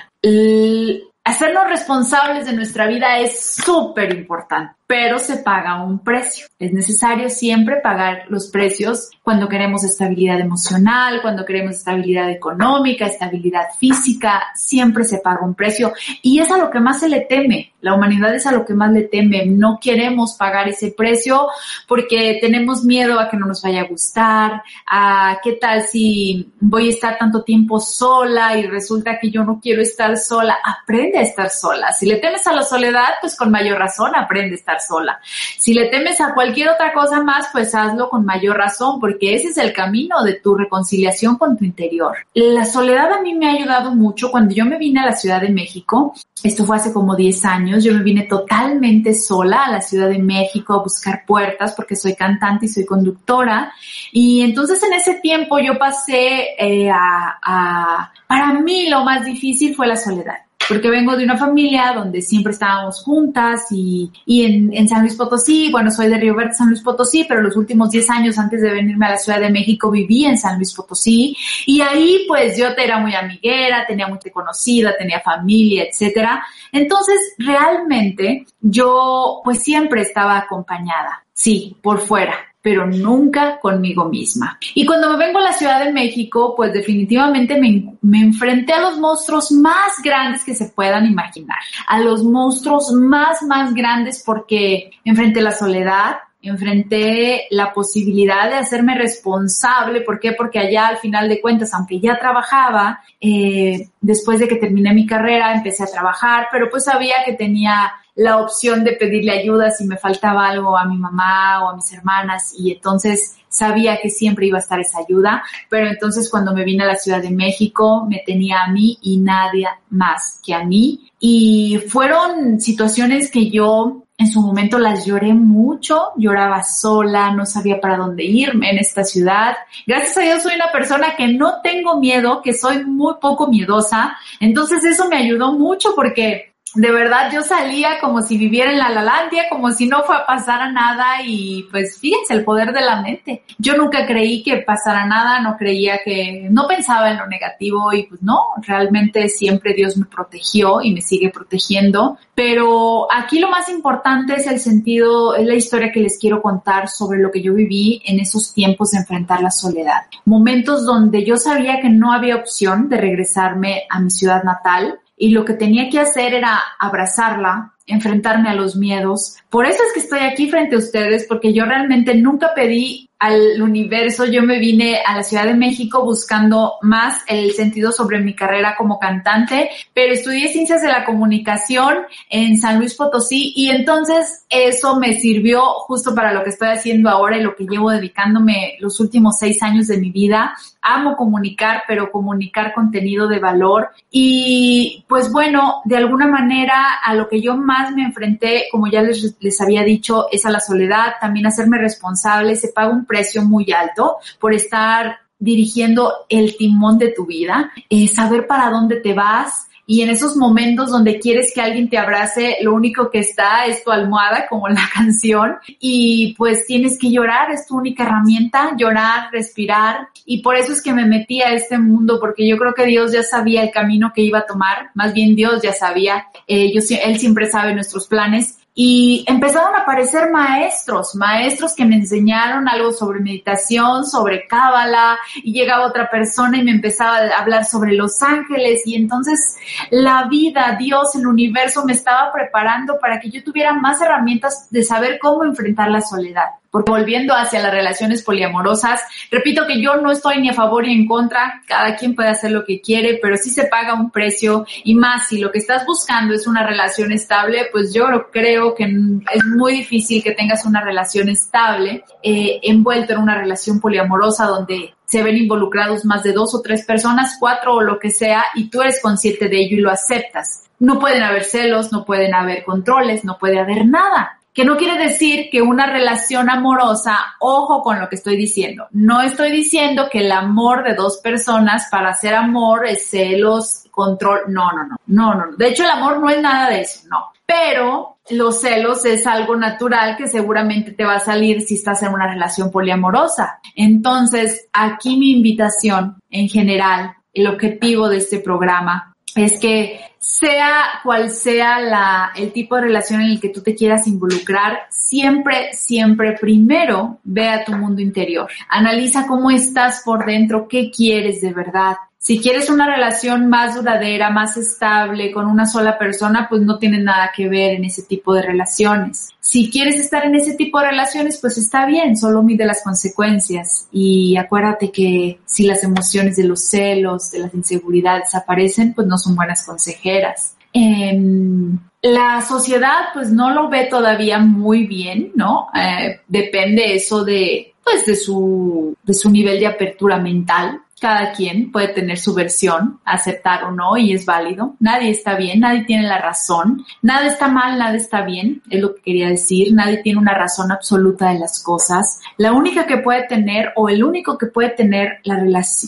Hacernos 1.24 1.70
responsables 1.70 2.46
de 2.46 2.54
nuestra 2.54 2.88
vida 2.88 3.20
es 3.20 3.56
súper 3.56 4.14
importante 4.14 4.79
pero 4.90 5.20
se 5.20 5.38
paga 5.38 5.84
un 5.84 6.00
precio. 6.00 6.48
Es 6.58 6.74
necesario 6.74 7.30
siempre 7.30 7.76
pagar 7.80 8.24
los 8.30 8.48
precios 8.48 9.12
cuando 9.22 9.48
queremos 9.48 9.84
estabilidad 9.84 10.40
emocional, 10.40 11.22
cuando 11.22 11.46
queremos 11.46 11.76
estabilidad 11.76 12.32
económica, 12.32 13.06
estabilidad 13.06 13.68
física, 13.78 14.42
siempre 14.56 15.04
se 15.04 15.20
paga 15.20 15.46
un 15.46 15.54
precio 15.54 15.94
y 16.24 16.40
es 16.40 16.50
a 16.50 16.58
lo 16.58 16.72
que 16.72 16.80
más 16.80 17.02
se 17.02 17.08
le 17.08 17.22
teme. 17.22 17.74
La 17.82 17.94
humanidad 17.94 18.34
es 18.34 18.48
a 18.48 18.52
lo 18.52 18.66
que 18.66 18.74
más 18.74 18.92
le 18.92 19.04
teme. 19.04 19.46
No 19.46 19.78
queremos 19.80 20.34
pagar 20.34 20.68
ese 20.68 20.92
precio 20.98 21.48
porque 21.88 22.40
tenemos 22.42 22.84
miedo 22.84 23.20
a 23.20 23.30
que 23.30 23.38
no 23.38 23.46
nos 23.46 23.62
vaya 23.62 23.82
a 23.82 23.88
gustar, 23.88 24.64
a 24.88 25.38
qué 25.44 25.54
tal 25.54 25.84
si 25.84 26.52
voy 26.60 26.88
a 26.88 26.90
estar 26.90 27.16
tanto 27.20 27.44
tiempo 27.44 27.80
sola 27.80 28.58
y 28.58 28.66
resulta 28.66 29.20
que 29.20 29.30
yo 29.30 29.44
no 29.44 29.60
quiero 29.62 29.84
estar 29.84 30.18
sola. 30.18 30.58
Aprende 30.64 31.20
a 31.20 31.22
estar 31.22 31.52
sola. 31.52 31.94
Si 31.94 32.08
le 32.08 32.18
temes 32.18 32.48
a 32.48 32.54
la 32.54 32.64
soledad, 32.64 33.10
pues 33.22 33.38
con 33.38 33.52
mayor 33.52 33.78
razón 33.78 34.16
aprende 34.16 34.56
a 34.56 34.58
estar 34.58 34.79
sola. 34.80 35.20
Si 35.58 35.74
le 35.74 35.90
temes 35.90 36.20
a 36.22 36.34
cualquier 36.34 36.70
otra 36.70 36.94
cosa 36.94 37.22
más, 37.22 37.48
pues 37.52 37.74
hazlo 37.76 38.10
con 38.10 38.26
mayor 38.26 38.58
razón, 38.58 39.00
porque 39.00 39.36
ese 39.36 39.50
es 39.50 39.58
el 39.58 39.74
camino 39.74 40.24
de 40.24 40.36
tu 40.36 40.56
reconciliación 40.56 41.38
con 41.38 41.58
tu 41.58 41.66
interior. 41.66 42.18
La 42.34 42.66
soledad 42.66 43.12
a 43.12 43.22
mí 43.22 43.34
me 43.34 43.48
ha 43.48 43.54
ayudado 43.54 43.94
mucho. 43.96 44.32
Cuando 44.32 44.54
yo 44.54 44.66
me 44.66 44.78
vine 44.78 45.02
a 45.02 45.06
la 45.06 45.16
Ciudad 45.16 45.42
de 45.42 45.50
México, 45.50 46.14
esto 46.44 46.66
fue 46.66 46.78
hace 46.78 46.94
como 46.94 47.16
10 47.16 47.46
años, 47.46 47.84
yo 47.84 47.94
me 47.94 48.04
vine 48.04 48.24
totalmente 48.24 49.14
sola 49.14 49.66
a 49.66 49.72
la 49.72 49.82
Ciudad 49.82 50.10
de 50.10 50.20
México 50.20 50.74
a 50.74 50.84
buscar 50.84 51.26
puertas 51.26 51.74
porque 51.76 51.96
soy 51.96 52.16
cantante 52.16 52.66
y 52.66 52.70
soy 52.70 52.86
conductora. 52.86 53.74
Y 54.12 54.42
entonces 54.42 54.82
en 54.84 54.94
ese 54.94 55.16
tiempo 55.16 55.60
yo 55.60 55.78
pasé 55.78 56.56
eh, 56.58 56.90
a... 56.92 58.12
Para 58.28 58.54
mí 58.54 58.88
lo 58.88 59.04
más 59.04 59.26
difícil 59.26 59.76
fue 59.76 59.88
la 59.88 59.96
soledad 59.96 60.49
porque 60.70 60.90
vengo 60.90 61.18
de 61.18 61.24
una 61.24 61.36
familia 61.36 61.94
donde 61.96 62.22
siempre 62.22 62.54
estábamos 62.54 63.02
juntas 63.02 63.66
y, 63.72 64.12
y 64.26 64.70
en, 64.72 64.88
San 64.88 65.02
Luis 65.02 65.16
Potosí, 65.16 65.72
bueno, 65.72 65.90
soy 65.90 66.08
de 66.08 66.18
Río 66.18 66.36
Verde, 66.36 66.54
San 66.54 66.70
Luis 66.70 66.82
Potosí, 66.82 67.26
pero 67.28 67.42
los 67.42 67.58
últimos 67.58 67.90
10 67.90 68.10
años 68.12 68.38
antes 68.38 68.62
de 68.62 68.72
venirme 68.72 69.08
a 69.08 69.12
la 69.12 69.18
Ciudad 69.18 69.40
de 69.40 69.50
México 69.50 69.90
viví 69.90 70.26
en 70.26 70.38
San 70.38 70.58
Luis 70.58 70.74
Potosí 70.74 71.36
y 71.66 71.82
ahí 71.82 72.26
pues 72.28 72.56
yo 72.56 72.68
era 72.78 73.00
muy 73.00 73.16
amiguera, 73.16 73.86
tenía 73.88 74.08
mucha 74.08 74.30
conocida, 74.30 74.96
tenía 74.96 75.20
familia, 75.20 75.86
etcétera. 75.90 76.44
Entonces, 76.72 77.18
realmente 77.40 78.46
yo 78.62 79.42
pues 79.44 79.64
siempre 79.64 80.04
estaba 80.04 80.38
acompañada 80.38 81.24
sí, 81.40 81.78
por 81.82 82.02
fuera, 82.02 82.36
pero 82.62 82.86
nunca 82.86 83.60
conmigo 83.62 84.06
misma. 84.10 84.60
Y 84.76 84.86
cuando 84.86 85.10
me 85.10 85.26
vengo 85.26 85.40
a 85.40 85.44
la 85.44 85.54
Ciudad 85.54 85.86
de 85.86 85.94
México, 85.94 86.54
pues 86.54 86.74
definitivamente 86.74 87.58
me, 87.58 87.96
me, 88.02 88.20
enfrenté 88.20 88.74
a 88.74 88.82
los 88.82 89.00
monstruos 89.00 89.50
más 89.54 90.02
grandes 90.04 90.44
que 90.44 90.54
se 90.54 90.68
puedan 90.68 91.06
imaginar, 91.06 91.60
a 91.88 92.02
los 92.02 92.26
monstruos 92.26 92.92
más, 92.92 93.42
más 93.44 93.74
grandes 93.74 94.22
porque 94.26 94.92
enfrenté 95.06 95.40
la 95.40 95.54
soledad, 95.54 96.18
enfrenté 96.42 97.48
la 97.52 97.72
posibilidad 97.72 98.50
de 98.50 98.56
hacerme 98.56 98.96
responsable. 98.96 100.02
¿Por 100.02 100.20
qué? 100.20 100.34
Porque 100.34 100.60
allá 100.60 100.88
al 100.88 100.98
final 100.98 101.30
de 101.30 101.40
cuentas, 101.40 101.74
aunque 101.74 102.02
ya 102.02 102.20
trabajaba, 102.20 103.00
eh, 103.22 103.88
después 104.02 104.40
de 104.40 104.48
que 104.50 104.58
terminé 104.58 104.94
mi 104.94 105.06
carrera, 105.06 105.54
empecé 105.54 105.84
a 105.84 105.92
trabajar, 105.92 106.48
pero 106.52 106.70
pues 106.70 106.84
sabía 106.84 107.16
que 107.26 107.34
tenía 107.34 107.94
la 108.20 108.38
opción 108.38 108.84
de 108.84 108.94
pedirle 108.94 109.32
ayuda 109.32 109.72
si 109.72 109.86
me 109.86 109.96
faltaba 109.96 110.48
algo 110.48 110.78
a 110.78 110.86
mi 110.86 110.98
mamá 110.98 111.64
o 111.64 111.70
a 111.70 111.76
mis 111.76 111.92
hermanas 111.94 112.54
y 112.58 112.74
entonces 112.74 113.38
sabía 113.48 113.98
que 114.02 114.10
siempre 114.10 114.46
iba 114.46 114.58
a 114.58 114.62
estar 114.62 114.80
esa 114.80 115.00
ayuda, 115.00 115.42
pero 115.70 115.88
entonces 115.88 116.30
cuando 116.30 116.54
me 116.54 116.66
vine 116.66 116.84
a 116.84 116.88
la 116.88 116.96
Ciudad 116.96 117.22
de 117.22 117.32
México 117.32 118.06
me 118.10 118.22
tenía 118.26 118.64
a 118.64 118.72
mí 118.72 118.98
y 119.02 119.18
nadie 119.20 119.68
más 119.90 120.42
que 120.46 120.54
a 120.54 120.66
mí 120.66 121.12
y 121.18 121.80
fueron 121.88 122.60
situaciones 122.60 123.32
que 123.32 123.50
yo 123.50 124.04
en 124.18 124.30
su 124.30 124.42
momento 124.42 124.78
las 124.80 125.06
lloré 125.06 125.34
mucho, 125.34 126.12
lloraba 126.18 126.62
sola, 126.62 127.32
no 127.32 127.46
sabía 127.46 127.80
para 127.80 127.96
dónde 127.96 128.26
irme 128.26 128.70
en 128.70 128.80
esta 128.80 129.06
ciudad. 129.06 129.56
Gracias 129.88 130.18
a 130.18 130.22
Dios 130.22 130.44
soy 130.44 130.56
una 130.56 130.74
persona 130.74 131.16
que 131.16 131.30
no 131.30 131.62
tengo 131.64 131.98
miedo, 132.02 132.42
que 132.42 132.54
soy 132.54 132.84
muy 132.84 133.14
poco 133.22 133.48
miedosa. 133.48 134.18
Entonces 134.42 134.84
eso 134.84 135.08
me 135.08 135.16
ayudó 135.16 135.54
mucho 135.54 135.96
porque 135.96 136.49
de 136.76 136.92
verdad 136.92 137.32
yo 137.34 137.42
salía 137.42 138.00
como 138.00 138.22
si 138.22 138.38
viviera 138.38 138.72
en 138.72 138.80
la 138.80 138.90
Lalandia, 138.90 139.46
como 139.50 139.72
si 139.72 139.88
no 139.88 140.04
fue 140.04 140.16
a 140.16 140.26
pasar 140.26 140.62
a 140.62 140.72
nada 140.72 141.24
y 141.26 141.64
pues 141.72 141.98
fíjense 142.00 142.34
el 142.34 142.44
poder 142.44 142.74
de 142.74 142.82
la 142.82 143.02
mente. 143.02 143.44
Yo 143.58 143.76
nunca 143.76 144.06
creí 144.06 144.44
que 144.44 144.58
pasara 144.58 145.06
nada, 145.06 145.42
no 145.42 145.58
creía 145.58 146.00
que, 146.04 146.48
no 146.50 146.68
pensaba 146.68 147.10
en 147.10 147.18
lo 147.18 147.28
negativo 147.28 147.92
y 147.94 148.04
pues 148.04 148.22
no, 148.22 148.40
realmente 148.62 149.30
siempre 149.30 149.74
Dios 149.74 149.98
me 149.98 150.06
protegió 150.06 150.82
y 150.82 150.94
me 150.94 151.02
sigue 151.02 151.30
protegiendo. 151.30 152.18
Pero 152.36 153.12
aquí 153.12 153.40
lo 153.40 153.50
más 153.50 153.68
importante 153.70 154.36
es 154.36 154.48
el 154.48 154.60
sentido, 154.60 155.36
es 155.36 155.46
la 155.46 155.56
historia 155.56 155.92
que 155.92 156.00
les 156.00 156.18
quiero 156.18 156.42
contar 156.42 156.88
sobre 156.88 157.20
lo 157.20 157.32
que 157.32 157.42
yo 157.42 157.54
viví 157.54 158.02
en 158.06 158.20
esos 158.20 158.54
tiempos 158.54 158.92
de 158.92 159.00
enfrentar 159.00 159.42
la 159.42 159.52
soledad. 159.52 160.04
Momentos 160.26 160.86
donde 160.86 161.26
yo 161.26 161.38
sabía 161.38 161.82
que 161.82 161.90
no 161.90 162.14
había 162.14 162.36
opción 162.36 162.90
de 162.90 162.98
regresarme 162.98 163.84
a 163.90 164.00
mi 164.00 164.10
ciudad 164.12 164.44
natal 164.44 165.00
y 165.20 165.30
lo 165.30 165.44
que 165.44 165.54
tenía 165.54 165.90
que 165.90 166.00
hacer 166.00 166.34
era 166.34 166.60
abrazarla, 166.80 167.74
enfrentarme 167.86 168.50
a 168.50 168.56
los 168.56 168.78
miedos. 168.78 169.36
Por 169.50 169.66
eso 169.66 169.84
es 169.86 169.94
que 169.94 170.00
estoy 170.00 170.20
aquí 170.20 170.50
frente 170.50 170.76
a 170.76 170.80
ustedes, 170.80 171.26
porque 171.28 171.54
yo 171.54 171.66
realmente 171.66 172.16
nunca 172.16 172.54
pedí 172.56 173.10
al 173.20 173.62
universo, 173.62 174.24
yo 174.26 174.42
me 174.44 174.60
vine 174.60 175.02
a 175.06 175.18
la 175.18 175.24
Ciudad 175.24 175.44
de 175.44 175.54
México 175.54 176.06
buscando 176.06 176.76
más 176.82 177.22
el 177.28 177.52
sentido 177.52 177.92
sobre 177.92 178.22
mi 178.22 178.34
carrera 178.34 178.76
como 178.78 178.98
cantante, 178.98 179.70
pero 179.94 180.14
estudié 180.14 180.48
ciencias 180.48 180.82
de 180.82 180.88
la 180.88 181.04
comunicación 181.04 181.98
en 182.30 182.58
San 182.58 182.80
Luis 182.80 182.96
Potosí 182.96 183.52
y 183.58 183.72
entonces 183.72 184.46
eso 184.50 184.98
me 185.02 185.20
sirvió 185.20 185.62
justo 185.80 186.16
para 186.16 186.32
lo 186.32 186.46
que 186.46 186.52
estoy 186.52 186.70
haciendo 186.70 187.10
ahora 187.10 187.38
y 187.38 187.44
lo 187.44 187.58
que 187.58 187.66
llevo 187.66 187.92
dedicándome 187.92 188.78
los 188.80 189.02
últimos 189.02 189.38
seis 189.38 189.62
años 189.64 189.88
de 189.88 189.98
mi 189.98 190.12
vida. 190.12 190.56
Amo 190.82 191.16
comunicar, 191.16 191.84
pero 191.88 192.12
comunicar 192.12 192.74
contenido 192.74 193.28
de 193.28 193.40
valor. 193.40 193.90
Y 194.10 195.06
pues 195.08 195.32
bueno, 195.32 195.82
de 195.86 195.98
alguna 195.98 196.28
manera 196.28 197.00
a 197.04 197.14
lo 197.14 197.28
que 197.28 197.42
yo 197.42 197.58
más 197.58 197.94
me 197.94 198.04
enfrenté, 198.04 198.66
como 198.72 198.88
ya 198.88 199.02
les, 199.02 199.36
les 199.40 199.62
había 199.62 199.84
dicho, 199.84 200.28
es 200.32 200.46
a 200.46 200.52
la 200.52 200.60
soledad, 200.60 201.14
también 201.20 201.48
hacerme 201.48 201.78
responsable, 201.78 202.56
se 202.56 202.70
paga 202.70 202.90
un 202.90 203.06
precio 203.06 203.44
muy 203.44 203.72
alto 203.72 204.18
por 204.40 204.54
estar 204.54 205.20
dirigiendo 205.40 206.26
el 206.28 206.58
timón 206.58 206.98
de 206.98 207.10
tu 207.10 207.26
vida, 207.26 207.72
eh, 207.90 208.08
saber 208.08 208.46
para 208.46 208.70
dónde 208.70 208.98
te 208.98 209.14
vas, 209.14 209.69
y 209.92 210.04
en 210.04 210.12
esos 210.12 210.38
momentos 210.38 210.92
donde 210.92 211.18
quieres 211.18 211.52
que 211.52 211.62
alguien 211.62 211.90
te 211.90 211.98
abrace, 211.98 212.58
lo 212.62 212.76
único 212.76 213.10
que 213.10 213.18
está 213.18 213.66
es 213.66 213.84
tu 213.84 213.90
almohada, 213.90 214.46
como 214.48 214.68
la 214.68 214.88
canción, 214.94 215.56
y 215.80 216.36
pues 216.38 216.68
tienes 216.68 217.00
que 217.00 217.10
llorar, 217.10 217.50
es 217.50 217.66
tu 217.66 217.76
única 217.76 218.04
herramienta, 218.04 218.76
llorar, 218.78 219.32
respirar, 219.32 220.10
y 220.28 220.44
por 220.44 220.56
eso 220.56 220.74
es 220.74 220.84
que 220.84 220.94
me 220.94 221.08
metí 221.08 221.42
a 221.42 221.54
este 221.54 221.80
mundo, 221.80 222.20
porque 222.20 222.48
yo 222.48 222.56
creo 222.60 222.76
que 222.76 222.86
Dios 222.86 223.12
ya 223.12 223.24
sabía 223.24 223.64
el 223.64 223.72
camino 223.72 224.12
que 224.14 224.22
iba 224.22 224.38
a 224.38 224.46
tomar, 224.46 224.92
más 224.94 225.12
bien 225.12 225.36
Dios 225.36 225.64
ya 225.64 225.74
sabía, 225.74 226.28
eh, 226.46 226.72
Él 227.04 227.18
siempre 227.18 227.50
sabe 227.50 227.74
nuestros 227.74 228.06
planes, 228.06 228.59
y 228.82 229.26
empezaron 229.28 229.76
a 229.76 229.80
aparecer 229.80 230.32
maestros, 230.32 231.14
maestros 231.14 231.76
que 231.76 231.84
me 231.84 231.98
enseñaron 231.98 232.70
algo 232.70 232.94
sobre 232.94 233.20
meditación, 233.20 234.06
sobre 234.06 234.48
cábala, 234.48 235.18
y 235.36 235.52
llegaba 235.52 235.86
otra 235.86 236.10
persona 236.10 236.60
y 236.60 236.64
me 236.64 236.72
empezaba 236.72 237.18
a 237.18 237.42
hablar 237.42 237.66
sobre 237.66 237.92
los 237.92 238.24
ángeles, 238.24 238.84
y 238.86 238.96
entonces 238.96 239.58
la 239.90 240.30
vida, 240.30 240.78
Dios, 240.80 241.14
el 241.16 241.28
universo 241.28 241.84
me 241.84 241.92
estaba 241.92 242.32
preparando 242.32 242.98
para 243.02 243.20
que 243.20 243.30
yo 243.30 243.44
tuviera 243.44 243.74
más 243.74 244.00
herramientas 244.00 244.70
de 244.70 244.82
saber 244.82 245.20
cómo 245.22 245.44
enfrentar 245.44 245.92
la 245.92 246.00
soledad. 246.00 246.46
Porque 246.72 246.92
volviendo 246.92 247.34
hacia 247.34 247.62
las 247.62 247.72
relaciones 247.72 248.24
poliamorosas, 248.24 249.02
repito 249.32 249.66
que 249.66 249.82
yo 249.82 249.96
no 249.98 250.12
estoy 250.12 250.42
ni 250.42 250.50
a 250.50 250.54
favor 250.54 250.86
ni 250.86 250.94
en 250.94 251.08
contra, 251.08 251.62
cada 251.68 251.96
quien 251.96 252.16
puede 252.16 252.30
hacer 252.30 252.52
lo 252.52 252.64
que 252.64 252.80
quiere, 252.80 253.20
pero 253.22 253.38
sí 253.38 253.50
se 253.50 253.66
paga 253.66 253.94
un 253.94 254.12
precio 254.12 254.66
y 254.84 254.96
más 254.96 255.28
si 255.28 255.40
lo 255.40 255.52
que 255.52 255.60
estás 255.60 255.86
buscando 255.86 256.34
es 256.34 256.48
una 256.48 256.66
relación 256.66 257.12
estable, 257.12 257.68
pues 257.72 257.94
yo 257.94 258.06
creo 258.32 258.76
que 258.76 258.84
es 258.84 259.46
muy 259.46 259.74
difícil 259.74 260.24
que 260.24 260.32
tengas 260.32 260.66
una 260.66 260.82
relación 260.82 261.30
estable 261.30 262.04
eh, 262.22 262.60
envuelto 262.64 263.14
en 263.14 263.20
una 263.20 263.36
relación 263.36 263.80
poliamorosa 263.80 264.46
donde 264.46 264.94
se 265.06 265.24
ven 265.24 265.38
involucrados 265.38 266.06
más 266.06 266.22
de 266.22 266.34
dos 266.34 266.54
o 266.54 266.62
tres 266.62 266.86
personas, 266.86 267.38
cuatro 267.40 267.76
o 267.76 267.82
lo 267.82 267.98
que 267.98 268.12
sea, 268.12 268.46
y 268.54 268.70
tú 268.70 268.82
eres 268.82 269.02
consciente 269.02 269.50
de 269.50 269.60
ello 269.60 269.78
y 269.78 269.82
lo 269.82 269.90
aceptas. 269.90 270.66
No 270.78 271.00
pueden 271.00 271.24
haber 271.24 271.46
celos, 271.46 271.92
no 271.92 272.06
pueden 272.06 272.36
haber 272.36 272.64
controles, 272.64 273.26
no 273.26 273.38
puede 273.40 273.60
haber 273.60 273.88
nada 273.88 274.39
que 274.60 274.66
no 274.66 274.76
quiere 274.76 275.02
decir 275.02 275.50
que 275.50 275.62
una 275.62 275.86
relación 275.86 276.50
amorosa, 276.50 277.18
ojo 277.40 277.82
con 277.82 277.98
lo 277.98 278.10
que 278.10 278.18
estoy 278.18 278.36
diciendo, 278.36 278.88
no 278.92 279.22
estoy 279.22 279.54
diciendo 279.54 280.10
que 280.12 280.20
el 280.20 280.34
amor 280.34 280.84
de 280.84 280.96
dos 280.96 281.20
personas 281.24 281.88
para 281.90 282.10
hacer 282.10 282.36
amor 282.36 282.86
es 282.86 283.10
celos, 283.10 283.86
control, 283.90 284.42
no, 284.50 284.70
no, 284.74 284.84
no, 284.84 284.98
no, 285.08 285.34
no, 285.34 285.56
de 285.56 285.70
hecho 285.70 285.86
el 285.86 285.92
amor 285.92 286.20
no 286.20 286.30
es 286.30 286.42
nada 286.42 286.70
de 286.72 286.82
eso, 286.82 287.08
no, 287.10 287.28
pero 287.46 288.18
los 288.32 288.60
celos 288.60 289.06
es 289.06 289.26
algo 289.26 289.56
natural 289.56 290.18
que 290.18 290.28
seguramente 290.28 290.92
te 290.92 291.06
va 291.06 291.16
a 291.16 291.20
salir 291.22 291.62
si 291.62 291.76
estás 291.76 292.04
en 292.04 292.14
una 292.14 292.28
relación 292.28 292.70
poliamorosa. 292.70 293.62
Entonces, 293.76 294.68
aquí 294.74 295.16
mi 295.16 295.32
invitación 295.32 296.18
en 296.30 296.50
general, 296.50 297.14
el 297.34 297.48
objetivo 297.48 298.10
de 298.10 298.18
este 298.18 298.40
programa 298.40 299.16
es 299.36 299.60
que 299.60 300.00
sea 300.18 301.00
cual 301.04 301.32
sea 301.32 301.80
la, 301.80 302.32
el 302.36 302.52
tipo 302.52 302.76
de 302.76 302.84
relación 302.84 303.22
en 303.22 303.32
el 303.32 303.40
que 303.40 303.50
tú 303.50 303.62
te 303.62 303.76
quieras 303.76 304.08
involucrar, 304.08 304.88
siempre, 304.90 305.74
siempre 305.74 306.38
primero 306.40 307.20
ve 307.24 307.50
a 307.50 307.64
tu 307.64 307.74
mundo 307.74 308.02
interior. 308.02 308.50
Analiza 308.70 309.26
cómo 309.28 309.50
estás 309.50 310.02
por 310.04 310.26
dentro, 310.26 310.68
qué 310.68 310.92
quieres 310.92 311.42
de 311.42 311.54
verdad, 311.54 311.96
si 312.22 312.42
quieres 312.42 312.70
una 312.70 312.86
relación 312.86 313.48
más 313.48 313.76
duradera, 313.76 314.30
más 314.30 314.58
estable 314.58 315.32
con 315.32 315.48
una 315.48 315.66
sola 315.66 315.98
persona, 315.98 316.48
pues 316.50 316.62
no 316.62 316.78
tiene 316.78 317.02
nada 317.02 317.32
que 317.34 317.48
ver 317.48 317.76
en 317.76 317.86
ese 317.86 318.04
tipo 318.04 318.34
de 318.34 318.42
relaciones. 318.42 319.30
Si 319.40 319.72
quieres 319.72 319.96
estar 319.96 320.26
en 320.26 320.36
ese 320.36 320.56
tipo 320.56 320.82
de 320.82 320.90
relaciones, 320.90 321.38
pues 321.40 321.58
está 321.58 321.86
bien, 321.86 322.18
solo 322.18 322.44
mide 322.44 322.66
las 322.66 322.84
consecuencias 322.84 323.88
y 323.94 324.36
acuérdate 324.36 324.92
que 324.92 325.40
si 325.46 325.64
las 325.64 325.82
emociones 325.86 326.36
de 326.36 326.44
los 326.44 326.60
celos, 326.60 327.32
de 327.32 327.40
las 327.40 327.54
inseguridades 327.54 328.36
aparecen, 328.36 328.94
pues 328.94 329.08
no 329.08 329.18
son 329.18 329.38
buenas 329.38 329.66
consejeras. 329.66 330.58
Em, 330.74 331.80
la 332.02 332.42
sociedad 332.42 333.14
pues 333.14 333.32
no 333.32 333.52
lo 333.52 333.70
ve 333.70 333.86
todavía 333.86 334.40
muy 334.40 334.86
bien, 334.88 335.32
¿no? 335.36 335.70
Eh, 335.74 336.20
depende 336.28 336.96
eso 336.96 337.24
de, 337.24 337.74
pues 337.82 338.06
de 338.06 338.18
su, 338.18 338.94
de 339.04 339.14
su 339.14 339.30
nivel 339.32 339.58
de 339.58 339.68
apertura 339.68 340.20
mental 340.20 340.82
cada 341.00 341.32
quien 341.32 341.72
puede 341.72 341.90
tener 341.90 342.18
su 342.18 342.34
versión, 342.34 343.00
aceptar 343.06 343.64
o 343.64 343.72
no, 343.72 343.98
y 343.98 344.14
es 344.14 344.26
válido. 344.26 344.76
Nadie 344.80 345.12
está 345.12 345.36
bien, 345.36 345.62
nadie 345.62 345.84
tiene 345.86 346.08
la 346.08 346.20
razón. 346.20 346.86
Nada 347.02 347.28
está 347.28 347.48
mal, 347.48 347.78
nada 347.78 347.96
está 347.96 348.22
bien, 348.22 348.62
es 348.70 348.82
lo 348.82 348.96
que 348.96 349.02
quería 349.02 349.30
decir. 349.30 349.74
Nadie 349.74 349.98
tiene 349.98 350.20
una 350.20 350.34
razón 350.34 350.72
absoluta 350.72 351.30
de 351.30 351.40
las 351.40 351.64
cosas. 351.64 352.20
La 352.38 352.52
única 352.52 352.86
que 352.86 352.98
puede 352.98 353.26
tener, 353.28 353.74
o 353.76 353.90
el 353.90 354.04
único 354.04 354.38
que 354.38 354.48
puede 354.48 354.70
tener 354.70 355.20
la, 355.24 355.44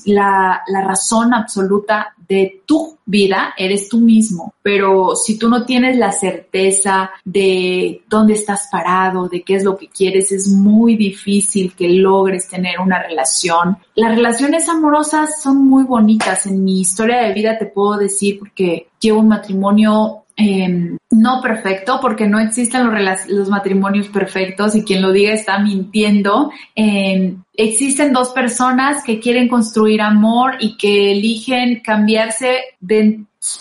la, 0.06 0.62
la 0.68 0.82
razón 0.82 1.34
absoluta 1.34 2.14
de 2.32 2.62
tu 2.66 2.98
vida 3.06 3.54
eres 3.58 3.90
tú 3.90 4.00
mismo, 4.00 4.54
pero 4.64 5.16
si 5.18 5.38
tú 5.38 5.50
no 5.50 5.66
tienes 5.66 5.98
la 5.98 6.14
certeza 6.14 7.12
de 7.26 8.04
dónde 8.08 8.36
estás 8.36 8.70
parado, 8.72 9.28
de 9.28 9.42
qué 9.42 9.56
es 9.56 9.66
lo 9.66 9.76
que 9.78 9.90
quieres, 9.90 10.32
es 10.32 10.48
muy 10.48 10.96
difícil 10.96 11.74
que 11.74 11.90
logres 11.90 12.48
tener 12.48 12.80
una 12.80 13.04
relación. 13.04 13.78
Las 13.96 14.16
relaciones 14.16 14.70
amorosas 14.70 15.42
son 15.42 15.68
muy 15.68 15.84
bonitas. 15.84 16.46
En 16.46 16.64
mi 16.64 16.80
historia 16.80 17.22
de 17.22 17.34
vida 17.34 17.58
te 17.58 17.66
puedo 17.66 17.98
decir 17.98 18.40
porque 18.40 18.88
llevo 19.02 19.20
un 19.20 19.28
matrimonio 19.28 20.24
eh, 20.42 20.98
no 21.12 21.42
perfecto, 21.42 22.00
porque 22.02 22.28
no 22.28 22.40
existen 22.40 22.86
los, 22.86 23.28
los, 23.28 23.50
matrimonios 23.50 24.08
perfectos 24.08 24.76
y 24.76 24.84
quien 24.84 25.02
lo 25.02 25.12
diga 25.12 25.34
está 25.34 25.60
mintiendo. 25.60 26.52
Eh, 26.76 27.36
existen 27.54 28.12
dos 28.12 28.30
personas 28.30 29.04
que 29.04 29.20
quieren 29.20 29.48
construir 29.48 30.02
amor 30.02 30.56
y 30.60 30.78
que 30.78 31.12
eligen 31.12 31.82
cambiarse 31.82 32.62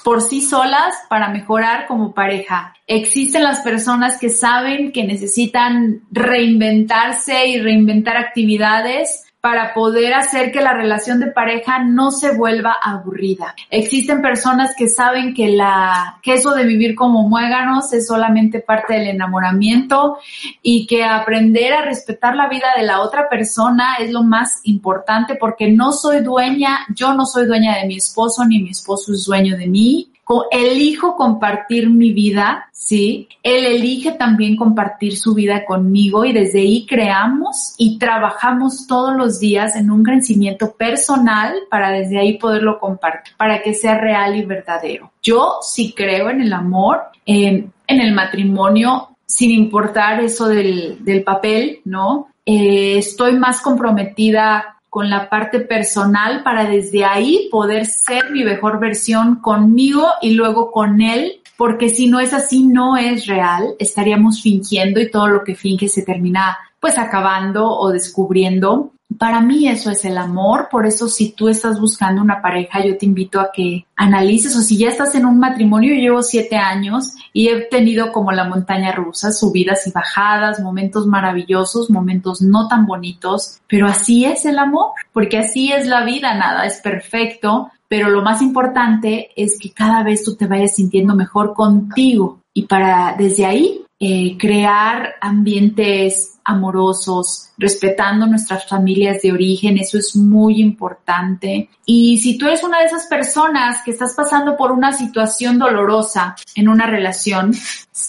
por 0.05 0.23
sí 0.23 0.41
solas 0.41 0.95
para 1.09 1.29
mejorar 1.29 1.87
como 1.87 2.15
pareja. 2.15 2.75
Existen 2.87 3.43
las 3.43 3.61
personas 3.61 4.19
que 4.19 4.31
saben 4.31 4.93
que 4.93 5.05
necesitan 5.05 6.03
reinventarse 6.11 7.47
y 7.47 7.61
reinventar 7.61 8.17
actividades 8.17 9.25
para 9.41 9.73
poder 9.73 10.13
hacer 10.13 10.53
que 10.53 10.61
la 10.61 10.75
relación 10.75 11.19
de 11.19 11.29
pareja 11.29 11.83
no 11.83 12.11
se 12.11 12.37
vuelva 12.37 12.77
aburrida. 12.83 13.55
Existen 13.71 14.21
personas 14.21 14.75
que 14.77 14.89
saben 14.89 15.33
que 15.33 15.49
la, 15.49 16.19
que 16.23 16.35
eso 16.35 16.53
de 16.53 16.65
vivir 16.65 16.95
como 16.95 17.27
muéganos 17.27 17.93
es 17.95 18.07
solamente 18.07 18.61
parte 18.61 18.95
del 18.95 19.09
enamoramiento 19.09 20.19
y 20.63 20.87
que 20.87 21.05
aprender 21.05 21.73
a 21.73 21.83
respetar 21.83 22.37
la 22.37 22.49
vida 22.49 22.69
de 22.77 22.83
la 22.83 23.01
otra 23.01 23.29
persona 23.31 23.97
es 23.99 24.11
lo 24.11 24.23
más 24.23 24.61
importante 24.65 25.37
porque 25.37 25.71
no 25.71 25.93
soy 25.93 26.21
dueña, 26.21 26.87
yo 26.95 27.15
no 27.15 27.25
soy 27.25 27.47
dueña 27.47 27.77
de 27.77 27.87
mi 27.87 27.97
esposo 27.97 28.45
ni 28.45 28.63
mi 28.63 28.71
esposo 28.71 29.13
es 29.13 29.25
dueño 29.25 29.57
de 29.57 29.67
mí 29.67 30.10
elijo 30.51 31.17
compartir 31.17 31.91
mi 31.91 32.13
vida, 32.13 32.69
¿sí? 32.73 33.29
Él 33.43 33.67
elige 33.67 34.13
también 34.13 34.57
compartir 34.57 35.17
su 35.17 35.35
vida 35.35 35.65
conmigo 35.65 36.25
y 36.25 36.33
desde 36.33 36.61
ahí 36.61 36.87
creamos 36.87 37.75
y 37.79 37.99
trabajamos 37.99 38.87
todos 38.87 39.17
los 39.17 39.41
días 39.41 39.77
en 39.77 39.91
un 39.91 40.03
crecimiento 40.03 40.73
personal 40.73 41.55
para 41.71 41.91
desde 41.91 42.19
ahí 42.19 42.39
poderlo 42.39 42.79
compartir, 42.79 43.35
para 43.37 43.63
que 43.63 43.75
sea 43.75 43.99
real 43.99 44.37
y 44.37 44.45
verdadero. 44.45 45.13
Yo 45.23 45.59
sí 45.63 45.95
creo 45.97 46.31
en 46.31 46.41
el 46.41 46.53
amor, 46.53 47.03
en 47.27 47.73
el 47.87 48.13
matrimonio, 48.13 49.11
sin 49.31 49.53
importar 49.53 50.21
eso 50.21 50.49
del, 50.49 51.23
papel, 51.25 51.81
¿no? 51.85 52.29
Eh, 52.45 52.99
estoy 52.99 53.35
más 53.39 53.61
comprometida 53.61 54.80
con 54.91 55.09
la 55.09 55.31
parte 55.31 55.61
personal 55.61 56.43
para 56.43 56.69
desde 56.69 57.05
ahí 57.05 57.49
poder 57.51 57.87
ser 57.87 58.31
mi 58.33 58.43
mejor 58.45 58.81
versión 58.81 59.37
conmigo 59.37 60.07
y 60.21 60.33
luego 60.33 60.73
con 60.73 61.01
él, 61.01 61.41
porque 61.57 61.89
si 61.89 62.09
no 62.09 62.19
es 62.19 62.35
así, 62.35 62.65
no 62.65 62.97
es 62.97 63.27
real, 63.27 63.75
estaríamos 63.79 64.43
fingiendo 64.43 65.01
y 65.01 65.11
todo 65.11 65.29
lo 65.29 65.45
que 65.45 65.55
finge 65.55 65.89
se 65.89 66.03
termina 66.03 66.59
pues 66.81 66.99
acabando 66.99 67.69
o 67.71 67.91
descubriendo. 67.91 68.93
Para 69.19 69.41
mí 69.41 69.69
eso 69.69 69.91
es 69.91 70.05
el 70.05 70.17
amor, 70.17 70.69
por 70.71 70.87
eso 70.87 71.09
si 71.09 71.33
tú 71.33 71.49
estás 71.49 71.81
buscando 71.81 72.23
una 72.23 72.41
pareja, 72.41 72.85
yo 72.85 72.97
te 72.97 73.07
invito 73.07 73.41
a 73.41 73.51
que 73.53 73.85
analices 73.97 74.57
o 74.57 74.61
si 74.61 74.79
ya 74.79 74.89
estás 74.89 75.15
en 75.15 75.27
un 75.27 75.39
matrimonio, 75.39 75.95
yo 75.95 76.01
llevo 76.01 76.23
siete 76.23 76.57
años 76.57 77.15
y 77.33 77.49
he 77.49 77.63
tenido 77.63 78.13
como 78.13 78.33
la 78.33 78.45
montaña 78.45 78.93
rusa, 78.93 79.33
subidas 79.33 79.87
y 79.87 79.91
bajadas, 79.91 80.61
momentos 80.61 81.07
maravillosos, 81.07 81.91
momentos 81.91 82.41
no 82.41 82.69
tan 82.69 82.87
bonitos, 82.87 83.61
pero 83.69 83.87
así 83.87 84.25
es 84.25 84.47
el 84.47 84.59
amor, 84.59 84.93
porque 85.13 85.39
así 85.39 85.73
es 85.73 85.87
la 85.87 86.05
vida, 86.05 86.35
nada 86.35 86.65
es 86.65 86.81
perfecto, 86.81 87.71
pero 87.89 88.09
lo 88.09 88.23
más 88.23 88.41
importante 88.41 89.31
es 89.35 89.59
que 89.61 89.73
cada 89.73 90.05
vez 90.05 90.23
tú 90.23 90.37
te 90.37 90.47
vayas 90.47 90.77
sintiendo 90.77 91.17
mejor 91.17 91.55
contigo. 91.55 92.41
Y 92.55 92.67
para 92.67 93.17
desde 93.19 93.47
ahí 93.47 93.85
eh, 94.03 94.39
crear 94.39 95.17
ambientes 95.21 96.39
amorosos, 96.43 97.51
respetando 97.59 98.27
nuestras 98.27 98.67
familias 98.67 99.21
de 99.21 99.31
origen, 99.31 99.77
eso 99.77 99.99
es 99.99 100.17
muy 100.17 100.59
importante. 100.61 101.69
Y 101.85 102.17
si 102.17 102.39
tú 102.39 102.47
eres 102.47 102.65
una 102.65 102.81
de 102.81 102.87
esas 102.87 103.07
personas 103.07 103.83
que 103.85 103.91
estás 103.91 104.15
pasando 104.15 104.57
por 104.57 104.73
una 104.73 104.93
situación 104.93 105.59
dolorosa 105.59 106.35
en 106.55 106.71
una 106.71 106.87
relación, 106.87 107.53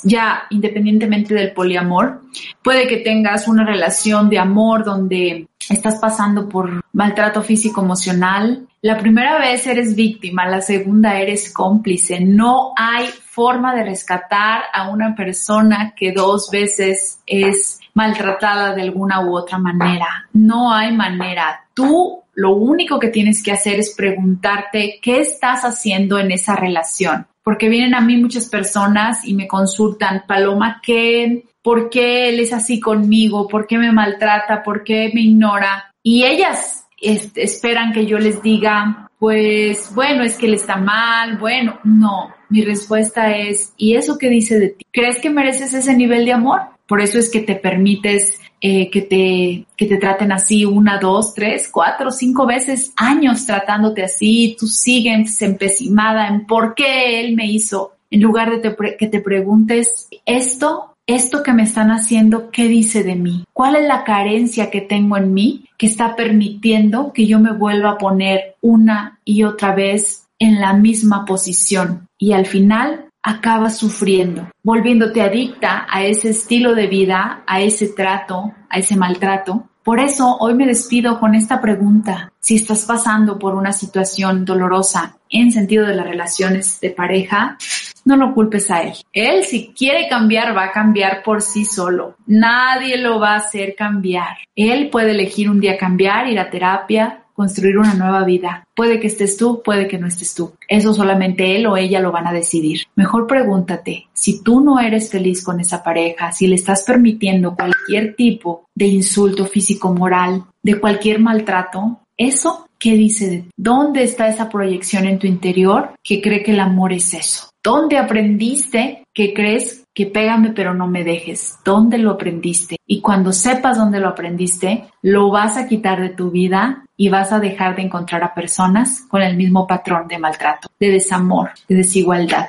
ya 0.04 0.44
independientemente 0.50 1.34
del 1.36 1.52
poliamor, 1.52 2.22
puede 2.64 2.88
que 2.88 2.98
tengas 2.98 3.50
una 3.50 3.66
relación 3.66 4.30
de 4.30 4.40
amor 4.40 4.86
donde 4.86 5.50
estás 5.72 5.96
pasando 5.96 6.48
por 6.50 6.84
maltrato 6.94 7.42
físico 7.42 7.82
emocional. 7.82 8.68
La 8.82 8.98
primera 8.98 9.40
vez 9.40 9.66
eres 9.68 9.96
víctima, 9.96 10.48
la 10.48 10.62
segunda 10.62 11.20
eres 11.20 11.54
cómplice. 11.54 12.20
No 12.20 12.74
hay 12.76 13.08
forma 13.08 13.76
de 13.76 13.84
rescatar 13.84 14.64
a 14.74 14.90
una 14.90 15.16
persona 15.16 15.94
que 15.96 16.12
dos 16.12 16.50
veces 16.52 17.22
es 17.26 17.80
maltratada 17.94 18.74
de 18.74 18.82
alguna 18.82 19.26
u 19.26 19.36
otra 19.36 19.58
manera. 19.58 20.28
No 20.34 20.74
hay 20.74 20.96
manera. 20.96 21.66
Tú 21.74 22.22
lo 22.34 22.56
único 22.56 23.00
que 23.00 23.10
tienes 23.10 23.44
que 23.44 23.52
hacer 23.52 23.80
es 23.80 23.94
preguntarte 23.96 25.00
qué 25.02 25.22
estás 25.22 25.64
haciendo 25.64 26.18
en 26.18 26.32
esa 26.32 26.56
relación. 26.56 27.28
Porque 27.44 27.70
vienen 27.70 27.96
a 27.96 28.02
mí 28.02 28.18
muchas 28.18 28.48
personas 28.48 29.28
y 29.28 29.34
me 29.34 29.48
consultan, 29.48 30.24
Paloma, 30.28 30.80
¿qué, 30.84 31.46
¿por 31.62 31.90
qué 31.90 32.30
él 32.30 32.40
es 32.40 32.54
así 32.54 32.80
conmigo? 32.80 33.48
¿Por 33.48 33.68
qué 33.68 33.78
me 33.78 33.92
maltrata? 33.92 34.64
¿Por 34.64 34.84
qué 34.84 35.12
me 35.14 35.22
ignora? 35.22 35.94
Y 36.04 36.24
ellas 36.24 36.86
esperan 37.02 37.94
que 37.94 38.06
yo 38.06 38.20
les 38.20 38.42
diga, 38.42 39.10
pues 39.18 39.94
bueno, 39.94 40.24
es 40.24 40.38
que 40.38 40.48
él 40.48 40.56
está 40.56 40.78
mal, 40.78 41.38
bueno, 41.38 41.80
no, 41.84 42.34
mi 42.50 42.64
respuesta 42.64 43.36
es, 43.36 43.74
¿y 43.78 43.96
eso 43.96 44.18
qué 44.18 44.30
dice 44.30 44.60
de 44.60 44.70
ti? 44.70 44.86
¿Crees 44.92 45.20
que 45.20 45.30
mereces 45.30 45.74
ese 45.74 45.96
nivel 45.96 46.26
de 46.26 46.34
amor? 46.34 46.62
Por 46.88 47.02
eso 47.02 47.20
es 47.20 47.30
que 47.30 47.42
te 47.42 47.56
permites 47.56 48.40
eh, 48.60 48.90
que, 48.92 49.02
te, 49.02 49.66
que 49.78 49.86
te 49.86 49.98
traten 49.98 50.32
así 50.32 50.66
una, 50.66 51.00
dos, 51.00 51.34
tres, 51.34 51.70
cuatro, 51.72 52.12
cinco 52.12 52.46
veces, 52.46 52.94
años 52.98 53.46
tratándote 53.46 54.04
así, 54.04 54.56
tú 54.60 54.68
sigues 54.68 55.42
empecinada 55.42 56.28
en 56.28 56.46
por 56.46 56.76
qué 56.76 57.22
él 57.22 57.36
me 57.36 57.48
hizo, 57.48 57.94
en 58.10 58.22
lugar 58.22 58.62
de 58.62 58.76
que 58.98 59.08
te 59.08 59.22
preguntes 59.22 60.10
esto, 60.26 60.91
esto 61.16 61.44
que 61.44 61.54
me 61.54 61.64
están 61.64 61.90
haciendo, 61.92 62.52
¿qué 62.52 62.68
dice 62.68 63.04
de 63.04 63.16
mí? 63.16 63.46
¿Cuál 63.54 63.76
es 63.76 63.88
la 63.88 64.04
carencia 64.04 64.70
que 64.70 64.82
tengo 64.82 65.18
en 65.18 65.34
mí 65.34 65.66
que 65.78 65.88
está 65.88 66.16
permitiendo 66.16 67.12
que 67.14 67.28
yo 67.28 67.40
me 67.40 67.54
vuelva 67.54 67.92
a 67.92 67.98
poner 67.98 68.56
una 68.62 69.20
y 69.26 69.44
otra 69.44 69.74
vez 69.74 70.28
en 70.40 70.60
la 70.60 70.74
misma 70.74 71.26
posición? 71.26 72.08
Y 72.18 72.34
al 72.34 72.46
final 72.46 73.08
acabas 73.24 73.78
sufriendo, 73.78 74.50
volviéndote 74.64 75.22
adicta 75.22 75.86
a 75.90 76.04
ese 76.04 76.30
estilo 76.30 76.74
de 76.74 76.88
vida, 76.88 77.44
a 77.46 77.62
ese 77.62 77.90
trato, 77.90 78.54
a 78.70 78.80
ese 78.80 78.96
maltrato. 78.96 79.68
Por 79.84 80.00
eso 80.00 80.38
hoy 80.40 80.54
me 80.54 80.68
despido 80.68 81.20
con 81.20 81.34
esta 81.34 81.60
pregunta. 81.60 82.32
Si 82.40 82.56
estás 82.56 82.86
pasando 82.86 83.40
por 83.40 83.56
una 83.56 83.74
situación 83.74 84.46
dolorosa 84.46 85.18
en 85.30 85.52
sentido 85.52 85.88
de 85.88 85.96
las 85.96 86.06
relaciones 86.06 86.80
de 86.82 86.92
pareja, 86.92 87.58
no 88.06 88.16
lo 88.16 88.34
culpes 88.34 88.70
a 88.72 88.84
él. 88.84 88.94
Él 89.14 89.44
si 89.44 89.74
quiere 89.78 90.08
cambiar 90.08 90.56
va 90.56 90.66
a 90.66 90.72
cambiar 90.72 91.24
por 91.24 91.42
sí 91.42 91.66
solo. 91.66 92.16
Nadie 92.26 92.98
lo 92.98 93.20
va 93.20 93.34
a 93.34 93.38
hacer 93.38 93.76
cambiar. 93.76 94.38
Él 94.56 94.90
puede 94.90 95.12
elegir 95.12 95.50
un 95.50 95.60
día 95.60 95.78
cambiar, 95.78 96.28
ir 96.28 96.40
a 96.40 96.50
terapia, 96.50 97.22
construir 97.34 97.78
una 97.78 97.96
nueva 97.96 98.24
vida. 98.24 98.68
Puede 98.76 99.00
que 99.00 99.08
estés 99.08 99.38
tú, 99.38 99.62
puede 99.64 99.88
que 99.88 99.98
no 99.98 100.08
estés 100.08 100.36
tú. 100.36 100.54
Eso 100.68 100.94
solamente 100.94 101.56
él 101.56 101.66
o 101.66 101.78
ella 101.78 102.00
lo 102.00 102.12
van 102.12 102.28
a 102.28 102.34
decidir. 102.34 102.82
Mejor 102.96 103.28
pregúntate, 103.28 104.08
si 104.14 104.44
tú 104.44 104.62
no 104.62 104.80
eres 104.80 105.10
feliz 105.10 105.44
con 105.44 105.60
esa 105.60 105.84
pareja, 105.84 106.32
si 106.32 106.48
le 106.48 106.56
estás 106.56 106.84
permitiendo 106.84 107.56
cualquier 107.56 108.16
tipo 108.16 108.66
de 108.76 108.86
insulto 108.88 109.46
físico, 109.46 109.94
moral, 109.94 110.46
de 110.62 110.80
cualquier 110.80 111.20
maltrato, 111.20 112.02
eso, 112.18 112.68
¿qué 112.78 112.94
dice 112.94 113.30
de 113.30 113.38
ti? 113.38 113.50
¿Dónde 113.58 114.04
está 114.04 114.28
esa 114.28 114.50
proyección 114.50 115.06
en 115.06 115.18
tu 115.18 115.26
interior 115.26 115.94
que 116.04 116.22
cree 116.22 116.44
que 116.44 116.52
el 116.52 116.60
amor 116.60 116.94
es 116.94 117.14
eso? 117.14 117.51
¿Dónde 117.64 118.00
aprendiste 118.00 119.06
que 119.14 119.36
crees 119.36 119.86
que 119.94 120.08
pégame 120.08 120.50
pero 120.50 120.74
no 120.74 120.88
me 120.88 121.04
dejes? 121.04 121.60
¿Dónde 121.64 122.00
lo 122.00 122.10
aprendiste? 122.10 122.78
Y 122.88 123.02
cuando 123.02 123.32
sepas 123.32 123.78
dónde 123.78 124.00
lo 124.00 124.08
aprendiste, 124.08 124.86
lo 125.04 125.30
vas 125.30 125.58
a 125.58 125.68
quitar 125.68 126.02
de 126.02 126.10
tu 126.10 126.32
vida 126.32 126.86
y 126.98 127.10
vas 127.10 127.32
a 127.32 127.40
dejar 127.40 127.76
de 127.76 127.84
encontrar 127.84 128.24
a 128.24 128.34
personas 128.34 129.02
con 129.08 129.22
el 129.22 129.38
mismo 129.38 129.68
patrón 129.68 130.08
de 130.08 130.18
maltrato, 130.18 130.70
de 130.80 130.90
desamor, 130.90 131.52
de 131.68 131.76
desigualdad. 131.76 132.48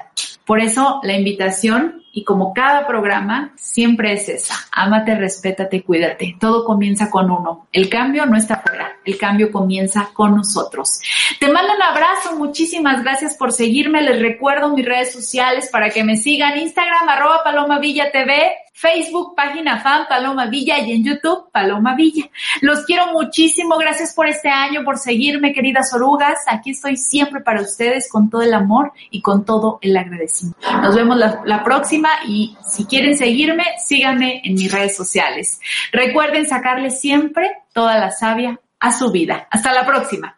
Por 0.53 0.61
eso 0.61 1.01
la 1.03 1.15
invitación 1.15 2.03
y 2.13 2.25
como 2.25 2.53
cada 2.53 2.87
programa, 2.87 3.55
siempre 3.57 4.13
es 4.13 4.29
esa. 4.29 4.55
Ámate, 4.71 5.15
respétate, 5.15 5.83
cuídate. 5.83 6.37
Todo 6.39 6.67
comienza 6.67 7.09
con 7.09 7.31
uno. 7.31 7.69
El 7.73 7.89
cambio 7.89 8.27
no 8.27 8.37
está 8.37 8.59
fuera, 8.59 8.93
el 9.03 9.17
cambio 9.17 9.51
comienza 9.51 10.11
con 10.13 10.37
nosotros. 10.37 11.01
Te 11.41 11.51
mando 11.51 11.73
un 11.75 11.81
abrazo, 11.81 12.37
muchísimas 12.37 13.03
gracias 13.03 13.35
por 13.35 13.51
seguirme. 13.51 14.03
Les 14.03 14.21
recuerdo 14.21 14.77
mis 14.77 14.85
redes 14.85 15.11
sociales 15.11 15.71
para 15.73 15.89
que 15.89 16.05
me 16.05 16.19
sigan. 16.19 16.59
Instagram, 16.59 17.09
arroba 17.09 17.43
Paloma 17.43 17.79
Villa 17.79 18.13
TV, 18.13 18.53
Facebook, 18.73 19.35
página 19.37 19.81
fan 19.81 20.07
Paloma 20.09 20.47
Villa 20.47 20.79
y 20.79 20.93
en 20.93 21.05
YouTube 21.05 21.51
Paloma 21.53 21.95
Villa. 21.95 22.25
Los 22.63 22.85
quiero 22.85 23.13
muchísimo. 23.13 23.77
Gracias 23.79 24.15
por 24.15 24.27
este 24.27 24.49
año, 24.49 24.83
por 24.85 24.99
seguirme, 24.99 25.53
queridas 25.53 25.93
orugas. 25.95 26.39
Aquí 26.49 26.71
estoy 26.71 26.97
siempre 26.97 27.41
para 27.41 27.61
ustedes 27.61 28.09
con 28.11 28.31
todo 28.31 28.43
el 28.43 28.55
amor 28.55 28.93
y 29.11 29.21
con 29.21 29.45
todo 29.45 29.79
el 29.83 29.97
agradecimiento. 29.97 30.59
Nos 30.81 30.97
vemos 30.97 31.17
la, 31.17 31.63
próxima 31.63 32.09
y 32.27 32.57
si 32.67 32.87
quieren 32.87 33.17
seguirme, 33.17 33.65
síganme 33.85 34.41
en 34.45 34.55
mis 34.55 34.73
redes 34.73 34.97
sociales. 34.97 35.61
Recuerden 35.93 36.47
sacarle 36.49 36.91
siempre 36.91 37.51
toda 37.73 37.99
la 37.99 38.11
savia 38.11 38.59
a 38.81 38.93
su 38.93 39.13
vida. 39.13 39.47
Hasta 39.51 39.73
la 39.73 39.87
próxima. 39.87 40.35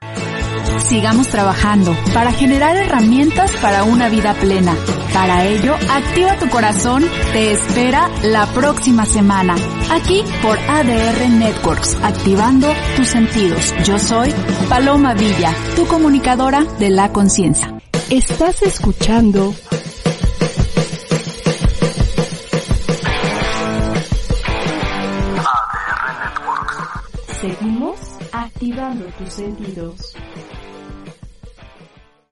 Sigamos 0.88 1.28
trabajando 1.28 1.96
para 2.12 2.32
generar 2.32 2.76
herramientas 2.76 3.50
para 3.62 3.84
una 3.84 4.08
vida 4.08 4.34
plena. 4.34 4.74
Para 5.12 5.44
ello, 5.46 5.74
Activa 5.90 6.38
tu 6.38 6.48
Corazón 6.48 7.04
te 7.32 7.52
espera 7.52 8.10
la 8.22 8.46
próxima 8.46 9.06
semana, 9.06 9.54
aquí 9.90 10.22
por 10.42 10.58
ADR 10.58 11.28
Networks, 11.30 11.96
activando 12.02 12.68
tus 12.96 13.08
sentidos. 13.08 13.74
Yo 13.84 13.98
soy 13.98 14.32
Paloma 14.68 15.14
Villa, 15.14 15.54
tu 15.76 15.86
comunicadora 15.86 16.64
de 16.78 16.90
la 16.90 17.12
conciencia. 17.12 17.72
Estás 18.10 18.62
escuchando 18.62 19.54
ADR 25.44 25.94
Networks. 26.20 27.40
Seguimos 27.40 27.98
activando 28.32 29.04
tus 29.18 29.32
sentidos. 29.32 30.14